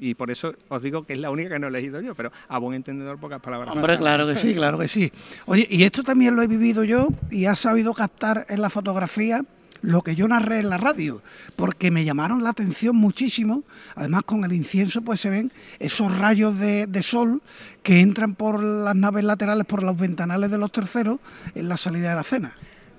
Y, 0.00 0.14
por 0.14 0.30
eso 0.30 0.54
os 0.68 0.82
digo 0.82 1.04
que 1.04 1.14
es 1.14 1.18
la 1.18 1.30
única 1.30 1.50
que 1.50 1.58
no 1.58 1.68
he 1.68 1.70
leído 1.70 2.00
yo, 2.00 2.14
pero 2.14 2.32
a 2.48 2.58
buen 2.58 2.74
entendedor 2.74 3.18
pocas 3.18 3.40
palabras. 3.40 3.74
Hombre, 3.74 3.96
claro 3.96 4.26
que 4.26 4.36
sí, 4.36 4.54
claro 4.54 4.78
que 4.78 4.88
sí. 4.88 5.12
Oye, 5.46 5.66
y 5.70 5.84
esto 5.84 6.02
también 6.02 6.36
lo 6.36 6.42
he 6.42 6.46
vivido 6.46 6.84
yo 6.84 7.08
y 7.30 7.46
ha 7.46 7.54
sabido 7.54 7.94
captar 7.94 8.46
en 8.48 8.60
la 8.60 8.70
fotografía 8.70 9.44
lo 9.82 10.02
que 10.02 10.14
yo 10.14 10.28
narré 10.28 10.60
en 10.60 10.70
la 10.70 10.76
radio, 10.76 11.22
porque 11.56 11.90
me 11.90 12.04
llamaron 12.04 12.42
la 12.42 12.50
atención 12.50 12.96
muchísimo. 12.96 13.64
Además, 13.94 14.24
con 14.24 14.44
el 14.44 14.52
incienso, 14.52 15.02
pues 15.02 15.20
se 15.20 15.30
ven 15.30 15.52
esos 15.78 16.16
rayos 16.16 16.58
de, 16.58 17.02
sol 17.02 17.42
que 17.82 18.00
entran 18.00 18.34
por 18.34 18.62
las 18.62 18.94
naves 18.94 19.24
laterales, 19.24 19.64
por 19.66 19.82
los 19.82 19.96
ventanales 19.96 20.50
de 20.50 20.58
los 20.58 20.70
terceros, 20.70 21.18
en 21.54 21.68
la 21.68 21.76
salida 21.76 22.10
de 22.10 22.16
la 22.16 22.22
cena. 22.22 22.56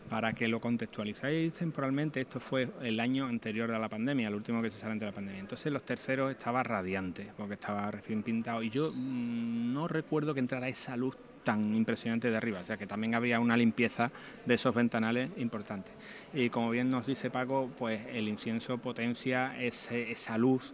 Para 0.10 0.34
que 0.34 0.48
lo 0.50 0.60
contextualizáis 0.60 1.54
temporalmente, 1.54 2.20
esto 2.20 2.42
fue 2.42 2.68
el 2.82 3.00
año 3.00 3.28
anterior 3.28 3.72
a 3.72 3.80
la 3.80 3.88
pandemia, 3.88 4.28
el 4.28 4.36
último 4.36 4.62
que 4.62 4.70
se 4.70 4.78
sale 4.78 5.00
de 5.00 5.06
la 5.06 5.14
pandemia. 5.14 5.40
Entonces 5.40 5.72
los 5.72 5.84
terceros 5.84 6.32
estaba 6.32 6.64
radiante, 6.64 7.30
porque 7.38 7.54
estaba 7.54 7.90
recién 7.92 8.22
pintado. 8.22 8.62
Y 8.62 8.70
yo 8.70 8.92
mm, 8.94 9.41
no 9.82 9.88
recuerdo 9.88 10.36
que 10.36 10.40
entrara 10.40 10.68
esa 10.68 10.96
luz 10.96 11.18
tan 11.44 11.74
impresionante 11.74 12.30
de 12.30 12.38
arriba, 12.38 12.60
o 12.60 12.64
sea 12.64 12.78
que 12.78 12.86
también 12.86 13.16
habría 13.16 13.40
una 13.40 13.58
limpieza 13.58 14.12
de 14.46 14.54
esos 14.54 14.76
ventanales 14.76 15.32
importante. 15.38 15.92
Y 16.36 16.52
como 16.52 16.70
bien 16.70 16.92
nos 16.92 17.08
dice 17.08 17.32
Paco, 17.32 17.72
pues 17.80 18.00
el 18.14 18.28
incienso 18.28 18.78
potencia 18.78 19.60
esa 19.60 20.38
luz 20.38 20.72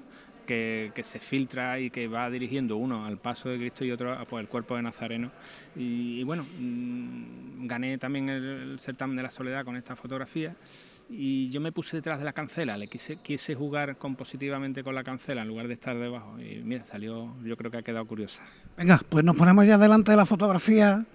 que, 0.47 0.91
se 1.03 1.19
filtra 1.19 1.79
y 1.79 1.91
que 1.91 2.07
va 2.07 2.29
dirigiendo 2.31 2.77
uno 2.77 3.05
al 3.05 3.17
paso 3.17 3.49
de 3.49 3.57
Cristo 3.57 3.85
y 3.85 3.91
otro 3.91 4.17
al 4.17 4.25
pues, 4.25 4.41
el 4.41 4.47
cuerpo 4.47 4.75
de 4.75 4.81
Nazareno. 4.81 5.31
Y, 5.75 6.23
bueno, 6.23 6.43
mm, 6.57 7.67
gané 7.67 7.99
también 7.99 8.29
el, 8.29 8.79
certamen 8.79 9.15
de 9.15 9.23
la 9.23 9.29
soledad 9.29 9.63
con 9.63 9.75
esta 9.75 9.95
fotografía 9.95 10.55
y 11.09 11.49
yo 11.49 11.61
me 11.61 11.71
puse 11.71 11.97
detrás 11.97 12.19
de 12.19 12.25
la 12.25 12.33
cancela, 12.33 12.77
le 12.77 12.87
quise, 12.87 13.17
quise 13.17 13.55
jugar 13.55 13.97
compositivamente 13.97 14.83
con 14.83 14.95
la 14.95 15.03
cancela 15.03 15.43
en 15.43 15.47
lugar 15.47 15.67
de 15.67 15.73
estar 15.73 15.97
debajo 15.97 16.39
y 16.39 16.61
mira, 16.63 16.85
salió, 16.85 17.35
yo 17.43 17.55
creo 17.55 17.69
que 17.69 17.77
ha 17.77 17.83
quedado 17.83 18.05
curiosa. 18.05 18.41
Venga, 18.75 18.99
pues 19.07 19.23
nos 19.23 19.35
ponemos 19.35 19.65
ya 19.65 19.77
delante 19.77 20.11
de 20.11 20.17
la 20.17 20.25
fotografía 20.25 21.05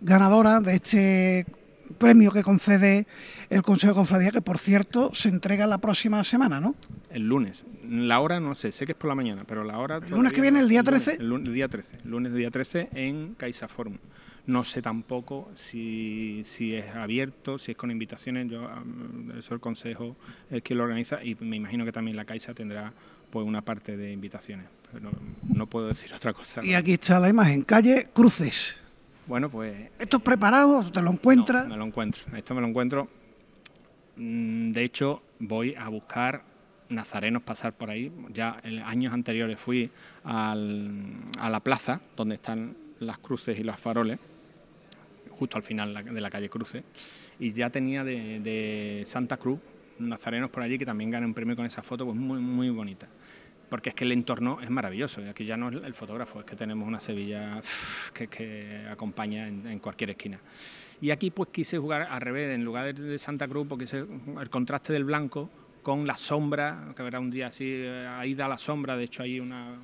ganadora 0.00 0.60
de 0.60 0.74
este 0.74 1.46
premio 1.92 2.30
que 2.30 2.42
concede 2.42 3.06
el 3.50 3.62
Consejo 3.62 3.92
de 3.92 3.96
Confradía, 3.96 4.30
que 4.30 4.42
por 4.42 4.58
cierto 4.58 5.14
se 5.14 5.28
entrega 5.28 5.66
la 5.66 5.78
próxima 5.78 6.22
semana, 6.24 6.60
¿no? 6.60 6.74
El 7.10 7.28
lunes. 7.28 7.64
La 7.88 8.20
hora 8.20 8.40
no 8.40 8.54
sé, 8.54 8.72
sé 8.72 8.86
que 8.86 8.92
es 8.92 8.98
por 8.98 9.08
la 9.08 9.14
mañana, 9.14 9.44
pero 9.46 9.64
la 9.64 9.78
hora... 9.78 9.98
¿El 9.98 10.10
lunes 10.10 10.32
que 10.32 10.40
viene, 10.40 10.60
el 10.60 10.68
día 10.68 10.82
13? 10.82 11.16
El, 11.20 11.28
lunes, 11.28 11.48
el 11.48 11.54
día 11.54 11.68
13, 11.68 11.98
el 12.04 12.10
lunes 12.10 12.34
día 12.34 12.50
13 12.50 12.88
en 12.94 13.34
CaixaForum. 13.34 13.98
No 14.44 14.64
sé 14.64 14.82
tampoco 14.82 15.50
si, 15.54 16.42
si 16.44 16.74
es 16.74 16.94
abierto, 16.96 17.58
si 17.58 17.72
es 17.72 17.76
con 17.76 17.92
invitaciones, 17.92 18.50
yo 18.50 18.68
eso 19.38 19.54
el 19.54 19.60
consejo 19.60 20.16
es 20.50 20.62
quien 20.62 20.78
lo 20.78 20.84
organiza 20.84 21.22
y 21.22 21.36
me 21.36 21.56
imagino 21.56 21.84
que 21.84 21.92
también 21.92 22.16
la 22.16 22.24
Caixa 22.24 22.52
tendrá 22.52 22.92
pues 23.30 23.46
una 23.46 23.62
parte 23.62 23.96
de 23.96 24.12
invitaciones, 24.12 24.66
pero 24.90 25.10
no, 25.48 25.66
puedo 25.66 25.86
decir 25.86 26.12
otra 26.12 26.32
cosa. 26.32 26.64
Y 26.64 26.74
aquí 26.74 26.94
está 26.94 27.20
la 27.20 27.28
imagen, 27.28 27.62
calle 27.62 28.08
Cruces. 28.12 28.76
Bueno, 29.26 29.48
pues... 29.50 29.90
¿Esto 29.98 30.16
es 30.18 30.22
preparado? 30.22 30.82
¿Te 30.90 31.00
lo 31.00 31.10
encuentras? 31.10 31.66
me 31.66 31.76
lo 31.76 31.84
encuentro, 31.84 32.36
esto 32.36 32.54
me 32.54 32.60
lo 32.60 32.68
encuentro. 32.68 33.08
Mm, 34.16 34.72
de 34.72 34.84
hecho, 34.84 35.22
voy 35.38 35.74
a 35.74 35.88
buscar 35.88 36.42
nazarenos 36.88 37.42
pasar 37.42 37.72
por 37.72 37.90
ahí. 37.90 38.12
Ya 38.32 38.60
en 38.62 38.80
años 38.80 39.12
anteriores 39.12 39.58
fui 39.58 39.90
a 40.24 40.54
la 40.54 41.60
plaza, 41.60 42.00
donde 42.16 42.36
están 42.36 42.76
las 43.00 43.18
cruces 43.18 43.58
y 43.58 43.64
los 43.64 43.78
faroles, 43.78 44.18
justo 45.30 45.56
al 45.56 45.62
final 45.62 46.04
de 46.04 46.20
la 46.20 46.30
calle 46.30 46.48
Cruce, 46.48 46.84
y 47.38 47.52
ya 47.52 47.70
tenía 47.70 48.04
de, 48.04 49.02
Santa 49.06 49.36
Cruz 49.36 49.58
nazarenos 49.98 50.50
por 50.50 50.62
allí 50.62 50.78
que 50.78 50.86
también 50.86 51.10
ganan 51.10 51.28
un 51.28 51.34
premio 51.34 51.54
con 51.54 51.66
esa 51.66 51.82
foto, 51.82 52.04
pues 52.04 52.16
muy, 52.16 52.40
muy 52.40 52.70
bonita. 52.70 53.08
Porque 53.72 53.88
es 53.88 53.94
que 53.94 54.04
el 54.04 54.12
entorno 54.12 54.60
es 54.60 54.68
maravilloso, 54.68 55.22
aquí 55.30 55.46
ya 55.46 55.56
no 55.56 55.70
es 55.70 55.82
el 55.82 55.94
fotógrafo, 55.94 56.40
es 56.40 56.44
que 56.44 56.54
tenemos 56.54 56.86
una 56.86 57.00
Sevilla 57.00 57.58
que, 58.12 58.86
acompaña 58.90 59.48
en, 59.48 59.78
cualquier 59.78 60.10
esquina. 60.10 60.38
Y 61.00 61.10
aquí 61.10 61.30
pues 61.30 61.48
quise 61.48 61.78
jugar 61.78 62.02
al 62.02 62.20
revés, 62.20 62.54
en 62.54 62.66
lugar 62.66 62.94
de, 62.94 63.18
Santa 63.18 63.48
Cruz, 63.48 63.66
porque 63.66 63.86
el 63.86 64.50
contraste 64.50 64.92
del 64.92 65.04
blanco 65.04 65.48
con 65.82 66.06
la 66.06 66.16
sombra, 66.16 66.92
que 66.94 67.02
verá 67.02 67.18
un 67.18 67.30
día 67.30 67.46
así, 67.46 67.64
eh, 67.66 68.06
ahí 68.06 68.34
da 68.34 68.46
la 68.46 68.58
sombra, 68.58 68.94
de 68.94 69.04
hecho 69.04 69.22
hay 69.22 69.40
una, 69.40 69.78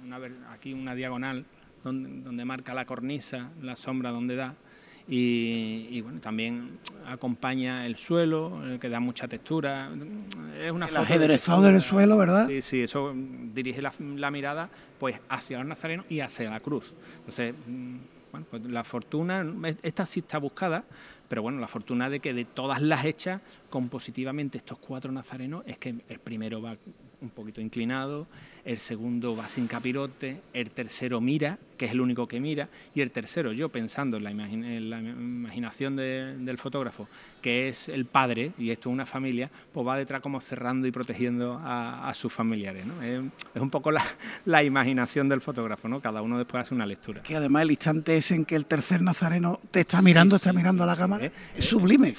aquí 0.53 0.75
una 0.75 0.95
diagonal 0.95 1.47
donde 1.83 2.45
marca 2.45 2.75
la 2.75 2.85
cornisa, 2.85 3.53
la 3.63 3.75
sombra 3.75 4.13
donde 4.13 4.37
da, 4.37 4.55
y, 5.11 6.03
bueno, 6.03 6.21
también 6.21 6.79
acompaña 7.07 7.87
el 7.87 7.97
suelo, 7.97 8.61
que 8.79 8.91
da 8.91 9.01
mucha 9.01 9.27
textura. 9.27 9.91
Es 10.61 10.71
una 10.71 10.87
el 10.87 10.97
ajedrezado 10.97 11.63
del 11.63 11.81
suelo, 11.81 12.19
¿verdad? 12.19 12.47
Sí, 12.47 12.61
sí, 12.61 12.83
eso 12.83 13.15
dirige 13.15 13.81
la, 13.81 14.31
mirada 14.31 14.69
pues 14.99 15.17
hacia 15.31 15.59
los 15.59 15.67
nazarenos 15.67 16.05
y 16.11 16.21
hacia 16.21 16.51
la 16.51 16.61
cruz. 16.61 16.95
Entonces, 17.21 17.55
mm, 17.67 17.97
bueno, 18.33 18.47
pues 18.51 18.65
la 18.65 18.85
fortuna, 18.85 19.47
esta 19.83 20.05
sí 20.05 20.21
está 20.21 20.37
buscada, 20.37 20.85
pero 21.27 21.41
bueno, 21.41 21.59
la 21.59 21.69
fortuna 21.69 22.11
de 22.11 22.21
que 22.21 22.35
de 22.35 22.45
todas 22.45 22.83
las 22.83 23.07
hechas, 23.07 23.41
compositivamente 23.71 24.59
estos 24.59 24.77
cuatro 24.77 25.11
nazarenos, 25.11 25.63
es 25.67 25.79
que 25.79 25.95
el 26.07 26.19
primero 26.19 26.61
va 26.61 26.77
un 27.21 27.31
poquito 27.31 27.63
inclinado, 27.63 28.27
el 28.65 28.79
segundo 28.79 29.35
va 29.35 29.49
sin 29.49 29.67
capirote, 29.69 30.43
el 30.53 30.71
tercero 30.71 31.21
mira, 31.21 31.59
que 31.79 31.87
es 31.87 31.93
el 31.93 32.01
único 32.01 32.29
que 32.29 32.41
mira, 32.41 32.69
y 32.95 33.01
el 33.01 33.11
tercero, 33.11 33.53
yo 33.53 33.71
pensando 33.71 34.19
en 34.19 34.25
la, 34.25 34.31
imaginación 34.31 35.97
del 35.97 36.59
fotógrafo, 36.59 37.09
que 37.41 37.69
es 37.69 37.89
el 37.89 38.05
padre, 38.05 38.53
y 38.59 38.71
esto 38.71 38.91
es 38.91 38.93
una 38.93 39.07
familia, 39.07 39.51
pues 39.73 39.87
va 39.87 39.97
detrás 39.97 40.21
como 40.21 40.41
cerrando 40.41 40.87
y 40.87 40.91
protegiendo 40.91 41.61
a, 41.63 42.13
sus 42.15 42.33
familiares. 42.33 42.85
¿no? 42.85 43.01
Es, 43.03 43.23
un 43.63 43.71
poco 43.71 43.91
la, 43.91 44.63
imaginación 44.63 45.29
del 45.29 45.41
fotógrafo, 45.41 45.89
¿no? 45.89 46.01
cada 46.01 46.21
uno 46.21 46.37
después 46.37 46.63
hace 46.63 46.75
una 46.75 46.85
lectura. 46.85 47.23
Que 47.23 47.37
además 47.37 47.63
el 47.63 47.71
instante 47.71 48.17
es 48.17 48.31
en 48.33 48.45
que 48.45 48.57
el 48.57 48.67
tercer 48.67 49.01
nazareno 49.01 49.61
te 49.71 49.81
está 49.81 50.03
mirando, 50.03 50.37
está 50.37 50.53
mirando 50.53 50.83
a 50.83 50.87
la 50.87 50.97
cámara, 50.97 51.31
es 51.57 51.65
sublime. 51.65 52.15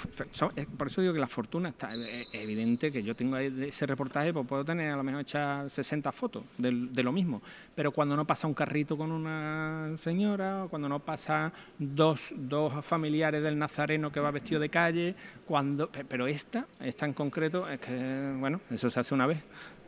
Por 0.78 0.88
eso 0.88 1.02
digo 1.02 1.14
que 1.14 1.20
la 1.20 1.28
fortuna 1.28 1.70
está 1.70 1.90
evidente, 2.32 2.92
que 2.92 3.04
yo 3.04 3.16
tengo 3.16 3.38
ese 3.38 3.86
reportaje, 3.86 4.34
pues 4.34 4.48
puedo 4.48 4.64
tener 4.64 4.92
a 4.92 4.96
lo 4.96 5.04
mejor 5.04 5.22
hechas 5.22 5.72
60 5.74 6.12
fotos 6.12 6.44
de, 6.58 6.72
lo 7.04 7.12
mismo. 7.12 7.42
Pero 7.76 7.92
cuando 7.92 8.16
no 8.16 8.26
pasa 8.26 8.48
un 8.48 8.54
carrito 8.54 8.98
con 8.98 9.12
una 9.12 9.49
señora, 9.98 10.68
cuando 10.70 10.90
no 10.90 11.00
pasa 11.00 11.52
dos, 11.78 12.34
dos 12.36 12.86
familiares 12.86 13.42
del 13.44 13.58
nazareno 13.58 14.12
que 14.12 14.20
va 14.20 14.32
vestido 14.32 14.60
de 14.60 14.70
calle, 14.70 15.16
cuando 15.46 15.90
pero 15.90 16.28
esta, 16.28 16.66
esta 16.80 17.06
en 17.06 17.14
concreto, 17.14 17.70
es 17.70 17.80
que, 17.80 18.36
bueno, 18.38 18.62
eso 18.70 18.90
se 18.90 19.00
hace 19.00 19.14
una 19.14 19.28
vez. 19.28 19.40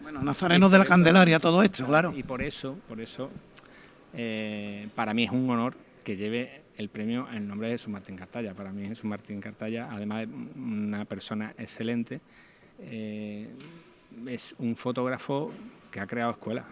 Bueno, 0.02 0.22
nazarenos 0.24 0.72
de 0.72 0.80
la 0.80 0.86
Candelaria, 0.86 1.40
todo 1.40 1.64
esto, 1.64 1.86
claro. 1.86 2.14
Y 2.16 2.24
por 2.24 2.42
eso, 2.42 2.78
por 2.88 3.00
eso, 3.00 3.30
eh, 4.14 4.88
para 4.96 5.14
mí 5.14 5.24
es 5.24 5.32
un 5.32 5.50
honor 5.50 5.76
que 6.04 6.16
lleve 6.16 6.62
el 6.78 6.90
premio 6.90 7.28
en 7.32 7.48
nombre 7.48 7.68
de 7.68 7.76
Jesús 7.76 7.90
Martín 7.90 8.16
Cartalla. 8.16 8.54
Para 8.54 8.72
mí 8.72 8.86
Jesús 8.88 9.06
Martín 9.06 9.40
Cartalla, 9.40 9.90
además 9.92 10.28
de 10.28 10.34
una 10.60 11.06
persona 11.06 11.54
excelente, 11.58 12.20
eh, 12.80 13.48
es 14.28 14.56
un 14.58 14.76
fotógrafo 14.76 15.52
que 15.92 16.00
ha 16.00 16.08
creado 16.08 16.32
escuelas 16.32 16.66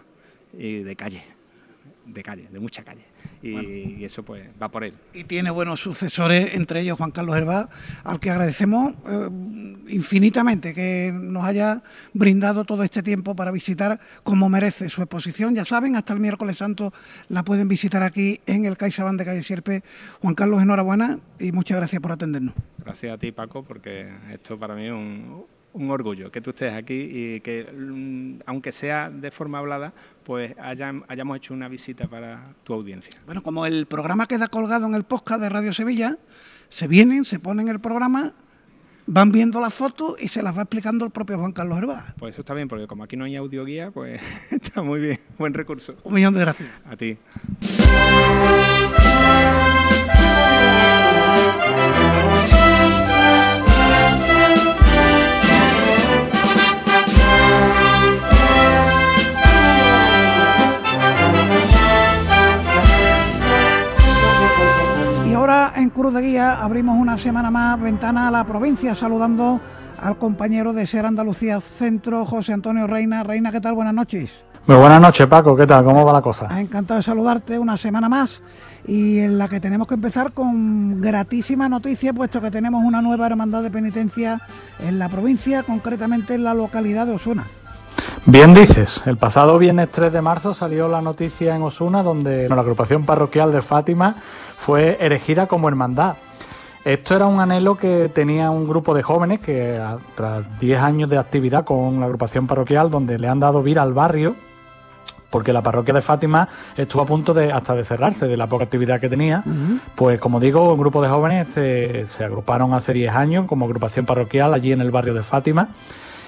de 0.52 0.96
calle, 0.96 1.22
de 2.12 2.22
calle, 2.22 2.48
de 2.50 2.60
mucha 2.60 2.82
calle. 2.84 3.04
Y, 3.42 4.04
eso 4.04 4.22
pues 4.22 4.48
va 4.60 4.70
por 4.70 4.84
él. 4.84 4.94
Y 5.14 5.24
tiene 5.24 5.50
buenos 5.50 5.80
sucesores, 5.80 6.54
entre 6.54 6.80
ellos 6.80 6.98
Juan 6.98 7.10
Carlos 7.10 7.36
Hervá, 7.36 7.68
al 8.04 8.20
que 8.20 8.30
agradecemos 8.30 8.92
eh, 9.06 9.28
infinitamente 9.88 10.74
que 10.74 11.10
nos 11.14 11.44
haya 11.44 11.82
brindado 12.12 12.64
todo 12.64 12.82
este 12.82 13.02
tiempo 13.02 13.34
para 13.34 13.50
visitar 13.50 13.98
como 14.22 14.48
merece 14.48 14.88
su 14.90 15.02
exposición. 15.02 15.54
Ya 15.54 15.64
saben, 15.64 15.96
hasta 15.96 16.12
el 16.12 16.20
miércoles 16.20 16.58
santo 16.58 16.92
la 17.28 17.42
pueden 17.44 17.68
visitar 17.68 18.02
aquí 18.02 18.40
en 18.46 18.64
el 18.64 18.76
CaixaBank 18.76 19.18
de 19.18 19.24
Calle 19.24 19.42
Sierpe. 19.42 19.82
Juan 20.20 20.34
Carlos, 20.34 20.62
enhorabuena 20.62 21.18
y 21.38 21.52
muchas 21.52 21.78
gracias 21.78 22.02
por 22.02 22.12
atendernos. 22.12 22.54
Gracias 22.78 23.14
a 23.14 23.18
ti, 23.18 23.32
Paco, 23.32 23.62
porque 23.62 24.10
esto 24.32 24.58
para 24.58 24.74
mí 24.74 24.86
es 24.86 24.92
un 24.92 25.46
un 25.72 25.90
orgullo 25.90 26.30
que 26.30 26.40
tú 26.40 26.50
estés 26.50 26.74
aquí 26.74 27.08
y 27.10 27.40
que, 27.40 27.64
mm, 27.64 28.42
aunque 28.46 28.72
sea 28.72 29.10
de 29.10 29.30
forma 29.30 29.58
hablada, 29.58 29.92
pues 30.24 30.54
hayamos 30.58 31.36
hecho 31.36 31.54
una 31.54 31.68
visita 31.68 32.08
para 32.08 32.54
tu 32.64 32.72
audiencia. 32.72 33.12
Bueno, 33.26 33.42
como 33.42 33.66
el 33.66 33.86
programa 33.86 34.26
queda 34.26 34.48
colgado 34.48 34.86
en 34.86 34.94
el 34.94 35.04
podcast 35.04 35.40
de 35.40 35.48
Radio 35.48 35.72
Sevilla, 35.72 36.18
se 36.68 36.88
vienen, 36.88 37.24
se 37.24 37.38
ponen 37.38 37.68
el 37.68 37.80
programa, 37.80 38.32
van 39.06 39.32
viendo 39.32 39.60
las 39.60 39.74
fotos 39.74 40.16
y 40.20 40.28
se 40.28 40.42
las 40.42 40.56
va 40.56 40.62
explicando 40.62 41.04
el 41.04 41.10
propio 41.10 41.38
Juan 41.38 41.52
Carlos 41.52 41.78
Hervá. 41.78 42.14
Pues 42.18 42.34
eso 42.34 42.42
está 42.42 42.54
bien, 42.54 42.68
porque 42.68 42.86
como 42.86 43.04
aquí 43.04 43.16
no 43.16 43.24
hay 43.24 43.36
audioguía, 43.36 43.90
pues 43.90 44.20
está 44.50 44.82
muy 44.82 45.00
bien, 45.00 45.18
buen 45.38 45.54
recurso. 45.54 45.96
Un 46.04 46.14
millón 46.14 46.34
de 46.34 46.40
gracias. 46.40 46.70
A 46.84 46.96
ti. 46.96 47.18
En 65.76 65.90
Cruz 65.90 66.14
de 66.14 66.22
Guía 66.22 66.62
abrimos 66.62 66.96
una 66.98 67.16
semana 67.16 67.50
más 67.50 67.80
ventana 67.80 68.28
a 68.28 68.30
la 68.30 68.44
provincia 68.44 68.94
saludando 68.94 69.60
al 70.00 70.16
compañero 70.18 70.72
de 70.72 70.86
Ser 70.86 71.06
Andalucía 71.06 71.60
Centro, 71.60 72.24
José 72.24 72.52
Antonio 72.52 72.86
Reina. 72.86 73.22
Reina, 73.22 73.52
¿qué 73.52 73.60
tal? 73.60 73.74
Buenas 73.74 73.94
noches. 73.94 74.44
Muy 74.66 74.76
buenas 74.76 75.00
noches, 75.00 75.26
Paco. 75.26 75.56
¿Qué 75.56 75.66
tal? 75.66 75.84
¿Cómo 75.84 76.04
va 76.04 76.12
la 76.12 76.22
cosa? 76.22 76.60
Encantado 76.60 76.98
de 76.98 77.02
saludarte 77.02 77.58
una 77.58 77.76
semana 77.76 78.08
más 78.08 78.42
y 78.86 79.18
en 79.18 79.38
la 79.38 79.48
que 79.48 79.60
tenemos 79.60 79.86
que 79.86 79.94
empezar 79.94 80.32
con 80.32 81.00
gratísima 81.00 81.68
noticia, 81.68 82.12
puesto 82.12 82.40
que 82.40 82.50
tenemos 82.50 82.82
una 82.84 83.02
nueva 83.02 83.26
hermandad 83.26 83.62
de 83.62 83.70
penitencia 83.70 84.40
en 84.78 84.98
la 84.98 85.08
provincia, 85.08 85.62
concretamente 85.62 86.34
en 86.34 86.44
la 86.44 86.54
localidad 86.54 87.06
de 87.06 87.14
Osuna. 87.14 87.44
Bien 88.26 88.52
dices, 88.52 89.02
el 89.06 89.16
pasado 89.16 89.58
viernes 89.58 89.90
3 89.90 90.12
de 90.12 90.20
marzo 90.20 90.52
salió 90.52 90.88
la 90.88 91.00
noticia 91.00 91.56
en 91.56 91.62
Osuna 91.62 92.02
donde 92.02 92.48
la 92.48 92.54
agrupación 92.60 93.04
parroquial 93.04 93.50
de 93.50 93.62
Fátima 93.62 94.16
fue 94.60 94.98
erigida 95.00 95.46
como 95.46 95.68
hermandad. 95.68 96.16
Esto 96.84 97.16
era 97.16 97.26
un 97.26 97.40
anhelo 97.40 97.76
que 97.76 98.08
tenía 98.08 98.50
un 98.50 98.68
grupo 98.68 98.94
de 98.94 99.02
jóvenes 99.02 99.40
que 99.40 99.80
tras 100.14 100.60
10 100.60 100.80
años 100.80 101.10
de 101.10 101.18
actividad 101.18 101.64
con 101.64 102.00
la 102.00 102.06
agrupación 102.06 102.46
parroquial 102.46 102.90
donde 102.90 103.18
le 103.18 103.28
han 103.28 103.40
dado 103.40 103.62
vida 103.62 103.82
al 103.82 103.92
barrio, 103.92 104.34
porque 105.30 105.52
la 105.52 105.62
parroquia 105.62 105.94
de 105.94 106.00
Fátima 106.00 106.48
estuvo 106.76 107.02
a 107.02 107.06
punto 107.06 107.34
de 107.34 107.52
hasta 107.52 107.74
de 107.74 107.84
cerrarse 107.84 108.26
de 108.26 108.36
la 108.36 108.48
poca 108.48 108.64
actividad 108.64 109.00
que 109.00 109.08
tenía, 109.08 109.44
pues 109.94 110.18
como 110.18 110.40
digo, 110.40 110.72
un 110.72 110.78
grupo 110.78 111.02
de 111.02 111.08
jóvenes 111.08 111.48
se, 111.48 112.06
se 112.06 112.24
agruparon 112.24 112.74
hace 112.74 112.92
10 112.92 113.14
años 113.14 113.46
como 113.46 113.64
agrupación 113.66 114.06
parroquial 114.06 114.54
allí 114.54 114.72
en 114.72 114.80
el 114.80 114.90
barrio 114.90 115.14
de 115.14 115.22
Fátima 115.22 115.70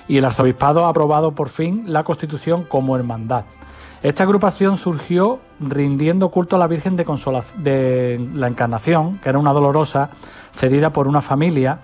y 0.09 0.19
el 0.19 0.25
arzobispado 0.25 0.87
ha 0.87 0.89
aprobado 0.89 1.33
por 1.33 1.49
fin 1.49 1.85
la 1.87 2.05
constitución 2.05 2.65
como 2.65 2.97
hermandad. 2.97 3.45
Esta 4.03 4.25
agrupación 4.25 4.79
surgió 4.79 5.39
rindiendo 5.61 6.31
culto 6.31 6.57
a 6.57 6.59
la 6.59 6.67
Virgen 6.67 6.97
de, 6.97 8.29
la 8.35 8.49
Encarnación, 8.49 9.19
que 9.19 9.29
era 9.29 9.39
una 9.39 9.53
dolorosa 9.53 10.11
cedida 10.53 10.93
por 10.93 11.07
una 11.07 11.21
familia, 11.21 11.83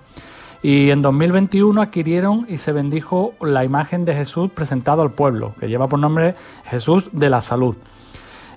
y 0.61 0.91
en 0.91 1.01
2021 1.01 1.81
adquirieron 1.81 2.45
y 2.49 2.59
se 2.59 2.73
bendijo 2.73 3.35
la 3.41 3.63
imagen 3.63 4.05
de 4.05 4.15
Jesús 4.15 4.51
presentado 4.51 5.03
al 5.03 5.13
pueblo, 5.13 5.55
que 5.61 5.69
lleva 5.69 5.87
por 5.87 6.01
nombre 6.01 6.35
Jesús 6.65 7.09
de 7.13 7.31
la 7.31 7.41
Salud. 7.41 7.77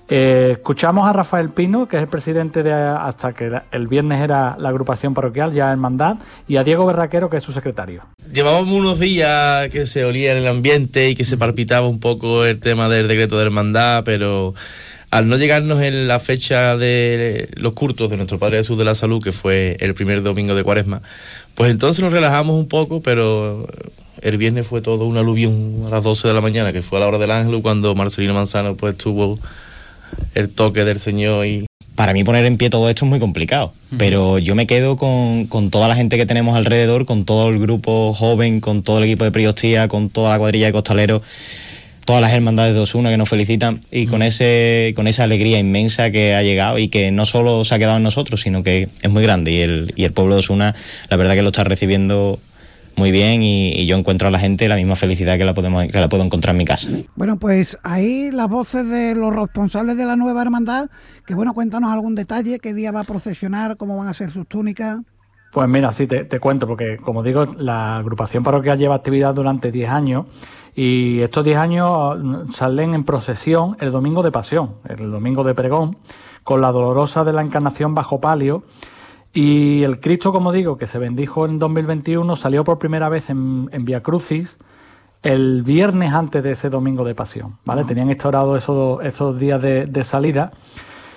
Eh, 0.08 0.50
escuchamos 0.52 1.08
a 1.08 1.12
Rafael 1.12 1.50
Pino, 1.50 1.88
que 1.88 1.96
es 1.96 2.02
el 2.02 2.08
presidente 2.08 2.62
de 2.62 2.72
hasta 2.72 3.32
que 3.32 3.50
el 3.70 3.86
viernes 3.86 4.20
era 4.20 4.56
la 4.58 4.68
agrupación 4.68 5.14
parroquial, 5.14 5.52
ya 5.52 5.70
hermandad, 5.70 6.16
y 6.48 6.56
a 6.56 6.64
Diego 6.64 6.84
Berraquero, 6.86 7.30
que 7.30 7.38
es 7.38 7.42
su 7.42 7.52
secretario. 7.52 8.02
Llevábamos 8.32 8.72
unos 8.72 8.98
días 8.98 9.68
que 9.70 9.86
se 9.86 10.04
olía 10.04 10.32
en 10.32 10.38
el 10.38 10.48
ambiente 10.48 11.08
y 11.08 11.14
que 11.14 11.24
se 11.24 11.36
palpitaba 11.36 11.86
un 11.86 12.00
poco 12.00 12.44
el 12.44 12.60
tema 12.60 12.88
del 12.88 13.08
decreto 13.08 13.38
de 13.38 13.44
hermandad, 13.44 14.02
pero 14.04 14.54
al 15.10 15.28
no 15.28 15.36
llegarnos 15.36 15.82
en 15.82 16.08
la 16.08 16.18
fecha 16.18 16.76
de 16.76 17.50
los 17.54 17.74
curtos 17.74 18.10
de 18.10 18.16
nuestro 18.16 18.38
Padre 18.38 18.58
Jesús 18.58 18.78
de 18.78 18.84
la 18.84 18.94
Salud, 18.94 19.22
que 19.22 19.32
fue 19.32 19.76
el 19.80 19.94
primer 19.94 20.22
domingo 20.22 20.54
de 20.54 20.64
Cuaresma, 20.64 21.02
pues 21.54 21.70
entonces 21.70 22.02
nos 22.02 22.12
relajamos 22.12 22.58
un 22.58 22.66
poco, 22.66 23.02
pero 23.02 23.66
el 24.22 24.38
viernes 24.38 24.66
fue 24.66 24.80
todo 24.80 25.04
un 25.04 25.18
aluvión 25.18 25.84
a 25.86 25.90
las 25.90 26.04
12 26.04 26.28
de 26.28 26.34
la 26.34 26.40
mañana, 26.40 26.72
que 26.72 26.80
fue 26.80 26.98
a 26.98 27.00
la 27.00 27.08
hora 27.08 27.18
del 27.18 27.30
ángel, 27.30 27.60
cuando 27.60 27.94
Marcelino 27.94 28.32
Manzano 28.32 28.74
pues 28.74 28.96
tuvo 28.96 29.38
el 30.34 30.48
toque 30.48 30.84
del 30.84 30.98
Señor 30.98 31.46
y... 31.46 31.66
Para 31.94 32.14
mí 32.14 32.24
poner 32.24 32.46
en 32.46 32.56
pie 32.56 32.70
todo 32.70 32.88
esto 32.88 33.04
es 33.04 33.10
muy 33.10 33.20
complicado, 33.20 33.74
pero 33.98 34.38
yo 34.38 34.54
me 34.54 34.66
quedo 34.66 34.96
con, 34.96 35.46
toda 35.70 35.88
la 35.88 35.94
gente 35.94 36.16
que 36.16 36.24
tenemos 36.24 36.56
alrededor, 36.56 37.04
con 37.04 37.26
todo 37.26 37.50
el 37.50 37.58
grupo 37.58 38.14
joven, 38.14 38.60
con 38.60 38.82
todo 38.82 38.98
el 38.98 39.04
equipo 39.04 39.24
de 39.24 39.30
Priostía, 39.30 39.88
con 39.88 40.08
toda 40.08 40.30
la 40.30 40.38
cuadrilla 40.38 40.66
de 40.66 40.72
costaleros, 40.72 41.20
todas 42.06 42.22
las 42.22 42.32
hermandades 42.32 42.74
de 42.74 42.80
Osuna 42.80 43.10
que 43.10 43.18
nos 43.18 43.28
felicitan 43.28 43.82
y 43.90 44.06
con, 44.06 44.22
ese, 44.22 44.94
con 44.96 45.06
esa 45.06 45.24
alegría 45.24 45.58
inmensa 45.58 46.10
que 46.10 46.34
ha 46.34 46.42
llegado 46.42 46.78
y 46.78 46.88
que 46.88 47.12
no 47.12 47.26
solo 47.26 47.62
se 47.64 47.74
ha 47.74 47.78
quedado 47.78 47.98
en 47.98 48.02
nosotros, 48.02 48.40
sino 48.40 48.62
que 48.62 48.88
es 49.02 49.10
muy 49.10 49.22
grande 49.22 49.52
y 49.52 49.60
el, 49.60 49.92
y 49.94 50.04
el 50.04 50.12
pueblo 50.12 50.34
de 50.34 50.40
Osuna 50.40 50.74
la 51.10 51.16
verdad 51.18 51.34
que 51.34 51.42
lo 51.42 51.50
está 51.50 51.62
recibiendo 51.62 52.40
muy 52.96 53.10
bien 53.10 53.42
y, 53.42 53.86
yo 53.86 53.96
encuentro 53.96 54.28
a 54.28 54.30
la 54.30 54.38
gente 54.38 54.68
la 54.68 54.76
misma 54.76 54.96
felicidad 54.96 55.38
que 55.38 55.44
la, 55.44 55.54
podemos, 55.54 55.86
que 55.86 56.00
la 56.00 56.08
puedo 56.08 56.24
encontrar 56.24 56.54
en 56.54 56.58
mi 56.58 56.64
casa. 56.64 56.88
Bueno, 57.16 57.38
pues 57.38 57.78
ahí 57.82 58.30
las 58.30 58.48
voces 58.48 58.88
de 58.88 59.14
los 59.14 59.34
responsables 59.34 59.96
de 59.96 60.04
la 60.04 60.16
nueva 60.16 60.42
hermandad, 60.42 60.88
que 61.26 61.34
bueno, 61.34 61.54
cuéntanos 61.54 61.90
algún 61.90 62.14
detalle, 62.14 62.58
qué 62.58 62.74
día 62.74 62.92
va 62.92 63.00
a 63.00 63.04
procesionar, 63.04 63.76
cómo 63.76 63.96
van 63.96 64.08
a 64.08 64.14
ser 64.14 64.30
sus 64.30 64.46
túnicas. 64.46 65.00
Pues 65.52 65.68
mira, 65.68 65.92
sí, 65.92 66.06
te, 66.06 66.40
cuento, 66.40 66.66
porque 66.66 66.96
como 66.96 67.22
digo, 67.22 67.44
la 67.58 67.98
agrupación 67.98 68.42
parroquial 68.42 68.78
lleva 68.78 68.94
actividad 68.94 69.34
durante 69.34 69.70
10 69.70 69.90
años 69.90 70.26
y 70.74 71.20
estos 71.20 71.44
10 71.44 71.58
años 71.58 72.18
mm, 72.18 72.52
salen 72.52 72.94
en 72.94 73.04
procesión 73.04 73.76
el 73.78 73.92
domingo 73.92 74.22
de 74.22 74.30
pasión, 74.30 74.76
el 74.88 75.10
domingo 75.10 75.44
de 75.44 75.54
pregón, 75.54 75.98
con 76.42 76.62
la 76.62 76.72
dolorosa 76.72 77.22
de 77.24 77.34
la 77.34 77.42
encarnación 77.42 77.94
bajo 77.94 78.18
palio 78.18 78.64
Y 79.32 79.82
el 79.82 80.00
Cristo, 80.00 80.32
como 80.32 80.52
digo, 80.52 80.76
que 80.76 80.86
se 80.86 80.98
bendijo 80.98 81.46
en 81.46 81.58
2021, 81.58 82.36
salió 82.36 82.64
por 82.64 82.78
primera 82.78 83.08
vez 83.08 83.30
en, 83.30 83.68
en 83.72 83.84
Via 83.84 84.02
Crucis 84.02 84.58
el 85.22 85.62
viernes 85.62 86.12
antes 86.12 86.42
de 86.42 86.52
ese 86.52 86.68
domingo 86.68 87.04
de 87.04 87.14
pasión, 87.14 87.58
¿vale? 87.64 87.84
Tenían 87.84 88.10
instaurado 88.10 88.56
esos, 88.56 89.02
esos 89.04 89.38
días 89.38 89.62
de, 89.62 89.86
de, 89.86 90.04
salida. 90.04 90.50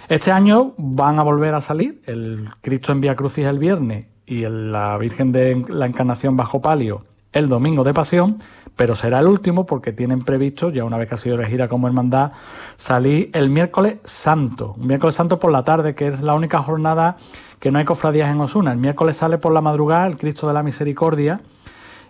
Este 0.08 0.32
año 0.32 0.74
van 0.78 1.18
a 1.18 1.24
volver 1.24 1.56
a 1.56 1.62
salir 1.62 2.02
el 2.06 2.50
Cristo 2.62 2.92
en 2.92 3.02
Via 3.02 3.16
Crucis 3.16 3.46
el 3.48 3.58
viernes 3.58 4.06
y 4.28 4.44
el, 4.44 4.72
la 4.72 4.98
Virgen 4.98 5.32
de 5.32 5.66
la 5.70 5.88
Encarnación 5.88 6.38
bajo 6.38 6.62
palio 6.62 7.04
el 7.34 7.50
domingo 7.50 7.84
de 7.84 7.94
pasión, 7.94 8.38
pero 8.78 8.96
será 8.96 9.20
el 9.20 9.28
último 9.28 9.66
porque 9.66 9.92
tienen 9.92 10.20
previsto, 10.20 10.70
ya 10.70 10.86
una 10.86 10.98
vez 10.98 11.10
que 11.10 11.16
ha 11.16 11.18
sido 11.18 11.36
elegida 11.36 11.68
como 11.68 11.88
hermandad, 11.88 12.32
salir 12.78 13.30
el 13.34 13.50
miércoles 13.50 13.98
santo, 14.06 14.76
un 14.78 14.88
miércoles 14.88 15.16
santo 15.16 15.38
por 15.38 15.52
la 15.52 15.64
tarde, 15.64 15.96
que 15.96 16.08
es 16.08 16.22
la 16.22 16.34
única 16.34 16.60
jornada 16.60 17.18
que 17.60 17.72
no 17.72 17.80
hay 17.80 17.86
cofradías 17.86 18.30
en 18.30 18.40
Osuna. 18.42 18.72
El 18.72 18.78
miércoles 18.78 19.18
sale 19.18 19.38
por 19.38 19.54
la 19.54 19.62
madrugada 19.62 20.08
el 20.08 20.18
Cristo 20.18 20.48
de 20.48 20.54
la 20.54 20.64
Misericordia. 20.64 21.42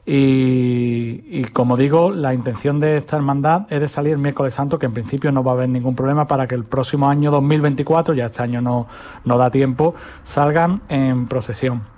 Y, 0.08 1.24
y, 1.30 1.46
como 1.46 1.76
digo, 1.76 2.12
la 2.12 2.34
intención 2.34 2.80
de 2.80 2.98
esta 2.98 3.16
hermandad 3.16 3.66
es 3.72 3.80
de 3.80 3.90
salir 3.90 4.14
el 4.14 4.20
miércoles 4.20 4.54
santo, 4.54 4.78
que 4.78 4.86
en 4.86 4.94
principio 4.94 5.32
no 5.32 5.44
va 5.44 5.52
a 5.52 5.56
haber 5.56 5.70
ningún 5.70 5.96
problema 5.96 6.28
para 6.28 6.46
que 6.46 6.54
el 6.54 6.64
próximo 6.64 7.10
año 7.10 7.32
2024, 7.32 8.14
ya 8.14 8.28
este 8.28 8.44
año 8.44 8.62
no, 8.62 8.88
no 9.24 9.38
da 9.40 9.50
tiempo, 9.50 9.96
salgan 10.22 10.82
en 10.90 11.26
procesión. 11.26 11.95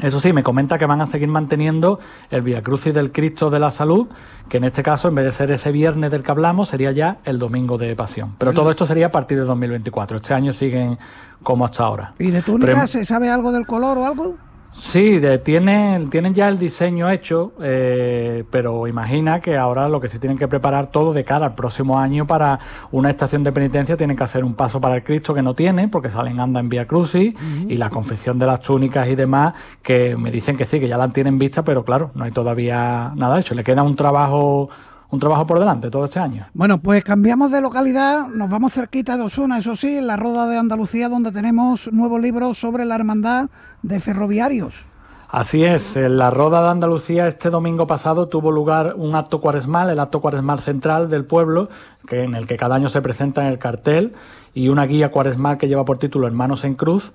Eso 0.00 0.18
sí, 0.18 0.32
me 0.32 0.42
comenta 0.42 0.76
que 0.76 0.86
van 0.86 1.00
a 1.00 1.06
seguir 1.06 1.28
manteniendo 1.28 2.00
el 2.30 2.42
Via 2.42 2.62
Crucis 2.62 2.92
del 2.92 3.12
Cristo 3.12 3.50
de 3.50 3.60
la 3.60 3.70
Salud, 3.70 4.08
que 4.48 4.56
en 4.56 4.64
este 4.64 4.82
caso, 4.82 5.08
en 5.08 5.14
vez 5.14 5.24
de 5.24 5.32
ser 5.32 5.50
ese 5.52 5.70
viernes 5.70 6.10
del 6.10 6.22
que 6.22 6.30
hablamos, 6.30 6.68
sería 6.68 6.90
ya 6.90 7.18
el 7.24 7.38
domingo 7.38 7.78
de 7.78 7.94
Pasión. 7.94 8.34
Pero 8.38 8.52
todo 8.52 8.70
esto 8.70 8.86
sería 8.86 9.06
a 9.06 9.10
partir 9.12 9.38
de 9.38 9.44
2024. 9.44 10.16
Este 10.16 10.34
año 10.34 10.52
siguen 10.52 10.98
como 11.42 11.64
hasta 11.64 11.84
ahora. 11.84 12.14
¿Y 12.18 12.30
de 12.30 12.42
túnica 12.42 12.86
se 12.86 13.04
sabe 13.04 13.30
algo 13.30 13.52
del 13.52 13.66
color 13.66 13.98
o 13.98 14.06
algo? 14.06 14.36
Sí, 14.78 15.18
de, 15.18 15.38
tienen, 15.38 16.10
tienen 16.10 16.34
ya 16.34 16.48
el 16.48 16.58
diseño 16.58 17.08
hecho, 17.08 17.52
eh, 17.62 18.44
pero 18.50 18.86
imagina 18.86 19.40
que 19.40 19.56
ahora 19.56 19.88
lo 19.88 20.00
que 20.00 20.08
se 20.08 20.18
tienen 20.18 20.36
que 20.36 20.48
preparar 20.48 20.90
todo 20.90 21.12
de 21.12 21.24
cara 21.24 21.46
al 21.46 21.54
próximo 21.54 21.98
año 21.98 22.26
para 22.26 22.58
una 22.90 23.10
estación 23.10 23.44
de 23.44 23.52
penitencia, 23.52 23.96
tienen 23.96 24.16
que 24.16 24.24
hacer 24.24 24.44
un 24.44 24.54
paso 24.54 24.80
para 24.80 24.96
el 24.96 25.04
Cristo 25.04 25.32
que 25.32 25.42
no 25.42 25.54
tienen, 25.54 25.90
porque 25.90 26.10
salen 26.10 26.40
anda 26.40 26.60
en 26.60 26.68
Vía 26.68 26.86
Crucis, 26.86 27.34
uh 27.34 27.38
-huh. 27.38 27.70
y 27.70 27.76
la 27.76 27.88
confección 27.88 28.38
de 28.38 28.46
las 28.46 28.60
túnicas 28.60 29.08
y 29.08 29.14
demás, 29.14 29.54
que 29.82 30.16
me 30.16 30.30
dicen 30.30 30.56
que 30.56 30.66
sí, 30.66 30.80
que 30.80 30.88
ya 30.88 30.96
la 30.96 31.08
tienen 31.08 31.38
vista, 31.38 31.62
pero 31.62 31.84
claro, 31.84 32.10
no 32.14 32.24
hay 32.24 32.32
todavía 32.32 33.12
nada 33.14 33.40
hecho. 33.40 33.54
Le 33.54 33.64
queda 33.64 33.82
un 33.82 33.96
trabajo 33.96 34.70
un 35.14 35.20
trabajo 35.20 35.46
por 35.46 35.58
delante 35.58 35.90
todo 35.90 36.04
este 36.04 36.18
año. 36.18 36.46
Bueno, 36.52 36.78
pues 36.78 37.02
cambiamos 37.04 37.50
de 37.50 37.60
localidad, 37.60 38.28
nos 38.28 38.50
vamos 38.50 38.72
cerquita 38.74 39.16
de 39.16 39.22
Osuna, 39.22 39.58
eso 39.58 39.76
sí, 39.76 39.96
en 39.96 40.06
la 40.06 40.16
Roda 40.16 40.46
de 40.46 40.58
Andalucía, 40.58 41.08
donde 41.08 41.32
tenemos 41.32 41.92
nuevos 41.92 42.20
libros 42.20 42.58
sobre 42.58 42.84
la 42.84 42.96
hermandad 42.96 43.46
de 43.82 44.00
ferroviarios. 44.00 44.86
Así 45.28 45.64
es, 45.64 45.96
en 45.96 46.16
la 46.16 46.30
Roda 46.30 46.62
de 46.62 46.68
Andalucía 46.68 47.26
este 47.26 47.50
domingo 47.50 47.88
pasado 47.88 48.28
tuvo 48.28 48.52
lugar 48.52 48.94
un 48.96 49.16
acto 49.16 49.40
cuaresmal, 49.40 49.90
el 49.90 49.98
acto 49.98 50.20
cuaresmal 50.20 50.60
central 50.60 51.10
del 51.10 51.24
pueblo, 51.24 51.68
que 52.06 52.22
en 52.22 52.34
el 52.34 52.46
que 52.46 52.56
cada 52.56 52.76
año 52.76 52.88
se 52.88 53.00
presenta 53.00 53.42
en 53.42 53.48
el 53.48 53.58
cartel, 53.58 54.12
y 54.54 54.68
una 54.68 54.86
guía 54.86 55.10
cuaresmal 55.10 55.58
que 55.58 55.66
lleva 55.66 55.84
por 55.84 55.98
título 55.98 56.28
Hermanos 56.28 56.62
en 56.62 56.74
Cruz. 56.74 57.12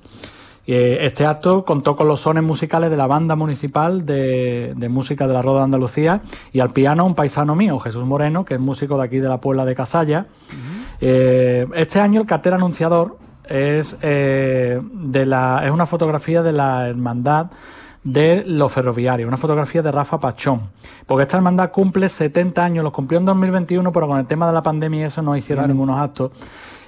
Este 0.71 1.25
acto 1.25 1.65
contó 1.65 1.95
con 1.95 2.07
los 2.07 2.21
sones 2.21 2.43
musicales 2.43 2.91
de 2.91 2.97
la 2.97 3.07
banda 3.07 3.35
municipal 3.35 4.05
de, 4.05 4.73
de, 4.75 4.89
música 4.89 5.27
de 5.27 5.33
la 5.33 5.41
Roda 5.41 5.59
de 5.59 5.63
Andalucía 5.63 6.21
y 6.51 6.59
al 6.59 6.71
piano 6.71 7.05
un 7.05 7.15
paisano 7.15 7.55
mío, 7.55 7.79
Jesús 7.79 8.05
Moreno, 8.05 8.45
que 8.45 8.53
es 8.53 8.59
músico 8.59 8.97
de 8.97 9.05
aquí 9.05 9.17
de 9.17 9.29
la 9.29 9.39
Puebla 9.39 9.65
de 9.65 9.73
Cazalla. 9.73 10.27
Uh 10.27 10.53
-huh. 10.53 10.97
eh, 11.01 11.67
este 11.73 11.99
año 11.99 12.21
el 12.21 12.27
cartel 12.27 12.53
anunciador 12.53 13.17
es, 13.49 13.97
eh, 14.01 14.79
de 14.93 15.25
la, 15.25 15.61
es 15.65 15.71
una 15.71 15.85
fotografía 15.85 16.43
de 16.43 16.53
la 16.53 16.87
hermandad 16.87 17.47
de 18.03 18.43
los 18.45 18.71
ferroviarios, 18.71 19.27
una 19.27 19.37
fotografía 19.37 19.81
de 19.81 19.91
Rafa 19.91 20.19
Pachón, 20.19 20.69
porque 21.05 21.23
esta 21.23 21.37
hermandad 21.37 21.71
cumple 21.71 22.07
70 22.07 22.63
años, 22.63 22.83
los 22.83 22.93
cumplió 22.93 23.19
en 23.19 23.25
2021, 23.25 23.91
pero 23.91 24.07
con 24.07 24.19
el 24.19 24.25
tema 24.25 24.47
de 24.47 24.53
la 24.53 24.63
pandemia 24.63 25.01
y 25.01 25.03
eso 25.03 25.21
no 25.21 25.35
hicieron 25.35 25.67
ningunos 25.67 25.99
actos. 25.99 26.31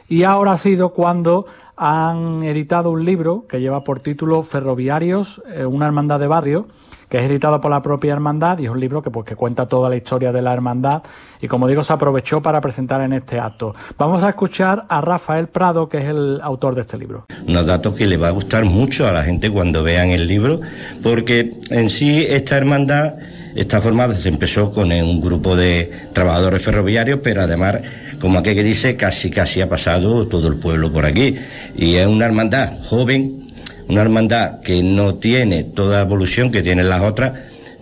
Y 0.08 0.24
ahora 0.24 0.54
ha 0.54 0.58
sido 0.58 0.90
cuando 0.90 1.46
han 1.84 2.44
editado 2.44 2.92
un 2.92 3.04
libro 3.04 3.46
que 3.50 3.60
lleva 3.60 3.84
por 3.84 4.02
título 4.02 4.44
Ferroviarios, 4.44 5.42
eh, 5.52 5.66
una 5.66 5.88
hermandad 5.88 6.20
de 6.20 6.28
barrio, 6.28 6.68
que 7.10 7.18
es 7.18 7.24
editado 7.24 7.60
por 7.60 7.72
la 7.72 7.82
propia 7.82 8.14
hermandad 8.14 8.60
y 8.60 8.66
es 8.66 8.70
un 8.70 8.80
libro 8.80 9.02
que, 9.02 9.10
pues, 9.10 9.26
que 9.26 9.36
cuenta 9.36 9.66
toda 9.66 9.90
la 9.90 9.96
historia 9.96 10.32
de 10.32 10.44
la 10.44 10.54
hermandad 10.54 11.02
y 11.42 11.48
como 11.48 11.68
digo 11.68 11.84
se 11.84 11.92
aprovechó 11.92 12.40
para 12.40 12.62
presentar 12.62 13.02
en 13.02 13.14
este 13.14 13.40
acto. 13.40 13.74
Vamos 13.98 14.22
a 14.22 14.30
escuchar 14.30 14.86
a 14.90 15.02
Rafael 15.02 15.48
Prado, 15.48 15.90
que 15.90 15.98
es 15.98 16.06
el 16.06 16.40
autor 16.44 16.76
de 16.76 16.82
este 16.82 17.00
libro. 17.00 17.26
Unos 17.48 17.66
datos 17.66 17.96
que 17.96 18.06
le 18.06 18.16
va 18.16 18.28
a 18.28 18.32
gustar 18.32 18.64
mucho 18.64 19.08
a 19.08 19.12
la 19.12 19.24
gente 19.24 19.50
cuando 19.50 19.82
vean 19.82 20.10
el 20.10 20.28
libro, 20.28 20.60
porque 21.02 21.62
en 21.72 21.90
sí 21.90 22.24
esta 22.30 22.58
hermandad 22.58 23.16
está 23.56 23.82
formada, 23.82 24.14
se 24.14 24.30
empezó 24.30 24.72
con 24.72 24.92
un 24.92 25.22
grupo 25.22 25.56
de 25.56 25.92
trabajadores 26.14 26.64
ferroviarios, 26.64 27.20
pero 27.24 27.42
además, 27.42 27.78
como 28.20 28.40
aquel 28.40 28.56
que 28.56 28.64
dice, 28.64 28.96
casi 28.96 29.30
casi 29.30 29.62
ha 29.62 29.70
pasado 29.70 30.28
todo 30.28 30.48
el 30.48 30.56
pueblo 30.56 30.92
por 30.92 31.06
aquí. 31.06 31.36
Y 31.76 31.96
es 31.96 32.08
una 32.08 32.26
hermandad 32.26 32.74
joven, 32.84 33.54
una 33.88 34.02
hermandad 34.02 34.62
que 34.62 34.82
no 34.84 35.16
tiene 35.16 35.64
toda 35.64 35.98
la 35.98 36.02
evolución 36.04 36.52
que 36.52 36.62
tienen 36.62 36.90
las 36.90 37.02
otras, 37.02 37.34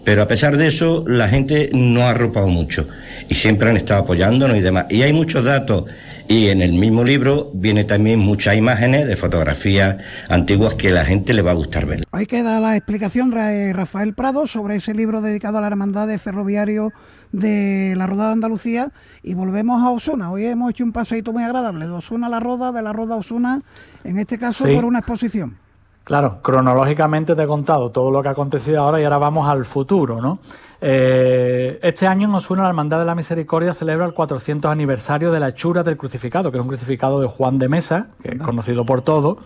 pero 0.03 0.23
a 0.23 0.27
pesar 0.27 0.57
de 0.57 0.67
eso, 0.67 1.03
la 1.07 1.29
gente 1.29 1.69
no 1.73 2.03
ha 2.03 2.11
arropado 2.11 2.47
mucho 2.47 2.87
y 3.27 3.35
siempre 3.35 3.69
han 3.69 3.77
estado 3.77 4.01
apoyándonos 4.01 4.57
y 4.57 4.61
demás. 4.61 4.85
Y 4.89 5.03
hay 5.03 5.13
muchos 5.13 5.45
datos. 5.45 5.85
Y 6.31 6.49
en 6.49 6.61
el 6.61 6.73
mismo 6.73 7.03
libro 7.03 7.49
viene 7.55 7.85
también 7.85 8.19
muchas 8.19 8.55
imágenes 8.55 9.07
de 9.07 9.15
fotografías 9.15 9.97
antiguas 10.29 10.75
que 10.75 10.89
a 10.89 10.91
la 10.91 11.03
gente 11.03 11.33
le 11.33 11.41
va 11.41 11.49
a 11.49 11.55
gustar 11.55 11.87
ver. 11.87 12.03
Ahí 12.11 12.27
queda 12.27 12.59
la 12.59 12.75
explicación 12.75 13.31
de 13.31 13.73
Rafael 13.73 14.13
Prado 14.13 14.45
sobre 14.45 14.75
ese 14.75 14.93
libro 14.93 15.21
dedicado 15.21 15.57
a 15.57 15.61
la 15.61 15.65
hermandad 15.65 16.07
de 16.07 16.19
ferroviario 16.19 16.91
de 17.31 17.95
la 17.97 18.05
Roda 18.05 18.27
de 18.27 18.33
Andalucía 18.33 18.91
y 19.23 19.33
volvemos 19.33 19.81
a 19.81 19.89
Osuna. 19.89 20.29
Hoy 20.29 20.45
hemos 20.45 20.69
hecho 20.69 20.83
un 20.83 20.91
paseito 20.91 21.33
muy 21.33 21.41
agradable 21.41 21.87
de 21.87 21.93
Osuna 21.93 22.27
a 22.27 22.29
la 22.29 22.39
Roda, 22.39 22.71
de 22.71 22.83
la 22.83 22.93
Roda 22.93 23.15
a 23.15 23.17
Osuna, 23.17 23.63
en 24.03 24.19
este 24.19 24.37
caso 24.37 24.67
sí. 24.67 24.75
por 24.75 24.85
una 24.85 24.99
exposición. 24.99 25.57
Claro, 26.03 26.43
cronológicamente 26.43 27.35
te 27.35 27.41
he 27.41 27.47
contado 27.47 27.89
todo 27.89 28.11
lo 28.11 28.21
que 28.21 28.29
ha 28.29 28.31
acontecido 28.33 28.81
ahora 28.81 29.01
y 29.01 29.03
ahora 29.03 29.17
vamos 29.17 29.49
al 29.49 29.65
futuro, 29.65 30.21
¿no? 30.21 30.39
Eh, 30.81 31.77
este 31.81 32.07
año 32.07 32.27
en 32.27 32.35
Osuna 32.35 32.63
la 32.63 32.69
Hermandad 32.69 32.99
de 32.99 33.05
la 33.05 33.15
Misericordia 33.15 33.73
celebra 33.73 34.05
el 34.05 34.13
400 34.13 34.71
aniversario 34.71 35.31
de 35.31 35.39
la 35.39 35.49
hechura 35.49 35.83
del 35.83 35.97
crucificado, 35.97 36.51
que 36.51 36.57
es 36.57 36.61
un 36.61 36.69
crucificado 36.69 37.19
de 37.19 37.27
Juan 37.27 37.59
de 37.59 37.67
Mesa, 37.67 38.07
que 38.23 38.31
es 38.31 38.37
conocido 38.41 38.85
por 38.85 39.01
todos, 39.01 39.37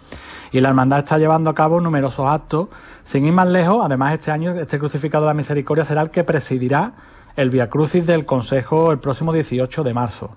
y 0.51 0.59
la 0.59 0.69
Hermandad 0.69 0.99
está 0.99 1.17
llevando 1.17 1.49
a 1.49 1.55
cabo 1.55 1.81
numerosos 1.81 2.27
actos. 2.27 2.67
Sin 3.03 3.25
ir 3.25 3.33
más 3.33 3.47
lejos, 3.47 3.83
además 3.83 4.13
este 4.13 4.31
año 4.31 4.59
este 4.59 4.77
crucificado 4.77 5.25
de 5.25 5.29
la 5.29 5.33
Misericordia 5.33 5.85
será 5.85 6.01
el 6.01 6.11
que 6.11 6.23
presidirá 6.23 6.93
el 7.35 7.49
Via 7.49 7.69
Crucis 7.69 8.05
del 8.05 8.25
Consejo 8.25 8.91
el 8.91 8.99
próximo 8.99 9.33
18 9.33 9.83
de 9.83 9.93
marzo. 9.93 10.35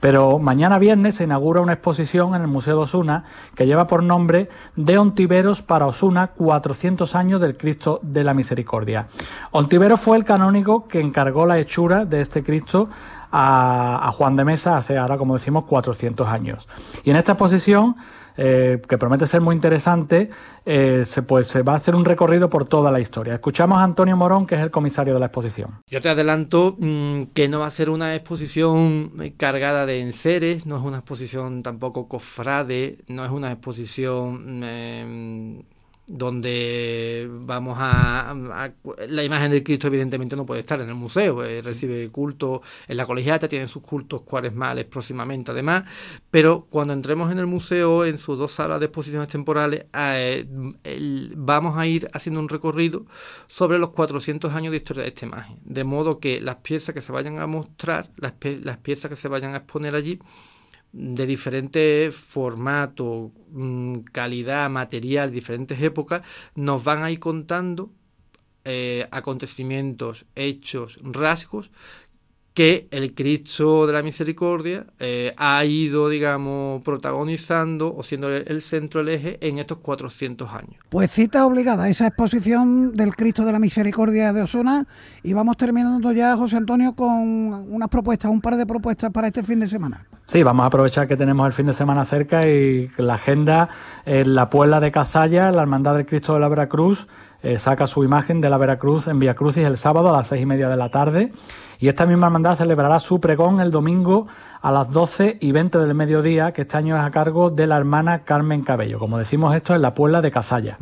Pero 0.00 0.38
mañana 0.38 0.78
viernes 0.78 1.16
se 1.16 1.24
inaugura 1.24 1.60
una 1.60 1.74
exposición 1.74 2.34
en 2.34 2.42
el 2.42 2.48
Museo 2.48 2.76
de 2.76 2.82
Osuna 2.82 3.24
que 3.54 3.66
lleva 3.66 3.86
por 3.86 4.02
nombre 4.02 4.48
De 4.76 4.98
Ontiveros 4.98 5.62
para 5.62 5.86
Osuna, 5.86 6.28
400 6.28 7.14
años 7.14 7.40
del 7.40 7.56
Cristo 7.56 8.00
de 8.02 8.24
la 8.24 8.34
Misericordia. 8.34 9.08
Ontiveros 9.50 10.00
fue 10.00 10.16
el 10.16 10.24
canónigo 10.24 10.88
que 10.88 11.00
encargó 11.00 11.46
la 11.46 11.58
hechura 11.58 12.04
de 12.04 12.20
este 12.20 12.42
Cristo 12.42 12.88
a, 13.30 14.06
a 14.06 14.12
Juan 14.12 14.36
de 14.36 14.44
Mesa 14.44 14.76
hace 14.76 14.98
ahora, 14.98 15.16
como 15.16 15.34
decimos, 15.34 15.64
400 15.64 16.28
años. 16.28 16.68
Y 17.04 17.10
en 17.10 17.16
esta 17.16 17.32
exposición 17.32 17.96
eh, 18.36 18.80
que 18.88 18.98
promete 18.98 19.26
ser 19.26 19.40
muy 19.40 19.54
interesante, 19.54 20.30
eh, 20.64 21.04
se, 21.06 21.22
pues, 21.22 21.48
se 21.48 21.62
va 21.62 21.74
a 21.74 21.76
hacer 21.76 21.94
un 21.94 22.04
recorrido 22.04 22.48
por 22.48 22.66
toda 22.66 22.90
la 22.90 23.00
historia. 23.00 23.34
Escuchamos 23.34 23.78
a 23.78 23.84
Antonio 23.84 24.16
Morón, 24.16 24.46
que 24.46 24.54
es 24.54 24.60
el 24.60 24.70
comisario 24.70 25.14
de 25.14 25.20
la 25.20 25.26
exposición. 25.26 25.82
Yo 25.88 26.00
te 26.00 26.08
adelanto 26.08 26.76
mmm, 26.78 27.24
que 27.34 27.48
no 27.48 27.60
va 27.60 27.66
a 27.66 27.70
ser 27.70 27.90
una 27.90 28.14
exposición 28.14 29.12
cargada 29.36 29.86
de 29.86 30.00
enseres, 30.00 30.66
no 30.66 30.76
es 30.76 30.82
una 30.82 30.98
exposición 30.98 31.62
tampoco 31.62 32.08
cofrade, 32.08 32.98
no 33.08 33.24
es 33.24 33.30
una 33.30 33.52
exposición... 33.52 34.60
Eh, 34.64 35.62
donde 36.12 37.26
vamos 37.30 37.78
a, 37.80 38.34
la 39.08 39.24
imagen 39.24 39.50
del 39.50 39.62
Cristo 39.62 39.86
evidentemente 39.86 40.36
no 40.36 40.44
puede 40.44 40.60
estar 40.60 40.78
en 40.80 40.88
el 40.88 40.94
museo 40.94 41.42
eh, 41.42 41.62
recibe 41.62 42.10
culto 42.10 42.60
en 42.86 42.98
la 42.98 43.06
colegiata 43.06 43.48
tiene 43.48 43.66
sus 43.66 43.82
cultos 43.82 44.20
cuaresmales 44.20 44.84
próximamente 44.84 45.52
además 45.52 45.84
pero 46.30 46.66
cuando 46.68 46.92
entremos 46.92 47.32
en 47.32 47.38
el 47.38 47.46
museo 47.46 48.04
en 48.04 48.18
sus 48.18 48.38
dos 48.38 48.52
salas 48.52 48.78
de 48.78 48.86
exposiciones 48.86 49.28
temporales 49.28 49.86
eh, 49.94 50.46
vamos 51.34 51.78
a 51.78 51.86
ir 51.86 52.08
haciendo 52.12 52.40
un 52.40 52.50
recorrido 52.50 53.06
sobre 53.48 53.78
los 53.78 53.90
400 53.90 54.52
años 54.52 54.70
de 54.70 54.76
historia 54.76 55.04
de 55.04 55.08
esta 55.08 55.24
imagen 55.24 55.56
de 55.64 55.84
modo 55.84 56.18
que 56.18 56.42
las 56.42 56.56
piezas 56.56 56.94
que 56.94 57.00
se 57.00 57.10
vayan 57.10 57.38
a 57.38 57.46
mostrar 57.46 58.10
las 58.16 58.32
piezas 58.78 59.08
que 59.08 59.16
se 59.16 59.28
vayan 59.28 59.54
a 59.54 59.58
exponer 59.58 59.94
allí 59.94 60.20
de 60.92 61.26
diferentes 61.26 62.14
formatos, 62.14 63.30
mm, 63.50 63.98
calidad, 64.12 64.68
material, 64.70 65.32
diferentes 65.32 65.80
épocas, 65.82 66.22
nos 66.54 66.84
van 66.84 67.02
a 67.02 67.10
ir 67.10 67.18
contando 67.18 67.90
eh, 68.64 69.08
acontecimientos, 69.10 70.24
hechos, 70.36 70.98
rasgos 71.02 71.72
que 72.54 72.86
el 72.90 73.14
Cristo 73.14 73.86
de 73.86 73.94
la 73.94 74.02
Misericordia 74.02 74.86
eh, 74.98 75.32
ha 75.38 75.64
ido, 75.64 76.08
digamos, 76.08 76.82
protagonizando 76.82 77.94
o 77.94 78.02
siendo 78.02 78.28
el, 78.28 78.60
centro, 78.60 79.00
el 79.00 79.08
eje 79.08 79.38
en 79.40 79.58
estos 79.58 79.78
400 79.78 80.50
años. 80.50 80.76
Pues 80.90 81.10
cita 81.10 81.46
obligada 81.46 81.88
esa 81.88 82.06
exposición 82.06 82.92
del 82.94 83.16
Cristo 83.16 83.44
de 83.44 83.52
la 83.52 83.58
Misericordia 83.58 84.32
de 84.32 84.42
Osuna 84.42 84.86
y 85.22 85.32
vamos 85.32 85.56
terminando 85.56 86.12
ya, 86.12 86.36
José 86.36 86.56
Antonio, 86.58 86.94
con 86.94 87.10
unas 87.10 87.88
propuestas, 87.88 88.30
un 88.30 88.40
par 88.40 88.56
de 88.56 88.66
propuestas 88.66 89.10
para 89.10 89.28
este 89.28 89.42
fin 89.42 89.60
de 89.60 89.66
semana. 89.66 90.06
Sí, 90.26 90.42
vamos 90.42 90.64
a 90.64 90.66
aprovechar 90.66 91.08
que 91.08 91.16
tenemos 91.16 91.46
el 91.46 91.52
fin 91.52 91.66
de 91.66 91.72
semana 91.72 92.04
cerca 92.04 92.46
y 92.46 92.90
la 92.96 93.14
agenda 93.14 93.68
en 94.04 94.34
la 94.34 94.50
Puebla 94.50 94.80
de 94.80 94.92
Cazalla, 94.92 95.50
la 95.50 95.62
Hermandad 95.62 95.96
del 95.96 96.06
Cristo 96.06 96.34
de 96.34 96.40
la 96.40 96.48
Veracruz, 96.48 97.06
eh, 97.42 97.58
saca 97.58 97.86
su 97.86 98.04
imagen 98.04 98.40
de 98.40 98.48
la 98.48 98.56
Veracruz 98.56 99.08
en 99.08 99.18
Vía 99.18 99.34
Crucis 99.34 99.64
el 99.64 99.78
sábado 99.78 100.10
a 100.10 100.16
las 100.16 100.28
seis 100.28 100.42
y 100.42 100.46
media 100.46 100.68
de 100.68 100.76
la 100.76 100.90
tarde. 100.90 101.32
Y 101.78 101.88
esta 101.88 102.06
misma 102.06 102.26
hermandad 102.26 102.56
celebrará 102.56 103.00
su 103.00 103.20
pregón 103.20 103.60
el 103.60 103.70
domingo 103.70 104.28
a 104.62 104.70
las 104.70 104.90
12 104.90 105.38
y 105.40 105.50
20 105.50 105.78
del 105.78 105.94
mediodía, 105.94 106.52
que 106.52 106.62
este 106.62 106.76
año 106.76 106.96
es 106.96 107.02
a 107.02 107.10
cargo 107.10 107.50
de 107.50 107.66
la 107.66 107.76
hermana 107.76 108.20
Carmen 108.20 108.62
Cabello. 108.62 109.00
Como 109.00 109.18
decimos, 109.18 109.54
esto 109.56 109.74
es 109.74 109.80
la 109.80 109.92
Puebla 109.92 110.22
de 110.22 110.30
Cazalla. 110.30 110.78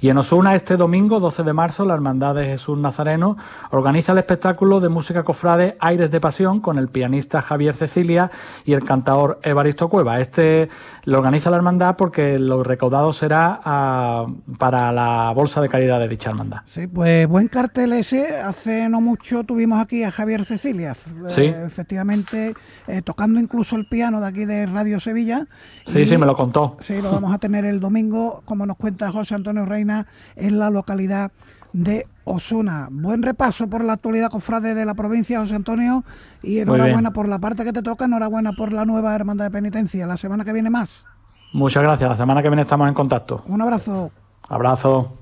Y 0.00 0.10
en 0.10 0.18
Osuna, 0.18 0.54
este 0.54 0.76
domingo, 0.76 1.18
12 1.18 1.42
de 1.42 1.52
marzo, 1.52 1.84
la 1.86 1.94
Hermandad 1.94 2.34
de 2.34 2.44
Jesús 2.44 2.76
Nazareno 2.76 3.36
organiza 3.70 4.12
el 4.12 4.18
espectáculo 4.18 4.80
de 4.80 4.90
música 4.90 5.22
cofrade 5.22 5.76
Aires 5.80 6.10
de 6.10 6.20
Pasión 6.20 6.60
con 6.60 6.76
el 6.76 6.88
pianista 6.88 7.40
Javier 7.40 7.74
Cecilia 7.74 8.30
y 8.64 8.74
el 8.74 8.84
cantador 8.84 9.40
Evaristo 9.42 9.88
Cueva. 9.88 10.20
Este 10.20 10.68
lo 11.04 11.18
organiza 11.18 11.50
la 11.50 11.56
hermandad 11.56 11.96
porque 11.96 12.38
lo 12.38 12.62
recaudado 12.62 13.12
será 13.12 13.60
ah, 13.64 14.26
para 14.58 14.92
la 14.92 15.32
bolsa 15.34 15.60
de 15.60 15.68
caridad 15.68 15.98
de 16.00 16.08
dicha 16.08 16.30
hermandad. 16.30 16.60
Sí, 16.66 16.86
pues 16.86 17.26
buen 17.26 17.48
cartel 17.48 17.94
ese. 17.94 18.36
Hace 18.36 18.88
no 18.88 19.00
mucho 19.00 19.44
tuvimos 19.44 19.80
aquí 19.80 20.04
a 20.04 20.10
Javier 20.10 20.44
Cecilia. 20.44 20.94
Sí. 21.28 21.42
Eh, 21.42 21.64
efectivamente, 21.66 22.54
eh, 22.86 23.02
incluso 23.26 23.76
el 23.76 23.86
piano 23.86 24.20
de 24.20 24.26
aquí 24.26 24.44
de 24.44 24.66
Radio 24.66 25.00
Sevilla. 25.00 25.46
Sí, 25.86 26.06
sí, 26.06 26.16
me 26.16 26.26
lo 26.26 26.34
contó. 26.34 26.76
Sí, 26.80 27.00
lo 27.00 27.12
vamos 27.12 27.32
a 27.32 27.38
tener 27.38 27.64
el 27.64 27.80
domingo, 27.80 28.42
como 28.44 28.66
nos 28.66 28.76
cuenta 28.76 29.10
José 29.10 29.34
Antonio 29.34 29.64
Reina, 29.64 30.06
en 30.36 30.58
la 30.58 30.70
localidad 30.70 31.32
de 31.72 32.06
Osuna. 32.24 32.88
Buen 32.90 33.22
repaso 33.22 33.68
por 33.68 33.84
la 33.84 33.94
actualidad 33.94 34.30
cofrade 34.30 34.74
de 34.74 34.84
la 34.84 34.94
provincia, 34.94 35.40
José 35.40 35.54
Antonio, 35.54 36.04
y 36.42 36.58
enhorabuena 36.58 37.12
por 37.12 37.28
la 37.28 37.38
parte 37.38 37.64
que 37.64 37.72
te 37.72 37.82
toca, 37.82 38.04
enhorabuena 38.04 38.52
por 38.52 38.72
la 38.72 38.84
nueva 38.84 39.14
hermandad 39.14 39.46
de 39.46 39.50
penitencia. 39.50 40.06
La 40.06 40.16
semana 40.16 40.44
que 40.44 40.52
viene 40.52 40.70
más. 40.70 41.06
Muchas 41.52 41.82
gracias, 41.82 42.08
la 42.08 42.16
semana 42.16 42.42
que 42.42 42.48
viene 42.48 42.62
estamos 42.62 42.88
en 42.88 42.94
contacto. 42.94 43.42
Un 43.46 43.60
abrazo. 43.60 44.10
Abrazo. 44.48 45.12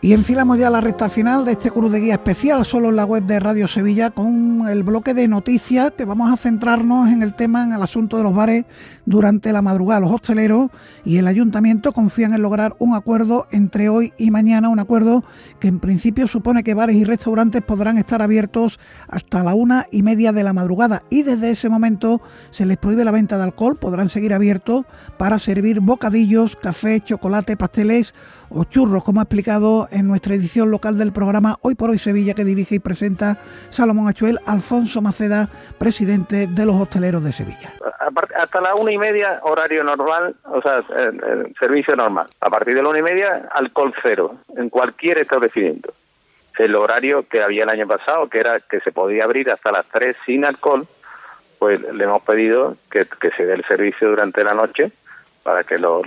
Y 0.00 0.12
enfilamos 0.12 0.58
ya 0.58 0.70
la 0.70 0.80
recta 0.80 1.08
final 1.08 1.44
de 1.44 1.52
este 1.52 1.72
Cruz 1.72 1.90
de 1.90 1.98
Guía 1.98 2.14
especial, 2.14 2.64
solo 2.64 2.90
en 2.90 2.94
la 2.94 3.04
web 3.04 3.24
de 3.24 3.40
Radio 3.40 3.66
Sevilla, 3.66 4.10
con 4.10 4.68
el 4.68 4.84
bloque 4.84 5.12
de 5.12 5.26
noticias 5.26 5.90
que 5.90 6.04
vamos 6.04 6.32
a 6.32 6.36
centrarnos 6.36 7.08
en 7.08 7.20
el 7.20 7.34
tema, 7.34 7.64
en 7.64 7.72
el 7.72 7.82
asunto 7.82 8.16
de 8.16 8.22
los 8.22 8.32
bares 8.32 8.64
durante 9.06 9.52
la 9.52 9.60
madrugada. 9.60 9.98
Los 9.98 10.12
hosteleros 10.12 10.70
y 11.04 11.16
el 11.16 11.26
ayuntamiento 11.26 11.92
confían 11.92 12.32
en 12.32 12.42
lograr 12.42 12.76
un 12.78 12.94
acuerdo 12.94 13.48
entre 13.50 13.88
hoy 13.88 14.12
y 14.18 14.30
mañana, 14.30 14.68
un 14.68 14.78
acuerdo 14.78 15.24
que 15.58 15.66
en 15.66 15.80
principio 15.80 16.28
supone 16.28 16.62
que 16.62 16.74
bares 16.74 16.94
y 16.94 17.02
restaurantes 17.02 17.62
podrán 17.62 17.98
estar 17.98 18.22
abiertos 18.22 18.78
hasta 19.08 19.42
la 19.42 19.56
una 19.56 19.86
y 19.90 20.04
media 20.04 20.30
de 20.30 20.44
la 20.44 20.52
madrugada 20.52 21.02
y 21.10 21.24
desde 21.24 21.50
ese 21.50 21.68
momento 21.68 22.20
se 22.52 22.66
les 22.66 22.76
prohíbe 22.76 23.04
la 23.04 23.10
venta 23.10 23.36
de 23.36 23.42
alcohol, 23.42 23.76
podrán 23.76 24.08
seguir 24.08 24.32
abiertos 24.32 24.84
para 25.16 25.40
servir 25.40 25.80
bocadillos, 25.80 26.54
café, 26.54 27.00
chocolate, 27.00 27.56
pasteles 27.56 28.14
o 28.50 28.64
churros, 28.64 29.04
como 29.04 29.20
ha 29.20 29.24
explicado 29.24 29.88
en 29.90 30.06
nuestra 30.06 30.34
edición 30.34 30.70
local 30.70 30.98
del 30.98 31.12
programa 31.12 31.56
Hoy 31.62 31.74
por 31.74 31.90
Hoy 31.90 31.98
Sevilla 31.98 32.34
que 32.34 32.44
dirige 32.44 32.76
y 32.76 32.78
presenta 32.78 33.38
Salomón 33.70 34.08
Achuel, 34.08 34.38
Alfonso 34.46 35.00
Maceda, 35.02 35.48
presidente 35.78 36.46
de 36.46 36.66
los 36.66 36.74
hosteleros 36.74 37.24
de 37.24 37.32
Sevilla. 37.32 37.72
Hasta 38.36 38.60
la 38.60 38.74
una 38.74 38.92
y 38.92 38.98
media, 38.98 39.40
horario 39.42 39.84
normal, 39.84 40.34
o 40.44 40.62
sea, 40.62 40.82
servicio 41.58 41.94
normal. 41.96 42.26
A 42.40 42.50
partir 42.50 42.74
de 42.74 42.82
la 42.82 42.88
una 42.88 42.98
y 42.98 43.02
media, 43.02 43.48
alcohol 43.52 43.92
cero, 44.02 44.36
en 44.56 44.70
cualquier 44.70 45.18
establecimiento. 45.18 45.92
El 46.58 46.74
horario 46.74 47.28
que 47.28 47.42
había 47.42 47.62
el 47.62 47.68
año 47.68 47.86
pasado, 47.86 48.28
que 48.28 48.40
era 48.40 48.58
que 48.60 48.80
se 48.80 48.90
podía 48.90 49.24
abrir 49.24 49.50
hasta 49.50 49.70
las 49.70 49.86
tres 49.86 50.16
sin 50.26 50.44
alcohol, 50.44 50.88
pues 51.58 51.80
le 51.80 52.04
hemos 52.04 52.22
pedido 52.22 52.76
que, 52.90 53.06
se 53.36 53.46
dé 53.46 53.54
el 53.54 53.64
servicio 53.64 54.08
durante 54.08 54.42
la 54.42 54.54
noche 54.54 54.90
para 55.42 55.64
que 55.64 55.78
los 55.78 56.04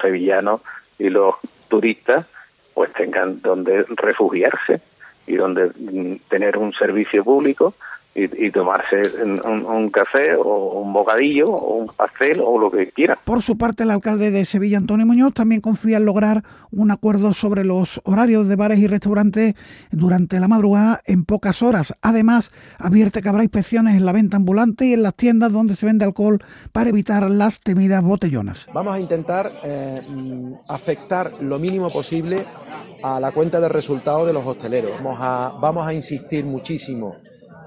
sevillanos 0.00 0.60
y 0.98 1.08
los 1.08 1.34
turistas 1.68 2.26
pues 2.74 2.92
tengan 2.92 3.40
donde 3.40 3.84
refugiarse 3.88 4.80
y 5.26 5.36
donde 5.36 5.72
mm, 5.74 6.28
tener 6.28 6.58
un 6.58 6.72
servicio 6.72 7.24
público 7.24 7.72
y, 8.16 8.50
tomarse 8.50 9.02
un, 9.22 9.90
café 9.90 10.34
o 10.36 10.80
un 10.80 10.92
bocadillo 10.92 11.50
o 11.50 11.74
un 11.74 11.88
pastel 11.88 12.40
o 12.40 12.58
lo 12.58 12.70
que 12.70 12.90
quiera. 12.90 13.18
Por 13.22 13.42
su 13.42 13.58
parte, 13.58 13.82
el 13.82 13.90
alcalde 13.90 14.30
de 14.30 14.46
Sevilla, 14.46 14.78
Antonio 14.78 15.04
Muñoz, 15.04 15.34
también 15.34 15.60
confía 15.60 15.98
en 15.98 16.06
lograr 16.06 16.42
un 16.70 16.90
acuerdo 16.90 17.34
sobre 17.34 17.64
los 17.64 18.00
horarios 18.04 18.48
de 18.48 18.56
bares 18.56 18.78
y 18.78 18.86
restaurantes 18.86 19.54
durante 19.90 20.40
la 20.40 20.48
madrugada 20.48 21.02
en 21.04 21.24
pocas 21.24 21.62
horas. 21.62 21.94
Además, 22.00 22.52
advierte 22.78 23.20
que 23.20 23.28
habrá 23.28 23.42
inspecciones 23.42 23.96
en 23.96 24.06
la 24.06 24.12
venta 24.12 24.38
ambulante 24.38 24.86
y 24.86 24.94
en 24.94 25.02
las 25.02 25.14
tiendas 25.14 25.52
donde 25.52 25.76
se 25.76 25.84
vende 25.84 26.06
alcohol 26.06 26.42
para 26.72 26.88
evitar 26.88 27.30
las 27.30 27.60
temidas 27.60 28.02
botellonas. 28.02 28.66
Vamos 28.72 28.94
a 28.94 29.00
intentar 29.00 29.50
eh, 29.62 30.00
afectar 30.68 31.32
lo 31.42 31.58
mínimo 31.58 31.90
posible 31.90 32.38
a 33.02 33.20
la 33.20 33.30
cuenta 33.32 33.60
de 33.60 33.68
resultados 33.68 34.26
de 34.26 34.32
los 34.32 34.46
hosteleros. 34.46 34.92
Vamos 35.02 35.18
a, 35.20 35.52
vamos 35.60 35.86
a 35.86 35.92
insistir 35.92 36.46
muchísimo 36.46 37.16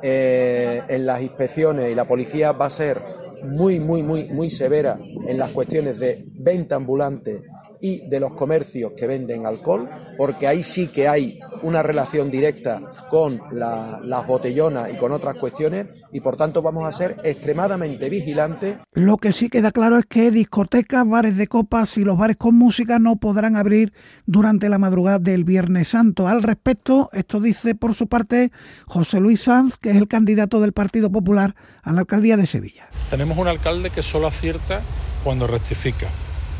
eh, 0.01 0.81
en 0.87 1.05
las 1.05 1.21
inspecciones 1.21 1.91
y 1.91 1.95
la 1.95 2.05
policía 2.05 2.51
va 2.51 2.65
a 2.65 2.69
ser 2.69 3.01
muy, 3.43 3.79
muy, 3.79 4.03
muy, 4.03 4.25
muy 4.25 4.49
severa 4.49 4.99
en 5.27 5.37
las 5.37 5.51
cuestiones 5.51 5.99
de 5.99 6.25
venta 6.35 6.75
ambulante 6.75 7.41
y 7.81 8.07
de 8.09 8.19
los 8.19 8.33
comercios 8.33 8.93
que 8.95 9.07
venden 9.07 9.45
alcohol, 9.45 9.89
porque 10.17 10.47
ahí 10.47 10.63
sí 10.63 10.87
que 10.87 11.07
hay 11.07 11.39
una 11.63 11.81
relación 11.81 12.29
directa 12.29 12.81
con 13.09 13.39
las 13.51 14.27
botellonas 14.27 14.93
y 14.93 14.97
con 14.97 15.11
otras 15.11 15.37
cuestiones, 15.37 15.87
y 16.11 16.19
por 16.19 16.37
tanto 16.37 16.61
vamos 16.61 16.87
a 16.87 16.91
ser 16.91 17.17
extremadamente 17.23 18.09
vigilantes. 18.09 18.77
Lo 18.93 19.17
que 19.17 19.31
sí 19.31 19.49
queda 19.49 19.71
claro 19.71 19.97
es 19.97 20.05
que 20.05 20.31
discotecas, 20.31 21.07
bares 21.07 21.37
de 21.37 21.47
copas 21.47 21.97
y 21.97 22.03
los 22.03 22.17
bares 22.17 22.37
con 22.37 22.55
música 22.55 22.99
no 22.99 23.15
podrán 23.15 23.55
abrir 23.55 23.93
durante 24.25 24.69
la 24.69 24.77
madrugada 24.77 25.19
del 25.19 25.43
Viernes 25.43 25.89
Santo. 25.89 26.27
Al 26.27 26.43
respecto, 26.43 27.09
esto 27.13 27.39
dice 27.39 27.75
por 27.75 27.95
su 27.95 28.07
parte 28.07 28.51
José 28.85 29.19
Luis 29.19 29.43
Sanz, 29.43 29.77
que 29.77 29.91
es 29.91 29.97
el 29.97 30.07
candidato 30.07 30.59
del 30.59 30.73
Partido 30.73 31.11
Popular 31.11 31.55
a 31.83 31.93
la 31.93 32.01
alcaldía 32.01 32.37
de 32.37 32.45
Sevilla. 32.45 32.89
Tenemos 33.09 33.37
un 33.37 33.47
alcalde 33.47 33.89
que 33.89 34.03
solo 34.03 34.27
acierta 34.27 34.81
cuando 35.23 35.47
rectifica 35.47 36.07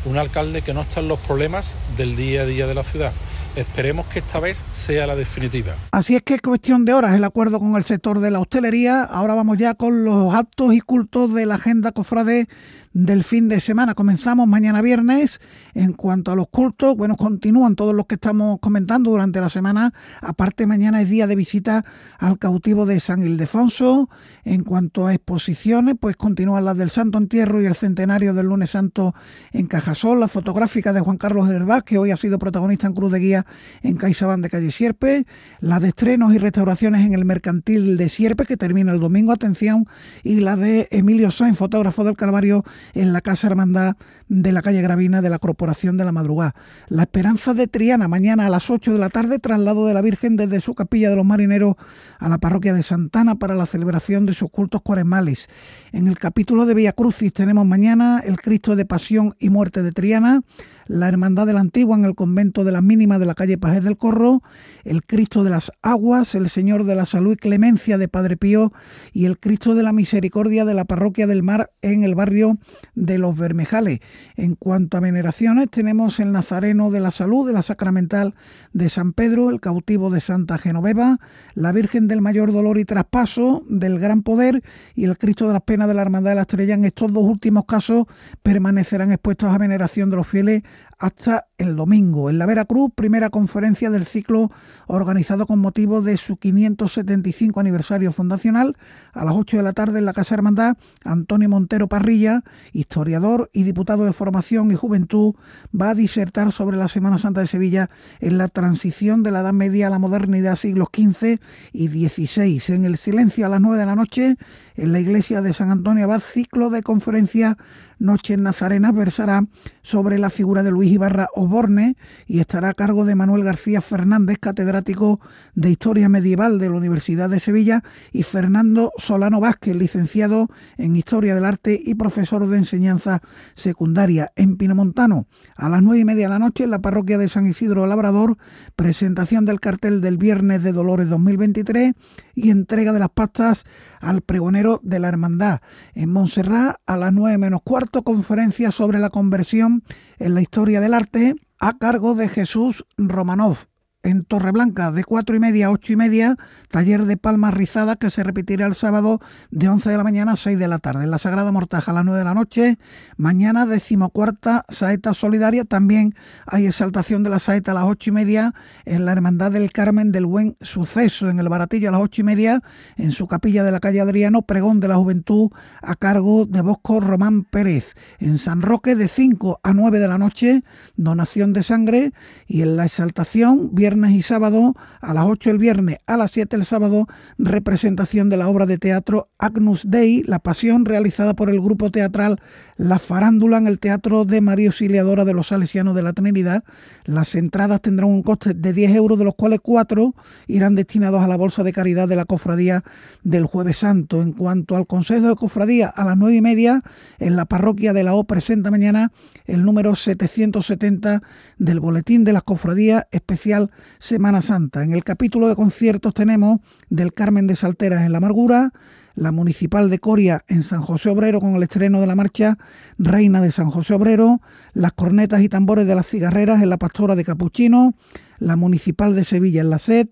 un 0.04 0.18
alcalde 0.18 0.62
que 0.62 0.74
no 0.74 0.82
está 0.82 1.00
en 1.00 1.08
los 1.08 1.18
problemas 1.18 1.74
del 1.96 2.16
día 2.16 2.42
a 2.42 2.46
día 2.46 2.66
de 2.66 2.74
la 2.74 2.84
ciudad. 2.84 3.12
Esperemos 3.56 4.06
que 4.06 4.20
esta 4.20 4.38
vez 4.38 4.64
sea 4.72 5.06
la 5.06 5.16
definitiva. 5.16 5.74
Así 5.90 6.14
es 6.14 6.22
que 6.22 6.34
es 6.34 6.40
cuestión 6.40 6.84
de 6.84 6.94
horas 6.94 7.16
el 7.16 7.24
acuerdo 7.24 7.58
con 7.58 7.74
el 7.74 7.84
sector 7.84 8.20
de 8.20 8.30
la 8.30 8.38
hostelería. 8.38 9.02
Ahora 9.02 9.34
vamos 9.34 9.58
ya 9.58 9.74
con 9.74 10.04
los 10.04 10.32
actos 10.34 10.72
y 10.72 10.80
cultos 10.80 11.34
de 11.34 11.46
la 11.46 11.56
agenda 11.56 11.90
cofrade 11.92 12.46
del 12.92 13.22
fin 13.22 13.48
de 13.48 13.60
semana. 13.60 13.94
Comenzamos 13.94 14.48
mañana 14.48 14.82
viernes. 14.82 15.40
En 15.74 15.92
cuanto 15.92 16.32
a 16.32 16.36
los 16.36 16.48
cultos, 16.48 16.96
bueno, 16.96 17.16
continúan 17.16 17.76
todos 17.76 17.94
los 17.94 18.06
que 18.06 18.16
estamos 18.16 18.58
comentando 18.60 19.10
durante 19.10 19.40
la 19.40 19.48
semana. 19.48 19.92
Aparte, 20.20 20.66
mañana 20.66 21.00
es 21.00 21.08
día 21.08 21.26
de 21.26 21.36
visita 21.36 21.84
al 22.18 22.38
cautivo 22.38 22.86
de 22.86 22.98
San 22.98 23.22
Ildefonso. 23.22 24.08
En 24.44 24.64
cuanto 24.64 25.06
a 25.06 25.14
exposiciones, 25.14 25.94
pues 26.00 26.16
continúan 26.16 26.64
las 26.64 26.76
del 26.76 26.90
Santo 26.90 27.18
Entierro 27.18 27.62
y 27.62 27.66
el 27.66 27.74
centenario 27.74 28.34
del 28.34 28.46
lunes 28.46 28.70
santo 28.70 29.14
en 29.52 29.66
Cajasol, 29.66 30.18
la 30.18 30.28
fotográfica 30.28 30.92
de 30.92 31.00
Juan 31.00 31.16
Carlos 31.16 31.48
Herbaz, 31.48 31.84
que 31.84 31.98
hoy 31.98 32.10
ha 32.10 32.16
sido 32.16 32.38
protagonista 32.38 32.86
en 32.86 32.94
Cruz 32.94 33.12
de 33.12 33.18
Guía 33.18 33.39
en 33.82 33.96
CaixaBank 33.96 34.42
de 34.42 34.50
Calle 34.50 34.70
Sierpe, 34.70 35.26
la 35.60 35.80
de 35.80 35.88
estrenos 35.88 36.34
y 36.34 36.38
restauraciones 36.38 37.04
en 37.06 37.14
el 37.14 37.24
Mercantil 37.24 37.96
de 37.96 38.08
Sierpe, 38.08 38.46
que 38.46 38.56
termina 38.56 38.92
el 38.92 39.00
domingo, 39.00 39.32
atención, 39.32 39.86
y 40.22 40.40
la 40.40 40.56
de 40.56 40.88
Emilio 40.90 41.30
Sainz, 41.30 41.58
fotógrafo 41.58 42.04
del 42.04 42.16
Calvario, 42.16 42.64
en 42.94 43.12
la 43.12 43.20
Casa 43.20 43.46
Hermandad 43.48 43.96
de 44.30 44.52
la 44.52 44.62
calle 44.62 44.80
Gravina 44.80 45.20
de 45.22 45.28
la 45.28 45.40
Corporación 45.40 45.96
de 45.96 46.04
la 46.04 46.12
Madrugada. 46.12 46.54
La 46.88 47.02
Esperanza 47.02 47.52
de 47.52 47.66
Triana, 47.66 48.06
mañana 48.06 48.46
a 48.46 48.50
las 48.50 48.70
8 48.70 48.92
de 48.92 48.98
la 48.98 49.10
tarde, 49.10 49.40
traslado 49.40 49.86
de 49.86 49.92
la 49.92 50.02
Virgen 50.02 50.36
desde 50.36 50.60
su 50.60 50.76
capilla 50.76 51.10
de 51.10 51.16
los 51.16 51.26
marineros 51.26 51.74
a 52.20 52.28
la 52.28 52.38
parroquia 52.38 52.72
de 52.72 52.84
Santana 52.84 53.34
para 53.34 53.56
la 53.56 53.66
celebración 53.66 54.26
de 54.26 54.34
sus 54.34 54.48
cultos 54.48 54.82
cuaresmales. 54.82 55.48
En 55.90 56.06
el 56.06 56.16
capítulo 56.16 56.64
de 56.64 56.74
Villa 56.74 56.92
Crucis 56.92 57.32
tenemos 57.32 57.66
mañana 57.66 58.22
el 58.24 58.40
Cristo 58.40 58.76
de 58.76 58.86
Pasión 58.86 59.34
y 59.40 59.50
Muerte 59.50 59.82
de 59.82 59.90
Triana, 59.90 60.42
la 60.86 61.08
Hermandad 61.08 61.46
de 61.46 61.52
la 61.52 61.60
Antigua 61.60 61.96
en 61.96 62.04
el 62.04 62.14
convento 62.14 62.64
de 62.64 62.72
las 62.72 62.82
Mínimas 62.82 63.18
de 63.18 63.26
la 63.26 63.34
calle 63.34 63.58
Pajés 63.58 63.82
del 63.82 63.96
Corro, 63.96 64.42
el 64.84 65.04
Cristo 65.04 65.42
de 65.42 65.50
las 65.50 65.72
Aguas, 65.82 66.36
el 66.36 66.48
Señor 66.50 66.84
de 66.84 66.94
la 66.94 67.06
Salud 67.06 67.32
y 67.32 67.36
Clemencia 67.36 67.98
de 67.98 68.08
Padre 68.08 68.36
Pío 68.36 68.72
y 69.12 69.24
el 69.24 69.38
Cristo 69.38 69.74
de 69.74 69.82
la 69.82 69.92
Misericordia 69.92 70.64
de 70.64 70.74
la 70.74 70.84
Parroquia 70.84 71.26
del 71.26 71.42
Mar 71.42 71.70
en 71.82 72.04
el 72.04 72.14
barrio 72.14 72.58
de 72.94 73.18
Los 73.18 73.36
Bermejales. 73.36 74.00
En 74.36 74.54
cuanto 74.54 74.96
a 74.96 75.00
veneraciones, 75.00 75.70
tenemos 75.70 76.20
el 76.20 76.32
Nazareno 76.32 76.90
de 76.90 77.00
la 77.00 77.10
Salud 77.10 77.46
de 77.46 77.52
la 77.52 77.62
Sacramental 77.62 78.34
de 78.72 78.88
San 78.88 79.12
Pedro, 79.12 79.50
el 79.50 79.60
cautivo 79.60 80.10
de 80.10 80.20
Santa 80.20 80.58
Genoveva, 80.58 81.18
la 81.54 81.72
Virgen 81.72 82.08
del 82.08 82.20
Mayor 82.20 82.52
Dolor 82.52 82.78
y 82.78 82.84
Traspaso, 82.84 83.62
del 83.68 83.98
Gran 83.98 84.22
Poder 84.22 84.62
y 84.94 85.04
el 85.04 85.18
Cristo 85.18 85.46
de 85.46 85.54
las 85.54 85.62
Penas 85.62 85.88
de 85.88 85.94
la 85.94 86.02
Hermandad 86.02 86.32
de 86.32 86.36
la 86.36 86.42
Estrella. 86.42 86.74
En 86.74 86.84
estos 86.84 87.12
dos 87.12 87.24
últimos 87.24 87.64
casos 87.64 88.06
permanecerán 88.42 89.12
expuestos 89.12 89.52
a 89.52 89.58
veneración 89.58 90.10
de 90.10 90.16
los 90.16 90.26
fieles 90.26 90.62
hasta 91.00 91.46
el 91.56 91.76
domingo. 91.76 92.28
En 92.28 92.38
la 92.38 92.46
Veracruz, 92.46 92.92
primera 92.94 93.30
conferencia 93.30 93.90
del 93.90 94.04
ciclo 94.04 94.50
organizado 94.86 95.46
con 95.46 95.58
motivo 95.58 96.02
de 96.02 96.18
su 96.18 96.36
575 96.36 97.58
aniversario 97.58 98.12
fundacional, 98.12 98.76
a 99.14 99.24
las 99.24 99.34
8 99.34 99.56
de 99.56 99.62
la 99.62 99.72
tarde 99.72 99.98
en 99.98 100.04
la 100.04 100.12
Casa 100.12 100.34
Hermandad, 100.34 100.76
Antonio 101.02 101.48
Montero 101.48 101.88
Parrilla, 101.88 102.44
historiador 102.72 103.50
y 103.54 103.62
diputado 103.62 104.04
de 104.04 104.12
Formación 104.12 104.70
y 104.70 104.74
Juventud, 104.74 105.34
va 105.78 105.90
a 105.90 105.94
disertar 105.94 106.52
sobre 106.52 106.76
la 106.76 106.88
Semana 106.88 107.16
Santa 107.16 107.40
de 107.40 107.46
Sevilla 107.46 107.88
en 108.20 108.36
la 108.36 108.48
transición 108.48 109.22
de 109.22 109.30
la 109.30 109.40
Edad 109.40 109.54
Media 109.54 109.86
a 109.86 109.90
la 109.90 109.98
modernidad 109.98 110.56
siglos 110.56 110.88
XV 110.94 111.40
y 111.72 111.88
XVI. 111.88 112.74
En 112.74 112.84
el 112.84 112.98
silencio 112.98 113.46
a 113.46 113.48
las 113.48 113.62
9 113.62 113.78
de 113.78 113.86
la 113.86 113.96
noche, 113.96 114.36
en 114.76 114.92
la 114.92 115.00
iglesia 115.00 115.40
de 115.40 115.54
San 115.54 115.70
Antonio 115.70 116.04
Abad, 116.04 116.20
ciclo 116.20 116.68
de 116.68 116.82
conferencia 116.82 117.56
Noches 118.00 118.38
Nazarenas 118.38 118.94
versará 118.94 119.44
sobre 119.82 120.18
la 120.18 120.30
figura 120.30 120.62
de 120.62 120.70
Luis 120.70 120.90
Ibarra 120.90 121.28
Oborne 121.34 121.96
y 122.26 122.40
estará 122.40 122.70
a 122.70 122.74
cargo 122.74 123.04
de 123.04 123.14
Manuel 123.14 123.44
García 123.44 123.82
Fernández, 123.82 124.38
catedrático 124.40 125.20
de 125.54 125.70
Historia 125.70 126.08
Medieval 126.08 126.58
de 126.58 126.70
la 126.70 126.76
Universidad 126.76 127.28
de 127.28 127.40
Sevilla, 127.40 127.84
y 128.10 128.22
Fernando 128.22 128.90
Solano 128.96 129.38
Vázquez, 129.38 129.76
licenciado 129.76 130.48
en 130.78 130.96
Historia 130.96 131.34
del 131.34 131.44
Arte 131.44 131.78
y 131.84 131.94
profesor 131.94 132.46
de 132.48 132.56
enseñanza 132.56 133.20
secundaria 133.54 134.32
en 134.34 134.56
Pinomontano. 134.56 135.26
A 135.54 135.68
las 135.68 135.82
nueve 135.82 136.00
y 136.00 136.04
media 136.06 136.24
de 136.24 136.30
la 136.30 136.38
noche 136.38 136.64
en 136.64 136.70
la 136.70 136.80
parroquia 136.80 137.18
de 137.18 137.28
San 137.28 137.46
Isidro 137.46 137.86
Labrador, 137.86 138.38
presentación 138.76 139.44
del 139.44 139.60
cartel 139.60 140.00
del 140.00 140.16
Viernes 140.16 140.62
de 140.62 140.72
Dolores 140.72 141.10
2023 141.10 141.92
y 142.34 142.48
entrega 142.48 142.92
de 142.92 142.98
las 142.98 143.10
pastas 143.10 143.64
al 144.00 144.22
pregonero 144.22 144.80
de 144.82 144.98
la 145.00 145.08
Hermandad. 145.08 145.60
En 145.94 146.10
Montserrat, 146.10 146.76
a 146.86 146.96
las 146.96 147.12
nueve 147.12 147.36
menos 147.36 147.60
cuarto, 147.62 147.89
conferencia 147.90 148.70
sobre 148.70 148.98
la 148.98 149.10
conversión 149.10 149.82
en 150.18 150.34
la 150.34 150.42
historia 150.42 150.80
del 150.80 150.94
arte 150.94 151.34
a 151.58 151.76
cargo 151.76 152.14
de 152.14 152.28
Jesús 152.28 152.86
Romanov 152.96 153.69
en 154.02 154.24
Torreblanca 154.24 154.92
de 154.92 155.04
cuatro 155.04 155.36
y 155.36 155.40
media 155.40 155.66
a 155.66 155.70
ocho 155.70 155.92
y 155.92 155.96
media, 155.96 156.36
taller 156.70 157.04
de 157.04 157.16
palmas 157.16 157.52
rizadas 157.54 157.96
que 157.96 158.10
se 158.10 158.24
repetirá 158.24 158.66
el 158.66 158.74
sábado 158.74 159.20
de 159.50 159.68
11 159.68 159.90
de 159.90 159.96
la 159.96 160.04
mañana 160.04 160.32
a 160.32 160.36
6 160.36 160.58
de 160.58 160.68
la 160.68 160.78
tarde. 160.78 161.04
En 161.04 161.10
la 161.10 161.18
Sagrada 161.18 161.52
Mortaja 161.52 161.90
a 161.90 161.94
las 161.94 162.04
9 162.04 162.18
de 162.18 162.24
la 162.24 162.34
noche, 162.34 162.78
mañana 163.16 163.66
decimocuarta 163.66 164.64
saeta 164.68 165.12
solidaria, 165.12 165.64
también 165.64 166.14
hay 166.46 166.66
exaltación 166.66 167.22
de 167.22 167.30
la 167.30 167.38
saeta 167.38 167.72
a 167.72 167.74
las 167.74 167.84
ocho 167.84 168.10
y 168.10 168.12
media 168.12 168.54
en 168.86 169.04
la 169.04 169.12
Hermandad 169.12 169.52
del 169.52 169.70
Carmen 169.70 170.12
del 170.12 170.26
Buen 170.26 170.56
Suceso, 170.60 171.28
en 171.28 171.38
el 171.38 171.48
Baratillo 171.48 171.88
a 171.88 171.92
las 171.92 172.00
ocho 172.00 172.22
y 172.22 172.24
media, 172.24 172.62
en 172.96 173.10
su 173.12 173.26
capilla 173.26 173.64
de 173.64 173.72
la 173.72 173.80
calle 173.80 174.00
Adriano, 174.00 174.42
pregón 174.42 174.80
de 174.80 174.88
la 174.88 174.96
juventud 174.96 175.50
a 175.82 175.94
cargo 175.94 176.46
de 176.46 176.62
Bosco 176.62 177.00
Román 177.00 177.44
Pérez. 177.44 177.94
En 178.18 178.38
San 178.38 178.62
Roque 178.62 178.94
de 178.94 179.08
5 179.08 179.60
a 179.62 179.74
9 179.74 179.98
de 179.98 180.08
la 180.08 180.18
noche, 180.18 180.62
donación 180.96 181.52
de 181.52 181.62
sangre 181.62 182.12
y 182.46 182.62
en 182.62 182.76
la 182.76 182.86
exaltación, 182.86 183.74
viernes 183.74 183.89
y 183.90 184.22
sábado, 184.22 184.74
a 185.00 185.12
las 185.12 185.24
8 185.24 185.50
el 185.50 185.58
viernes, 185.58 185.98
a 186.06 186.16
las 186.16 186.30
7 186.30 186.54
el 186.54 186.64
sábado, 186.64 187.08
representación 187.38 188.28
de 188.28 188.36
la 188.36 188.46
obra 188.46 188.64
de 188.64 188.78
teatro 188.78 189.28
Agnus 189.36 189.82
Dei, 189.84 190.22
La 190.22 190.38
Pasión, 190.38 190.84
realizada 190.84 191.34
por 191.34 191.50
el 191.50 191.60
grupo 191.60 191.90
teatral 191.90 192.40
La 192.76 193.00
Farándula 193.00 193.58
en 193.58 193.66
el 193.66 193.80
Teatro 193.80 194.24
de 194.24 194.40
María 194.40 194.68
Auxiliadora 194.68 195.24
de 195.24 195.34
los 195.34 195.48
Salesianos 195.48 195.96
de 195.96 196.02
la 196.02 196.12
Trinidad. 196.12 196.62
Las 197.04 197.34
entradas 197.34 197.82
tendrán 197.82 198.10
un 198.10 198.22
coste 198.22 198.54
de 198.54 198.72
10 198.72 198.94
euros, 198.94 199.18
de 199.18 199.24
los 199.24 199.34
cuales 199.34 199.58
4 199.60 200.14
irán 200.46 200.76
destinados 200.76 201.22
a 201.22 201.28
la 201.28 201.36
Bolsa 201.36 201.64
de 201.64 201.72
Caridad 201.72 202.06
de 202.06 202.16
la 202.16 202.26
Cofradía 202.26 202.84
del 203.24 203.46
Jueves 203.46 203.78
Santo. 203.78 204.22
En 204.22 204.32
cuanto 204.32 204.76
al 204.76 204.86
Consejo 204.86 205.26
de 205.26 205.34
Cofradía, 205.34 205.88
a 205.88 206.04
las 206.04 206.16
9 206.16 206.36
y 206.36 206.40
media, 206.40 206.82
en 207.18 207.34
la 207.34 207.46
parroquia 207.46 207.92
de 207.92 208.04
la 208.04 208.14
O 208.14 208.22
presenta 208.24 208.70
mañana 208.70 209.10
el 209.46 209.64
número 209.64 209.96
770 209.96 211.22
del 211.58 211.80
Boletín 211.80 212.22
de 212.22 212.32
las 212.32 212.44
Cofradías 212.44 213.06
Especial 213.10 213.70
Semana 213.98 214.40
Santa. 214.40 214.82
En 214.82 214.92
el 214.92 215.04
capítulo 215.04 215.48
de 215.48 215.56
conciertos 215.56 216.14
tenemos 216.14 216.58
del 216.88 217.12
Carmen 217.12 217.46
de 217.46 217.56
Salteras 217.56 218.04
en 218.04 218.12
La 218.12 218.18
Amargura, 218.18 218.72
la 219.14 219.32
Municipal 219.32 219.90
de 219.90 219.98
Coria 219.98 220.44
en 220.48 220.62
San 220.62 220.82
José 220.82 221.10
Obrero 221.10 221.40
con 221.40 221.54
el 221.54 221.62
estreno 221.62 222.00
de 222.00 222.06
la 222.06 222.14
marcha 222.14 222.58
Reina 222.98 223.40
de 223.40 223.50
San 223.50 223.70
José 223.70 223.94
Obrero, 223.94 224.40
las 224.72 224.92
cornetas 224.92 225.42
y 225.42 225.48
tambores 225.48 225.86
de 225.86 225.94
las 225.94 226.06
cigarreras 226.06 226.62
en 226.62 226.70
la 226.70 226.78
Pastora 226.78 227.14
de 227.16 227.24
Capuchino, 227.24 227.94
la 228.38 228.56
Municipal 228.56 229.14
de 229.14 229.24
Sevilla 229.24 229.60
en 229.60 229.70
la 229.70 229.78
SED, 229.78 230.08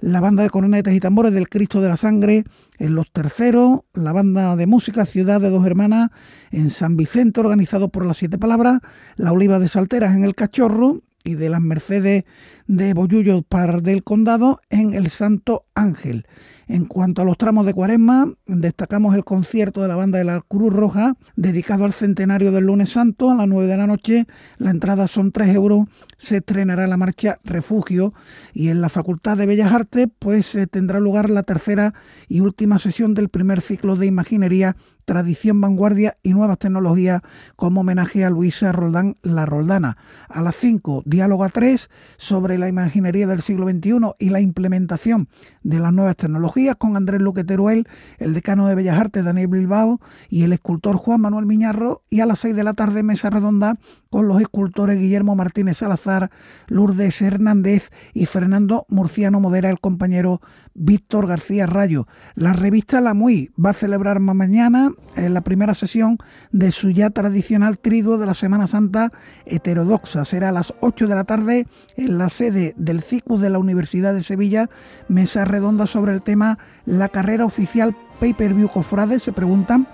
la 0.00 0.20
banda 0.20 0.42
de 0.42 0.50
cornetas 0.50 0.94
y 0.94 1.00
tambores 1.00 1.32
del 1.32 1.48
Cristo 1.48 1.80
de 1.80 1.88
la 1.88 1.96
Sangre 1.96 2.44
en 2.78 2.94
Los 2.94 3.10
Terceros, 3.12 3.80
la 3.92 4.12
banda 4.12 4.56
de 4.56 4.66
música 4.66 5.04
Ciudad 5.04 5.40
de 5.40 5.50
Dos 5.50 5.66
Hermanas 5.66 6.10
en 6.50 6.70
San 6.70 6.96
Vicente, 6.96 7.40
organizado 7.40 7.90
por 7.90 8.06
las 8.06 8.16
Siete 8.16 8.38
Palabras, 8.38 8.80
la 9.16 9.32
Oliva 9.32 9.58
de 9.58 9.68
Salteras 9.68 10.14
en 10.14 10.24
El 10.24 10.34
Cachorro 10.34 11.02
y 11.24 11.34
de 11.34 11.48
las 11.48 11.60
Mercedes 11.60 12.24
de 12.66 12.94
Bollullo 12.94 13.42
Par 13.42 13.82
del 13.82 14.02
Condado 14.04 14.60
en 14.70 14.94
el 14.94 15.10
Santo 15.10 15.66
Ángel. 15.74 16.26
En 16.72 16.84
cuanto 16.84 17.20
a 17.20 17.24
los 17.24 17.36
tramos 17.36 17.66
de 17.66 17.74
cuaresma, 17.74 18.32
destacamos 18.46 19.16
el 19.16 19.24
concierto 19.24 19.82
de 19.82 19.88
la 19.88 19.96
banda 19.96 20.18
de 20.18 20.24
la 20.24 20.40
Cruz 20.40 20.72
Roja, 20.72 21.16
dedicado 21.34 21.84
al 21.84 21.92
centenario 21.92 22.52
del 22.52 22.66
lunes 22.66 22.90
santo 22.90 23.28
a 23.28 23.34
las 23.34 23.48
9 23.48 23.66
de 23.66 23.76
la 23.76 23.88
noche. 23.88 24.28
La 24.56 24.70
entrada 24.70 25.08
son 25.08 25.32
3 25.32 25.52
euros. 25.56 25.88
Se 26.16 26.36
estrenará 26.36 26.86
la 26.86 26.96
marcha 26.96 27.40
Refugio 27.42 28.14
y 28.52 28.68
en 28.68 28.80
la 28.82 28.88
Facultad 28.88 29.36
de 29.36 29.46
Bellas 29.46 29.72
Artes 29.72 30.06
pues 30.20 30.56
tendrá 30.70 31.00
lugar 31.00 31.28
la 31.28 31.42
tercera 31.42 31.92
y 32.28 32.38
última 32.38 32.78
sesión 32.78 33.14
del 33.14 33.30
primer 33.30 33.62
ciclo 33.62 33.96
de 33.96 34.06
Imaginería, 34.06 34.76
Tradición, 35.06 35.60
Vanguardia 35.60 36.18
y 36.22 36.34
Nuevas 36.34 36.60
Tecnologías 36.60 37.20
como 37.56 37.80
homenaje 37.80 38.24
a 38.24 38.30
Luisa 38.30 38.70
Roldán 38.70 39.16
La 39.22 39.44
Roldana. 39.44 39.96
A 40.28 40.40
las 40.40 40.54
5, 40.54 41.02
diálogo 41.04 41.42
a 41.42 41.48
3 41.48 41.90
sobre 42.16 42.58
la 42.58 42.68
imaginería 42.68 43.26
del 43.26 43.40
siglo 43.40 43.68
XXI 43.68 44.14
y 44.20 44.28
la 44.28 44.40
implementación 44.40 45.28
de 45.64 45.80
las 45.80 45.92
nuevas 45.92 46.14
tecnologías 46.14 46.59
con 46.78 46.96
Andrés 46.96 47.20
Luque 47.20 47.44
Teruel, 47.44 47.88
el 48.18 48.34
decano 48.34 48.66
de 48.66 48.74
Bellas 48.74 48.98
Artes 48.98 49.24
Daniel 49.24 49.48
Bilbao 49.48 50.00
y 50.28 50.42
el 50.42 50.52
escultor 50.52 50.96
Juan 50.96 51.22
Manuel 51.22 51.46
Miñarro 51.46 52.02
y 52.10 52.20
a 52.20 52.26
las 52.26 52.40
6 52.40 52.54
de 52.54 52.64
la 52.64 52.74
tarde 52.74 53.02
mesa 53.02 53.30
redonda 53.30 53.78
con 54.10 54.28
los 54.28 54.40
escultores 54.40 54.98
Guillermo 54.98 55.34
Martínez 55.36 55.78
Salazar, 55.78 56.30
Lourdes 56.68 57.22
Hernández 57.22 57.90
y 58.12 58.26
Fernando 58.26 58.84
Murciano 58.88 59.40
modera 59.40 59.70
el 59.70 59.80
compañero 59.80 60.40
Víctor 60.74 61.26
García 61.26 61.66
Rayo. 61.66 62.06
La 62.34 62.52
revista 62.52 63.00
La 63.00 63.14
Muy 63.14 63.50
va 63.62 63.70
a 63.70 63.74
celebrar 63.74 64.20
mañana 64.20 64.90
en 65.16 65.34
la 65.34 65.40
primera 65.40 65.74
sesión 65.74 66.18
de 66.52 66.70
su 66.70 66.90
ya 66.90 67.10
tradicional 67.10 67.78
triduo 67.78 68.18
de 68.18 68.26
la 68.26 68.34
Semana 68.34 68.66
Santa 68.66 69.12
heterodoxa. 69.46 70.24
Será 70.24 70.50
a 70.50 70.52
las 70.52 70.74
8 70.80 71.06
de 71.06 71.14
la 71.14 71.24
tarde 71.24 71.66
en 71.96 72.18
la 72.18 72.30
sede 72.30 72.74
del 72.76 73.02
CICUS 73.02 73.40
de 73.40 73.50
la 73.50 73.58
Universidad 73.58 74.14
de 74.14 74.22
Sevilla, 74.22 74.68
mesa 75.08 75.44
redonda 75.44 75.86
sobre 75.86 76.12
el 76.12 76.22
tema 76.22 76.49
La 76.86 77.08
carrera 77.08 77.44
oficial 77.44 77.96
Pay-Per-View 78.20 78.68
Cofrade. 78.68 79.18
Se 79.18 79.32
preguntan 79.32 79.86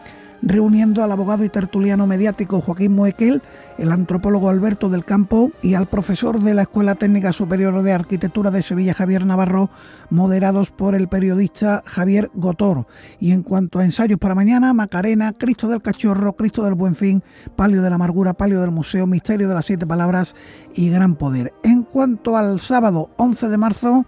reuniendo 0.42 1.02
al 1.02 1.12
abogado 1.12 1.44
y 1.44 1.48
tertuliano 1.48 2.06
mediático 2.06 2.60
Joaquín 2.60 2.94
Moequel, 2.94 3.42
el 3.78 3.92
antropólogo 3.92 4.48
Alberto 4.48 4.88
del 4.88 5.04
Campo 5.04 5.50
y 5.62 5.74
al 5.74 5.86
profesor 5.86 6.40
de 6.40 6.54
la 6.54 6.62
Escuela 6.62 6.94
Técnica 6.94 7.32
Superior 7.32 7.82
de 7.82 7.92
Arquitectura 7.92 8.50
de 8.50 8.62
Sevilla, 8.62 8.94
Javier 8.94 9.26
Navarro, 9.26 9.70
moderados 10.10 10.70
por 10.70 10.94
el 10.94 11.08
periodista 11.08 11.82
Javier 11.86 12.30
Gotor. 12.34 12.86
Y 13.20 13.32
en 13.32 13.42
cuanto 13.42 13.78
a 13.78 13.84
ensayos 13.84 14.18
para 14.18 14.34
mañana, 14.34 14.72
Macarena, 14.72 15.32
Cristo 15.32 15.68
del 15.68 15.82
Cachorro, 15.82 16.34
Cristo 16.34 16.62
del 16.64 16.74
Buen 16.74 16.94
Fin, 16.94 17.22
Palio 17.56 17.82
de 17.82 17.88
la 17.88 17.96
Amargura, 17.96 18.34
Palio 18.34 18.60
del 18.60 18.70
Museo, 18.70 19.06
Misterio 19.06 19.48
de 19.48 19.54
las 19.54 19.66
Siete 19.66 19.86
Palabras 19.86 20.34
y 20.74 20.90
Gran 20.90 21.16
Poder. 21.16 21.52
En 21.62 21.82
cuanto 21.82 22.36
al 22.36 22.60
sábado 22.60 23.10
11 23.16 23.48
de 23.48 23.58
marzo, 23.58 24.06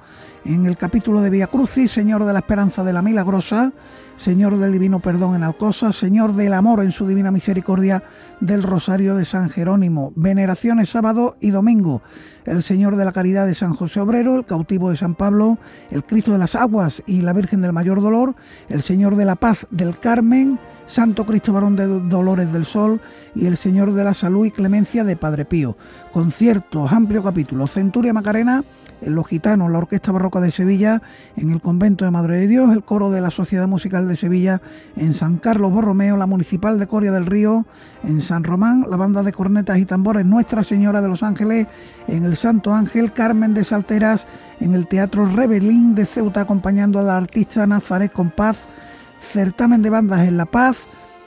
en 0.48 0.64
el 0.64 0.78
capítulo 0.78 1.20
de 1.20 1.28
Vía 1.28 1.46
Crucis, 1.46 1.90
Señor 1.90 2.24
de 2.24 2.32
la 2.32 2.38
Esperanza 2.38 2.82
de 2.82 2.94
la 2.94 3.02
Milagrosa, 3.02 3.70
Señor 4.16 4.56
del 4.56 4.72
Divino 4.72 4.98
Perdón 4.98 5.36
en 5.36 5.42
Alcosa, 5.42 5.92
Señor 5.92 6.32
del 6.32 6.54
Amor 6.54 6.82
en 6.82 6.90
su 6.90 7.06
Divina 7.06 7.30
Misericordia 7.30 8.02
del 8.40 8.62
Rosario 8.62 9.14
de 9.14 9.26
San 9.26 9.50
Jerónimo, 9.50 10.12
veneraciones 10.16 10.88
sábado 10.88 11.36
y 11.40 11.50
domingo, 11.50 12.00
el 12.46 12.62
Señor 12.62 12.96
de 12.96 13.04
la 13.04 13.12
Caridad 13.12 13.46
de 13.46 13.54
San 13.54 13.74
José 13.74 14.00
Obrero, 14.00 14.36
el 14.36 14.46
cautivo 14.46 14.88
de 14.88 14.96
San 14.96 15.14
Pablo, 15.14 15.58
el 15.90 16.02
Cristo 16.02 16.32
de 16.32 16.38
las 16.38 16.54
Aguas 16.54 17.02
y 17.06 17.20
la 17.20 17.34
Virgen 17.34 17.60
del 17.60 17.74
Mayor 17.74 18.00
Dolor, 18.00 18.34
el 18.70 18.80
Señor 18.80 19.16
de 19.16 19.26
la 19.26 19.36
Paz 19.36 19.66
del 19.70 19.98
Carmen, 19.98 20.58
Santo 20.88 21.26
Cristo 21.26 21.52
Varón 21.52 21.76
de 21.76 21.86
Dolores 21.86 22.50
del 22.50 22.64
Sol 22.64 23.00
y 23.34 23.44
el 23.44 23.58
Señor 23.58 23.92
de 23.92 24.04
la 24.04 24.14
Salud 24.14 24.46
y 24.46 24.50
Clemencia 24.50 25.04
de 25.04 25.16
Padre 25.16 25.44
Pío. 25.44 25.76
Conciertos, 26.12 26.90
amplio 26.90 27.22
capítulo, 27.22 27.66
Centuria 27.66 28.14
Macarena, 28.14 28.64
en 29.02 29.14
Los 29.14 29.28
Gitanos, 29.28 29.70
la 29.70 29.78
Orquesta 29.78 30.12
Barroca 30.12 30.40
de 30.40 30.50
Sevilla, 30.50 31.02
en 31.36 31.50
el 31.50 31.60
Convento 31.60 32.06
de 32.06 32.10
Madre 32.10 32.38
de 32.38 32.48
Dios, 32.48 32.72
el 32.72 32.84
coro 32.84 33.10
de 33.10 33.20
la 33.20 33.30
Sociedad 33.30 33.68
Musical 33.68 34.08
de 34.08 34.16
Sevilla, 34.16 34.62
en 34.96 35.12
San 35.12 35.36
Carlos 35.36 35.70
Borromeo, 35.70 36.16
la 36.16 36.26
Municipal 36.26 36.78
de 36.78 36.86
Coria 36.86 37.12
del 37.12 37.26
Río, 37.26 37.66
en 38.02 38.22
San 38.22 38.42
Román, 38.42 38.86
la 38.88 38.96
banda 38.96 39.22
de 39.22 39.32
cornetas 39.32 39.78
y 39.78 39.84
tambores 39.84 40.24
Nuestra 40.24 40.64
Señora 40.64 41.02
de 41.02 41.08
los 41.08 41.22
Ángeles, 41.22 41.66
en 42.08 42.24
el 42.24 42.36
Santo 42.36 42.72
Ángel, 42.72 43.12
Carmen 43.12 43.52
de 43.52 43.64
Salteras, 43.64 44.26
en 44.58 44.72
el 44.72 44.86
Teatro 44.86 45.26
Rebelín 45.26 45.94
de 45.94 46.06
Ceuta, 46.06 46.40
acompañando 46.40 46.98
a 46.98 47.02
la 47.02 47.18
artista 47.18 47.66
Nazaret 47.66 48.10
con 48.10 48.30
Paz, 48.30 48.56
certamen 49.32 49.82
de 49.82 49.90
bandas 49.90 50.26
en 50.26 50.36
La 50.36 50.46
Paz, 50.46 50.76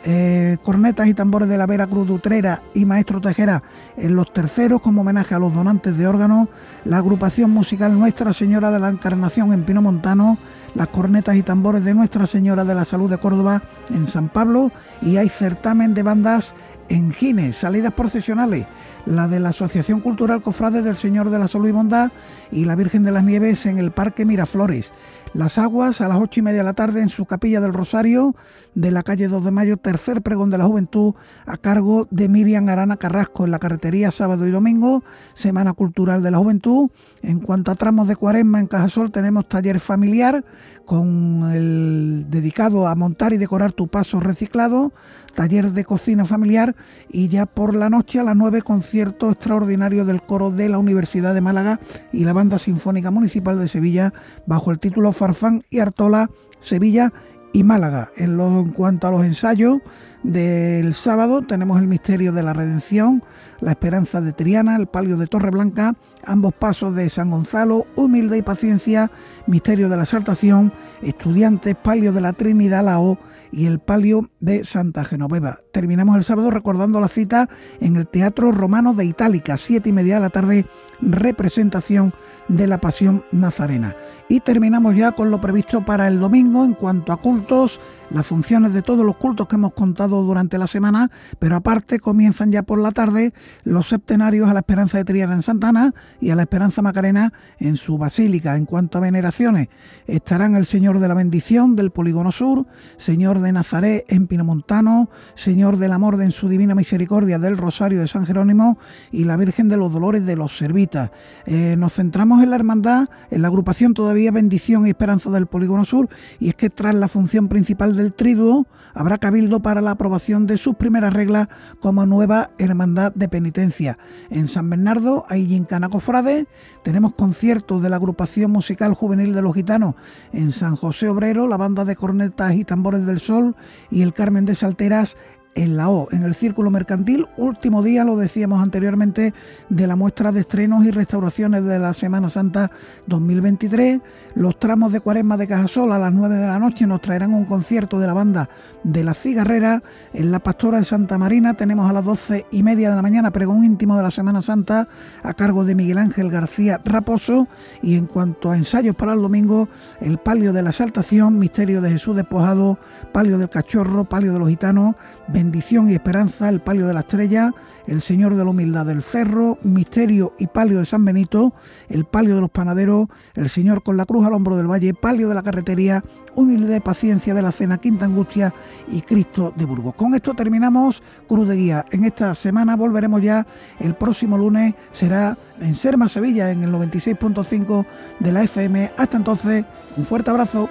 eh, 0.03 0.57
cornetas 0.63 1.07
y 1.07 1.13
tambores 1.13 1.47
de 1.47 1.57
la 1.57 1.67
Vera 1.67 1.85
Cruz 1.85 2.09
Utrera 2.09 2.63
y 2.73 2.85
Maestro 2.85 3.21
Tejera 3.21 3.61
en 3.97 4.15
los 4.15 4.33
terceros 4.33 4.81
como 4.81 5.01
homenaje 5.01 5.35
a 5.35 5.39
los 5.39 5.53
donantes 5.53 5.95
de 5.95 6.07
órganos, 6.07 6.47
la 6.85 6.97
agrupación 6.97 7.51
musical 7.51 7.97
Nuestra 7.97 8.33
Señora 8.33 8.71
de 8.71 8.79
la 8.79 8.89
Encarnación 8.89 9.53
en 9.53 9.63
Pino 9.63 9.81
Montano, 9.81 10.39
las 10.73 10.87
cornetas 10.87 11.35
y 11.35 11.43
tambores 11.43 11.85
de 11.85 11.93
Nuestra 11.93 12.25
Señora 12.25 12.65
de 12.65 12.73
la 12.73 12.85
Salud 12.85 13.11
de 13.11 13.19
Córdoba 13.19 13.61
en 13.93 14.07
San 14.07 14.29
Pablo 14.29 14.71
y 15.03 15.17
hay 15.17 15.29
certamen 15.29 15.93
de 15.93 16.01
bandas 16.01 16.55
en 16.91 17.11
Gines, 17.11 17.55
salidas 17.55 17.93
procesionales, 17.93 18.65
la 19.05 19.27
de 19.27 19.39
la 19.39 19.49
Asociación 19.49 20.01
Cultural 20.01 20.41
Cofrade 20.41 20.81
del 20.81 20.97
Señor 20.97 21.29
de 21.29 21.39
la 21.39 21.47
Salud 21.47 21.69
y 21.69 21.71
Bondad 21.71 22.11
y 22.51 22.65
la 22.65 22.75
Virgen 22.75 23.03
de 23.03 23.11
las 23.11 23.23
Nieves 23.23 23.65
en 23.65 23.77
el 23.77 23.91
Parque 23.91 24.25
Miraflores. 24.25 24.91
Las 25.33 25.57
Aguas 25.57 26.01
a 26.01 26.09
las 26.09 26.17
ocho 26.17 26.41
y 26.41 26.43
media 26.43 26.57
de 26.57 26.65
la 26.65 26.73
tarde 26.73 27.01
en 27.01 27.07
su 27.07 27.25
capilla 27.25 27.61
del 27.61 27.73
Rosario 27.73 28.35
de 28.75 28.91
la 28.91 29.01
calle 29.01 29.29
2 29.29 29.45
de 29.45 29.51
Mayo, 29.51 29.77
tercer 29.77 30.21
pregón 30.21 30.49
de 30.49 30.57
la 30.57 30.65
juventud 30.65 31.13
a 31.45 31.55
cargo 31.55 32.05
de 32.11 32.27
Miriam 32.27 32.67
Arana 32.67 32.97
Carrasco 32.97 33.45
en 33.45 33.51
la 33.51 33.59
carretería 33.59 34.11
sábado 34.11 34.45
y 34.45 34.51
domingo, 34.51 35.03
Semana 35.33 35.71
Cultural 35.71 36.21
de 36.21 36.31
la 36.31 36.37
Juventud. 36.37 36.89
En 37.21 37.39
cuanto 37.39 37.71
a 37.71 37.75
tramos 37.75 38.09
de 38.09 38.17
cuaresma 38.17 38.59
en 38.59 38.67
Cajasol 38.67 39.11
tenemos 39.11 39.47
taller 39.47 39.79
familiar 39.79 40.43
con 40.85 41.49
el 41.53 42.25
dedicado 42.29 42.87
a 42.87 42.95
montar 42.95 43.31
y 43.31 43.37
decorar 43.37 43.71
tu 43.71 43.87
paso 43.87 44.19
reciclado, 44.19 44.91
taller 45.35 45.71
de 45.71 45.85
cocina 45.85 46.25
familiar 46.25 46.75
y 47.09 47.29
ya 47.29 47.45
por 47.45 47.73
la 47.75 47.89
noche 47.89 48.19
a 48.19 48.23
las 48.23 48.35
9 48.35 48.61
concierto 48.61 49.31
extraordinario 49.31 50.03
del 50.03 50.21
coro 50.21 50.51
de 50.51 50.67
la 50.67 50.79
Universidad 50.79 51.33
de 51.33 51.41
Málaga 51.41 51.79
y 52.11 52.25
la 52.25 52.33
Banda 52.33 52.59
Sinfónica 52.59 53.11
Municipal 53.11 53.57
de 53.59 53.69
Sevilla 53.69 54.13
bajo 54.45 54.71
el 54.71 54.79
título 54.79 55.13
Farfán 55.21 55.63
y 55.69 55.77
Artola, 55.77 56.31
Sevilla 56.61 57.13
y 57.53 57.63
Málaga. 57.63 58.09
En, 58.17 58.39
en 58.39 58.71
cuanto 58.71 59.05
a 59.05 59.11
los 59.11 59.23
ensayos 59.23 59.77
del 60.23 60.95
sábado 60.95 61.43
tenemos 61.43 61.79
el 61.79 61.85
misterio 61.85 62.31
de 62.31 62.41
la 62.41 62.53
redención, 62.53 63.23
la 63.61 63.71
esperanza 63.71 64.19
de 64.21 64.33
Triana, 64.33 64.75
el 64.75 64.87
palio 64.87 65.17
de 65.17 65.27
Torreblanca, 65.27 65.95
ambos 66.25 66.53
pasos 66.53 66.95
de 66.95 67.09
San 67.09 67.29
Gonzalo, 67.31 67.85
humilde 67.95 68.37
y 68.37 68.41
paciencia, 68.41 69.11
misterio 69.47 69.87
de 69.87 69.97
la 69.97 70.03
exaltación, 70.03 70.73
estudiantes, 71.01 71.75
palio 71.75 72.11
de 72.11 72.21
la 72.21 72.33
Trinidad, 72.33 72.83
la 72.83 72.99
O 72.99 73.17
y 73.51 73.65
el 73.65 73.79
palio 73.79 74.29
de 74.39 74.65
Santa 74.65 75.03
Genoveva. 75.03 75.59
Terminamos 75.71 76.17
el 76.17 76.23
sábado 76.23 76.51
recordando 76.51 76.99
la 76.99 77.07
cita 77.07 77.49
en 77.79 77.95
el 77.95 78.07
Teatro 78.07 78.51
Romano 78.51 78.93
de 78.93 79.05
Itálica, 79.05 79.57
siete 79.57 79.89
y 79.89 79.93
media 79.93 80.15
de 80.15 80.21
la 80.21 80.29
tarde, 80.29 80.65
representación 81.01 82.13
de 82.47 82.67
la 82.67 82.79
Pasión 82.79 83.23
Nazarena. 83.31 83.95
Y 84.27 84.39
terminamos 84.39 84.95
ya 84.95 85.11
con 85.11 85.29
lo 85.29 85.41
previsto 85.41 85.83
para 85.85 86.07
el 86.07 86.19
domingo 86.19 86.63
en 86.63 86.73
cuanto 86.73 87.13
a 87.13 87.17
cultos, 87.17 87.79
las 88.13 88.27
funciones 88.27 88.73
de 88.73 88.81
todos 88.81 89.05
los 89.05 89.15
cultos 89.15 89.47
que 89.47 89.55
hemos 89.55 89.73
contado 89.73 90.21
durante 90.23 90.57
la 90.57 90.67
semana, 90.67 91.09
pero 91.39 91.55
aparte 91.55 91.99
comienzan 91.99 92.51
ya 92.51 92.63
por 92.63 92.79
la 92.79 92.91
tarde 92.91 93.33
los 93.63 93.87
septenarios 93.87 94.49
a 94.49 94.53
la 94.53 94.59
Esperanza 94.59 94.97
de 94.97 95.05
Triana 95.05 95.33
en 95.33 95.43
Santana 95.43 95.93
y 96.19 96.29
a 96.29 96.35
la 96.35 96.43
Esperanza 96.43 96.81
Macarena 96.81 97.33
en 97.59 97.77
su 97.77 97.97
basílica. 97.97 98.57
En 98.57 98.65
cuanto 98.65 98.97
a 98.97 99.01
veneraciones, 99.01 99.69
estarán 100.07 100.55
el 100.55 100.65
Señor 100.65 100.99
de 100.99 101.07
la 101.07 101.13
Bendición 101.13 101.75
del 101.75 101.91
Polígono 101.91 102.31
Sur, 102.31 102.65
Señor 102.97 103.39
de 103.39 103.51
Nazaret 103.51 104.05
en 104.07 104.27
Pinomontano, 104.27 105.09
Señor 105.35 105.77
del 105.77 105.93
Amor 105.93 106.21
en 106.21 106.31
su 106.31 106.49
Divina 106.49 106.75
Misericordia 106.75 107.39
del 107.39 107.57
Rosario 107.57 108.01
de 108.01 108.07
San 108.07 108.25
Jerónimo 108.25 108.77
y 109.11 109.23
la 109.23 109.37
Virgen 109.37 109.69
de 109.69 109.77
los 109.77 109.93
Dolores 109.93 110.25
de 110.25 110.35
los 110.35 110.57
Servitas. 110.57 111.11
Eh, 111.45 111.75
nos 111.77 111.93
centramos 111.93 112.43
en 112.43 112.49
la 112.49 112.57
hermandad, 112.57 113.07
en 113.29 113.41
la 113.41 113.47
agrupación 113.47 113.93
todavía 113.93 114.31
Bendición 114.31 114.85
y 114.85 114.89
Esperanza 114.89 115.29
del 115.29 115.47
Polígono 115.47 115.85
Sur 115.85 116.09
y 116.39 116.49
es 116.49 116.55
que 116.55 116.69
tras 116.69 116.93
la 116.95 117.07
función 117.07 117.47
principal 117.47 117.95
del 118.01 118.13
triduo 118.13 118.67
habrá 118.93 119.17
cabildo 119.17 119.61
para 119.61 119.81
la 119.81 119.91
aprobación 119.91 120.47
de 120.47 120.57
sus 120.57 120.75
primeras 120.75 121.13
reglas 121.13 121.47
como 121.79 122.05
nueva 122.05 122.51
hermandad 122.57 123.13
de 123.13 123.29
penitencia. 123.29 123.97
En 124.29 124.47
San 124.47 124.69
Bernardo 124.69 125.25
hay 125.29 125.47
Gincana 125.47 125.89
Cofrade, 125.89 126.47
tenemos 126.83 127.13
conciertos 127.13 127.81
de 127.81 127.89
la 127.89 127.97
agrupación 127.97 128.51
musical 128.51 128.93
juvenil 128.93 129.33
de 129.33 129.41
los 129.41 129.53
gitanos 129.53 129.95
en 130.33 130.51
San 130.51 130.75
José 130.75 131.09
Obrero, 131.09 131.47
la 131.47 131.57
banda 131.57 131.85
de 131.85 131.95
cornetas 131.95 132.55
y 132.55 132.65
tambores 132.65 133.05
del 133.05 133.19
sol 133.19 133.55
y 133.89 134.01
el 134.01 134.13
Carmen 134.13 134.45
de 134.45 134.55
Salteras 134.55 135.15
en 135.55 135.77
la 135.77 135.89
O, 135.89 136.07
en 136.11 136.23
el 136.23 136.35
Círculo 136.35 136.71
Mercantil, 136.71 137.27
último 137.37 137.83
día, 137.83 138.03
lo 138.03 138.15
decíamos 138.15 138.61
anteriormente, 138.61 139.33
de 139.69 139.87
la 139.87 139.95
muestra 139.95 140.31
de 140.31 140.41
estrenos 140.41 140.85
y 140.85 140.91
restauraciones 140.91 141.63
de 141.65 141.79
la 141.79 141.93
Semana 141.93 142.29
Santa 142.29 142.71
2023. 143.07 143.99
Los 144.35 144.57
tramos 144.59 144.91
de 144.91 145.01
Cuaresma 145.01 145.37
de 145.37 145.47
Cajasol 145.47 145.91
a 145.91 145.99
las 145.99 146.13
9 146.13 146.35
de 146.35 146.47
la 146.47 146.59
noche 146.59 146.87
nos 146.87 147.01
traerán 147.01 147.33
un 147.33 147.45
concierto 147.45 147.99
de 147.99 148.07
la 148.07 148.13
banda 148.13 148.49
de 148.83 149.03
la 149.03 149.13
Cigarrera. 149.13 149.83
En 150.13 150.31
la 150.31 150.39
Pastora 150.39 150.77
de 150.77 150.85
Santa 150.85 151.17
Marina 151.17 151.55
tenemos 151.55 151.89
a 151.89 151.93
las 151.93 152.05
12 152.05 152.45
y 152.51 152.63
media 152.63 152.89
de 152.89 152.95
la 152.95 153.01
mañana 153.01 153.31
pregón 153.31 153.63
íntimo 153.63 153.97
de 153.97 154.03
la 154.03 154.11
Semana 154.11 154.41
Santa 154.41 154.87
a 155.23 155.33
cargo 155.33 155.65
de 155.65 155.75
Miguel 155.75 155.97
Ángel 155.97 156.29
García 156.29 156.79
Raposo. 156.83 157.47
Y 157.81 157.95
en 157.95 158.05
cuanto 158.05 158.51
a 158.51 158.57
ensayos 158.57 158.95
para 158.95 159.13
el 159.13 159.21
domingo, 159.21 159.67
el 159.99 160.17
palio 160.17 160.53
de 160.53 160.63
la 160.63 160.69
Exaltación, 160.69 161.39
Misterio 161.39 161.81
de 161.81 161.91
Jesús 161.91 162.15
Despojado, 162.15 162.77
palio 163.11 163.37
del 163.37 163.49
Cachorro, 163.49 164.05
palio 164.05 164.33
de 164.33 164.39
los 164.39 164.49
Gitanos, 164.49 164.95
bendición 165.31 165.89
y 165.89 165.93
esperanza, 165.93 166.49
el 166.49 166.59
palio 166.59 166.87
de 166.87 166.93
la 166.93 167.01
estrella, 167.01 167.53
el 167.87 168.01
Señor 168.01 168.35
de 168.35 168.43
la 168.43 168.49
Humildad 168.49 168.85
del 168.85 169.01
Ferro, 169.01 169.57
misterio 169.63 170.33
y 170.37 170.47
palio 170.47 170.79
de 170.79 170.85
San 170.85 171.03
Benito, 171.05 171.53
el 171.89 172.05
palio 172.05 172.35
de 172.35 172.41
los 172.41 172.49
panaderos, 172.49 173.07
el 173.35 173.49
Señor 173.49 173.83
con 173.83 173.97
la 173.97 174.05
cruz 174.05 174.25
al 174.25 174.33
hombro 174.33 174.55
del 174.55 174.69
valle, 174.69 174.93
palio 174.93 175.29
de 175.29 175.35
la 175.35 175.43
carretería, 175.43 176.03
humilde 176.35 176.81
paciencia 176.81 177.33
de 177.33 177.41
la 177.41 177.51
cena, 177.51 177.77
quinta 177.77 178.05
angustia 178.05 178.53
y 178.91 179.01
Cristo 179.01 179.53
de 179.55 179.65
Burgos. 179.65 179.95
Con 179.95 180.13
esto 180.13 180.33
terminamos 180.33 181.01
Cruz 181.27 181.47
de 181.47 181.55
Guía. 181.55 181.85
En 181.91 182.05
esta 182.05 182.35
semana 182.35 182.75
volveremos 182.75 183.21
ya 183.21 183.45
el 183.79 183.95
próximo 183.95 184.37
lunes, 184.37 184.75
será 184.91 185.37
en 185.59 185.75
Serma 185.75 186.07
Sevilla 186.07 186.51
en 186.51 186.63
el 186.63 186.71
96.5 186.71 187.85
de 188.19 188.31
la 188.31 188.43
FM. 188.43 188.91
Hasta 188.97 189.17
entonces, 189.17 189.65
un 189.97 190.05
fuerte 190.05 190.29
abrazo. 190.29 190.69